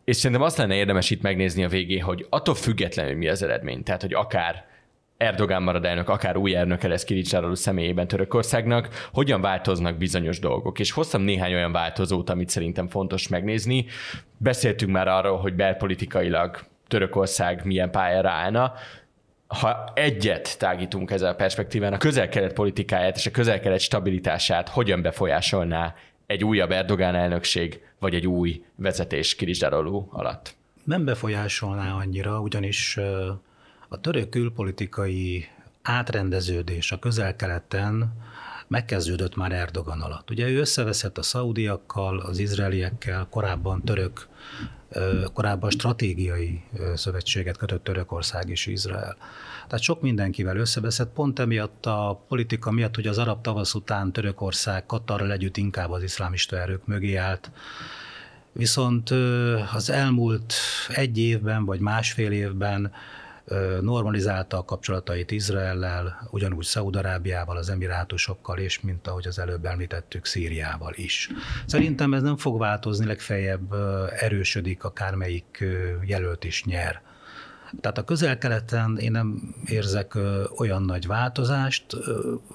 És 0.04 0.16
szerintem 0.16 0.46
azt 0.46 0.56
lenne 0.56 0.74
érdemes 0.74 1.10
itt 1.10 1.22
megnézni 1.22 1.64
a 1.64 1.68
végén, 1.68 2.02
hogy 2.02 2.26
attól 2.30 2.54
függetlenül 2.54 3.16
mi 3.16 3.28
az 3.28 3.42
eredmény. 3.42 3.82
Tehát, 3.82 4.00
hogy 4.00 4.14
akár 4.14 4.68
Erdogán 5.16 5.62
marad 5.62 5.84
elnök, 5.84 6.08
akár 6.08 6.36
új 6.36 6.54
elnöke 6.54 6.88
lesz 6.88 7.04
Kilicsároló 7.04 7.54
személyében 7.54 8.08
Törökországnak, 8.08 9.08
hogyan 9.12 9.40
változnak 9.40 9.96
bizonyos 9.96 10.38
dolgok. 10.38 10.78
És 10.78 10.90
hoztam 10.90 11.22
néhány 11.22 11.54
olyan 11.54 11.72
változót, 11.72 12.30
amit 12.30 12.48
szerintem 12.48 12.88
fontos 12.88 13.28
megnézni. 13.28 13.86
Beszéltünk 14.36 14.92
már 14.92 15.08
arról, 15.08 15.38
hogy 15.38 15.54
belpolitikailag 15.54 16.58
Törökország 16.88 17.64
milyen 17.64 17.90
pályára 17.90 18.30
állna, 18.30 18.72
ha 19.58 19.92
egyet 19.94 20.58
tágítunk 20.58 21.10
ezzel 21.10 21.30
a 21.30 21.34
perspektíván, 21.34 21.92
a 21.92 21.98
közel-kelet 21.98 22.52
politikáját 22.52 23.16
és 23.16 23.26
a 23.26 23.30
közel-kelet 23.30 23.80
stabilitását 23.80 24.68
hogyan 24.68 25.02
befolyásolná 25.02 25.94
egy 26.26 26.44
újabb 26.44 26.70
Erdogán 26.70 27.14
elnökség, 27.14 27.80
vagy 27.98 28.14
egy 28.14 28.26
új 28.26 28.64
vezetés 28.76 29.34
Kirizsdároló 29.34 30.08
alatt? 30.12 30.54
Nem 30.84 31.04
befolyásolná 31.04 31.92
annyira, 31.92 32.40
ugyanis 32.40 32.96
a 33.88 34.00
török 34.00 34.28
külpolitikai 34.28 35.48
átrendeződés 35.82 36.92
a 36.92 36.98
közel-keleten 36.98 38.12
megkezdődött 38.68 39.36
már 39.36 39.52
Erdogan 39.52 40.00
alatt. 40.00 40.30
Ugye 40.30 40.48
ő 40.48 40.58
összeveszett 40.58 41.18
a 41.18 41.22
szaudiakkal, 41.22 42.18
az 42.18 42.38
izraeliekkel, 42.38 43.26
korábban 43.30 43.82
török 43.84 44.28
korábban 45.32 45.70
stratégiai 45.70 46.62
szövetséget 46.94 47.56
kötött 47.56 47.84
Törökország 47.84 48.48
és 48.48 48.66
Izrael. 48.66 49.16
Tehát 49.66 49.84
sok 49.84 50.00
mindenkivel 50.00 50.56
összebeszett, 50.56 51.12
pont 51.12 51.38
emiatt 51.38 51.86
a 51.86 52.24
politika 52.28 52.70
miatt, 52.70 52.94
hogy 52.94 53.06
az 53.06 53.18
arab 53.18 53.40
tavasz 53.40 53.74
után 53.74 54.12
Törökország 54.12 54.86
Katarral 54.86 55.32
együtt 55.32 55.56
inkább 55.56 55.90
az 55.90 56.02
iszlámista 56.02 56.56
erők 56.56 56.86
mögé 56.86 57.14
állt. 57.14 57.50
Viszont 58.52 59.10
az 59.74 59.90
elmúlt 59.90 60.54
egy 60.88 61.18
évben 61.18 61.64
vagy 61.64 61.80
másfél 61.80 62.32
évben 62.32 62.92
normalizálta 63.80 64.56
a 64.58 64.64
kapcsolatait 64.64 65.30
Izraellel, 65.30 66.28
ugyanúgy 66.30 66.64
Szaudarábiával, 66.64 67.56
az 67.56 67.70
Emirátusokkal, 67.70 68.58
és 68.58 68.80
mint 68.80 69.06
ahogy 69.06 69.26
az 69.26 69.38
előbb 69.38 69.64
említettük, 69.64 70.26
Szíriával 70.26 70.92
is. 70.96 71.30
Szerintem 71.66 72.14
ez 72.14 72.22
nem 72.22 72.36
fog 72.36 72.58
változni, 72.58 73.06
legfeljebb 73.06 73.74
erősödik, 74.18 74.84
akármelyik 74.84 75.64
jelölt 76.04 76.44
is 76.44 76.64
nyer. 76.64 77.02
Tehát 77.80 77.98
a 77.98 78.04
közel-keleten 78.04 78.96
én 78.96 79.10
nem 79.10 79.54
érzek 79.64 80.18
olyan 80.56 80.82
nagy 80.82 81.06
változást 81.06 81.96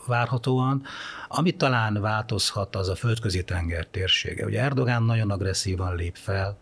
várhatóan, 0.08 0.84
amit 1.28 1.58
talán 1.58 2.02
változhat, 2.02 2.76
az 2.76 2.90
a 2.90 2.96
földközi 2.96 3.44
tenger 3.44 3.86
térsége. 3.86 4.46
Ugye 4.46 4.62
Erdogán 4.62 5.04
nagyon 5.04 5.32
agresszívan 5.32 5.96
lép 5.96 6.16
fel, 6.16 6.58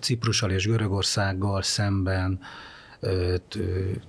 Ciprussal 0.00 0.50
és 0.50 0.66
Görögországgal 0.66 1.62
szemben, 1.62 2.40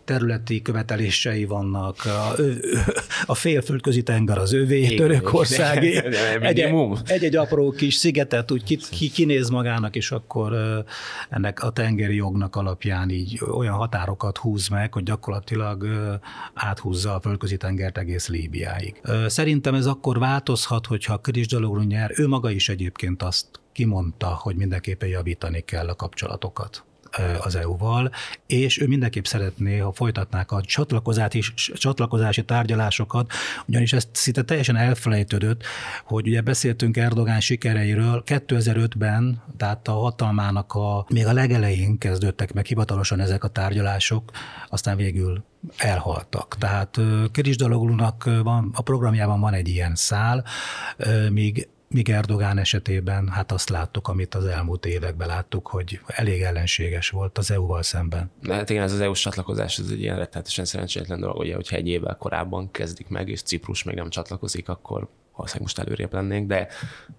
területi 0.05 0.61
követelései 0.61 1.45
vannak, 1.45 1.95
a, 2.05 2.41
a 3.25 3.35
félföldközi 3.35 4.03
tenger 4.03 4.37
az 4.37 4.53
övé, 4.53 4.95
Törökországé, 4.95 6.01
egy-egy 7.07 7.35
apró 7.35 7.71
kis 7.71 7.95
szigetet 7.95 8.51
úgy 8.51 8.63
ki, 8.63 8.77
ki, 8.91 9.09
kinéz 9.09 9.49
magának, 9.49 9.95
és 9.95 10.11
akkor 10.11 10.53
ennek 11.29 11.63
a 11.63 11.69
tengeri 11.69 12.15
jognak 12.15 12.55
alapján 12.55 13.09
így 13.09 13.41
olyan 13.51 13.73
határokat 13.73 14.37
húz 14.37 14.67
meg, 14.67 14.93
hogy 14.93 15.03
gyakorlatilag 15.03 15.87
áthúzza 16.53 17.15
a 17.15 17.19
földközi 17.19 17.57
tengert 17.57 17.97
egész 17.97 18.27
Líbiáig. 18.27 19.01
Szerintem 19.27 19.73
ez 19.73 19.85
akkor 19.85 20.19
változhat, 20.19 20.85
hogyha 20.85 21.17
Krisdaloglu 21.17 21.81
nyer, 21.81 22.11
ő 22.15 22.27
maga 22.27 22.49
is 22.49 22.69
egyébként 22.69 23.23
azt 23.23 23.45
kimondta, 23.71 24.27
hogy 24.27 24.55
mindenképpen 24.55 25.09
javítani 25.09 25.61
kell 25.61 25.87
a 25.87 25.95
kapcsolatokat 25.95 26.83
az 27.39 27.55
EU-val, 27.55 28.11
és 28.47 28.81
ő 28.81 28.87
mindenképp 28.87 29.23
szeretné, 29.23 29.77
ha 29.77 29.91
folytatnák 29.91 30.51
a 30.51 30.61
csatlakozási, 31.73 32.43
tárgyalásokat, 32.45 33.31
ugyanis 33.65 33.93
ezt 33.93 34.07
szinte 34.11 34.43
teljesen 34.43 34.75
elfelejtődött, 34.75 35.63
hogy 36.03 36.27
ugye 36.27 36.41
beszéltünk 36.41 36.97
Erdogán 36.97 37.39
sikereiről 37.39 38.23
2005-ben, 38.25 39.43
tehát 39.57 39.87
a 39.87 39.91
hatalmának 39.91 40.73
a, 40.73 41.05
még 41.09 41.25
a 41.25 41.33
legelején 41.33 41.97
kezdődtek 41.97 42.53
meg 42.53 42.65
hivatalosan 42.65 43.19
ezek 43.19 43.43
a 43.43 43.47
tárgyalások, 43.47 44.31
aztán 44.69 44.97
végül 44.97 45.43
elhaltak. 45.77 46.55
Tehát 46.59 46.99
Kirisdaloglunak 47.31 48.29
van, 48.43 48.71
a 48.73 48.81
programjában 48.81 49.39
van 49.39 49.53
egy 49.53 49.67
ilyen 49.67 49.95
szál, 49.95 50.45
míg 51.29 51.67
Míg 51.87 52.09
Erdogán 52.09 52.57
esetében 52.57 53.27
hát 53.29 53.51
azt 53.51 53.69
láttuk, 53.69 54.07
amit 54.07 54.35
az 54.35 54.45
elmúlt 54.45 54.85
években 54.85 55.27
láttuk, 55.27 55.67
hogy 55.67 55.99
elég 56.07 56.41
ellenséges 56.41 57.09
volt 57.09 57.37
az 57.37 57.51
EU-val 57.51 57.83
szemben. 57.83 58.31
De 58.41 58.53
hát 58.53 58.69
igen, 58.69 58.83
ez 58.83 58.93
az 58.93 58.99
EU-s 58.99 59.21
csatlakozás, 59.21 59.77
ez 59.77 59.89
egy 59.89 60.01
ilyen 60.01 60.17
rettenetesen 60.17 60.65
szerencsétlen 60.65 61.19
dolog, 61.19 61.37
ugye, 61.37 61.55
hogyha 61.55 61.75
egy 61.75 61.87
évvel 61.87 62.15
korábban 62.15 62.71
kezdik 62.71 63.07
meg, 63.07 63.29
és 63.29 63.41
Ciprus 63.41 63.83
még 63.83 63.95
nem 63.95 64.09
csatlakozik, 64.09 64.69
akkor 64.69 65.07
valószínűleg 65.35 65.61
most 65.61 65.79
előrébb 65.79 66.13
lennénk, 66.13 66.47
de 66.47 66.67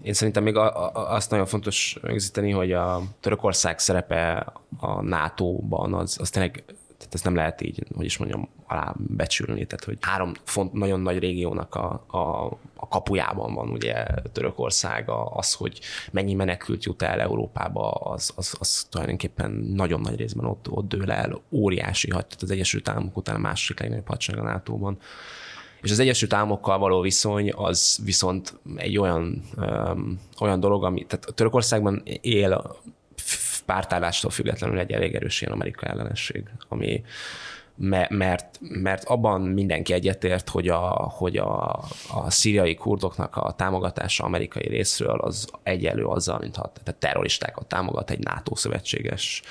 én 0.03 0.12
szerintem 0.12 0.43
még 0.43 0.57
a, 0.57 0.85
a, 0.85 1.14
azt 1.14 1.31
nagyon 1.31 1.47
fontos 1.47 1.99
megzíteni, 2.03 2.51
hogy 2.51 2.73
a 2.73 3.03
Törökország 3.21 3.79
szerepe 3.79 4.53
a 4.79 5.03
NATO-ban 5.03 5.95
az, 5.95 6.17
az 6.21 6.31
tényleg 6.31 6.64
tehát 7.07 7.15
ezt 7.15 7.25
nem 7.25 7.35
lehet 7.35 7.61
így, 7.61 7.85
hogy 7.95 8.05
is 8.05 8.19
mondjam, 8.19 8.49
alábecsülni. 8.67 9.67
Tehát, 9.67 9.85
hogy 9.85 9.99
három 10.01 10.33
font, 10.45 10.73
nagyon 10.73 11.01
nagy 11.01 11.19
régiónak 11.19 11.75
a, 11.75 12.05
a, 12.07 12.45
a 12.77 12.89
kapujában 12.89 13.55
van 13.55 13.69
ugye 13.69 14.05
Törökország, 14.33 15.09
az, 15.35 15.53
hogy 15.53 15.81
mennyi 16.11 16.35
menekült 16.35 16.85
jut 16.85 17.03
el 17.03 17.21
Európába, 17.21 17.91
az, 17.91 18.33
az, 18.37 18.57
az 18.59 18.87
tulajdonképpen 18.91 19.51
nagyon 19.51 20.01
nagy 20.01 20.17
részben 20.17 20.45
ott, 20.45 20.71
ott 20.71 20.89
dől 20.89 21.11
el. 21.11 21.41
Óriási, 21.51 22.09
tehát 22.09 22.37
az 22.41 22.51
Egyesült 22.51 22.89
Államok 22.89 23.17
után 23.17 23.35
a 23.35 23.39
második 23.39 23.81
legnagyobb 23.81 24.09
hadsereg 24.09 24.45
a 24.45 24.49
NATO-ban. 24.49 24.99
És 25.83 25.91
az 25.91 25.99
Egyesült 25.99 26.33
Államokkal 26.33 26.79
való 26.79 27.01
viszony 27.01 27.53
az 27.53 27.99
viszont 28.05 28.59
egy 28.77 28.99
olyan, 28.99 29.43
öm, 29.57 30.21
olyan 30.41 30.61
dolog, 30.61 30.85
ami, 30.85 31.05
tehát 31.05 31.35
Törökországban 31.35 32.03
él 32.21 32.77
pártállástól 33.67 34.31
függetlenül 34.31 34.79
egy 34.79 34.93
elég 34.93 35.14
erős 35.14 35.41
ilyen 35.41 35.53
Amerika 35.53 35.87
ellenesség, 35.87 36.43
ami, 36.69 37.05
mert, 38.09 38.59
mert 38.61 39.05
abban 39.05 39.41
mindenki 39.41 39.93
egyetért, 39.93 40.49
hogy 40.49 40.69
a, 40.69 40.79
hogy 41.17 41.37
a, 41.37 41.85
a 42.12 42.31
szíriai 42.31 42.75
kurdoknak 42.75 43.37
a 43.37 43.53
támogatása 43.53 44.25
amerikai 44.25 44.69
részről 44.69 45.21
az 45.21 45.49
egyelő 45.62 46.05
azzal, 46.05 46.39
mintha 46.39 46.73
tehát 46.85 47.01
terroristákat 47.01 47.67
támogat 47.67 48.11
egy 48.11 48.19
NATO 48.19 48.55
szövetséges, 48.55 49.43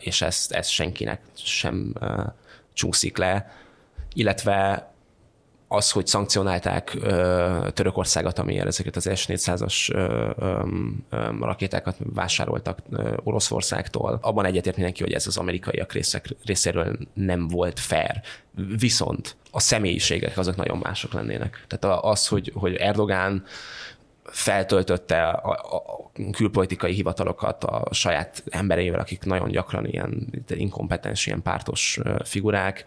és 0.00 0.22
ezt, 0.22 0.52
ezt 0.52 0.70
senkinek 0.70 1.20
sem 1.34 1.92
csúszik 2.72 3.16
le, 3.16 3.52
illetve 4.14 4.90
az, 5.68 5.90
hogy 5.90 6.06
szankcionálták 6.06 6.96
ö, 7.00 7.68
Törökországot, 7.74 8.38
amiért 8.38 8.66
ezeket 8.66 8.96
az 8.96 9.10
S-400-as 9.14 9.88
rakétákat 11.40 11.96
vásároltak 11.98 12.78
ö, 12.90 13.14
Oroszországtól, 13.24 14.18
abban 14.22 14.44
egyetért 14.44 14.76
mindenki, 14.76 15.02
hogy 15.02 15.12
ez 15.12 15.26
az 15.26 15.36
amerikaiak 15.36 15.92
részek, 15.92 16.28
részéről 16.44 16.96
nem 17.14 17.48
volt 17.48 17.80
fair. 17.80 18.20
Viszont 18.78 19.36
a 19.50 19.60
személyiségek 19.60 20.38
azok 20.38 20.56
nagyon 20.56 20.78
mások 20.78 21.12
lennének. 21.12 21.64
Tehát 21.68 22.04
az, 22.04 22.26
hogy, 22.26 22.52
hogy 22.54 22.74
Erdogán 22.74 23.44
feltöltötte 24.24 25.28
a, 25.28 25.50
a 25.50 26.10
külpolitikai 26.32 26.92
hivatalokat 26.92 27.64
a 27.64 27.88
saját 27.90 28.42
embereivel, 28.50 29.00
akik 29.00 29.24
nagyon 29.24 29.50
gyakran 29.50 29.86
ilyen 29.86 30.44
inkompetens, 30.48 31.26
ilyen 31.26 31.42
pártos 31.42 32.00
figurák, 32.24 32.84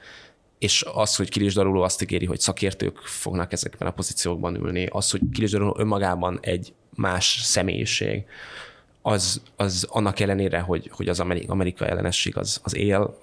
és 0.59 0.85
az, 0.93 1.15
hogy 1.15 1.29
Kilis 1.29 1.53
Daruló 1.53 1.81
azt 1.81 2.01
ígéri, 2.01 2.25
hogy 2.25 2.39
szakértők 2.39 2.97
fognak 2.97 3.51
ezekben 3.51 3.87
a 3.87 3.91
pozíciókban 3.91 4.55
ülni, 4.55 4.85
az, 4.85 5.11
hogy 5.11 5.21
Kilis 5.33 5.51
Daruló 5.51 5.75
önmagában 5.79 6.39
egy 6.41 6.73
más 6.95 7.39
személyiség, 7.43 8.25
az, 9.01 9.41
az 9.55 9.87
annak 9.89 10.19
ellenére, 10.19 10.59
hogy, 10.59 10.89
hogy 10.93 11.09
az 11.09 11.19
Amerika 11.47 11.85
ellenesség 11.85 12.37
az, 12.37 12.59
az 12.63 12.75
él, 12.75 13.17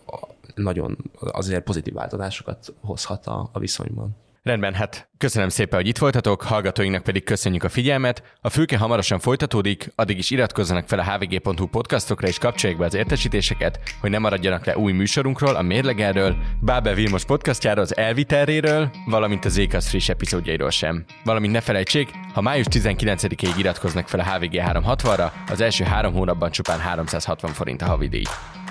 nagyon 0.54 0.96
azért 1.20 1.64
pozitív 1.64 1.94
változásokat 1.94 2.74
hozhat 2.80 3.26
a, 3.26 3.48
a 3.52 3.58
viszonyban. 3.58 4.16
Rendben, 4.46 4.74
hát 4.74 5.08
köszönöm 5.18 5.48
szépen, 5.48 5.78
hogy 5.78 5.88
itt 5.88 5.98
voltatok, 5.98 6.42
hallgatóinknak 6.42 7.02
pedig 7.02 7.24
köszönjük 7.24 7.64
a 7.64 7.68
figyelmet. 7.68 8.22
A 8.40 8.48
fülke 8.48 8.76
hamarosan 8.76 9.18
folytatódik, 9.18 9.92
addig 9.94 10.18
is 10.18 10.30
iratkozzanak 10.30 10.88
fel 10.88 10.98
a 10.98 11.04
hvg.hu 11.04 11.66
podcastokra 11.66 12.28
és 12.28 12.38
kapcsolják 12.38 12.78
be 12.78 12.84
az 12.84 12.94
értesítéseket, 12.94 13.80
hogy 14.00 14.10
ne 14.10 14.18
maradjanak 14.18 14.64
le 14.64 14.76
új 14.76 14.92
műsorunkról, 14.92 15.54
a 15.56 15.62
Mérlegerről, 15.62 16.36
Bábel 16.60 16.94
Vilmos 16.94 17.24
podcastjáról, 17.24 17.82
az 17.82 17.96
Elviterréről, 17.96 18.90
valamint 19.06 19.44
az 19.44 19.56
Ékasz 19.56 19.88
friss 19.88 20.08
epizódjairól 20.08 20.70
sem. 20.70 21.04
Valamint 21.24 21.52
ne 21.52 21.60
felejtsék, 21.60 22.10
ha 22.34 22.40
május 22.40 22.66
19-ig 22.70 23.58
iratkoznak 23.58 24.08
fel 24.08 24.20
a 24.20 24.34
HVG 24.34 24.52
360-ra, 24.52 25.30
az 25.50 25.60
első 25.60 25.84
három 25.84 26.12
hónapban 26.12 26.50
csupán 26.50 26.78
360 26.78 27.52
forint 27.52 27.82
a 27.82 27.86
havidíj. 27.86 28.24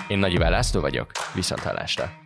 Én 0.08 0.18
Nagy 0.18 0.32
Iván 0.32 0.50
László 0.50 0.80
vagyok, 0.80 1.10
viszont 1.34 1.60
hallásra. 1.60 2.25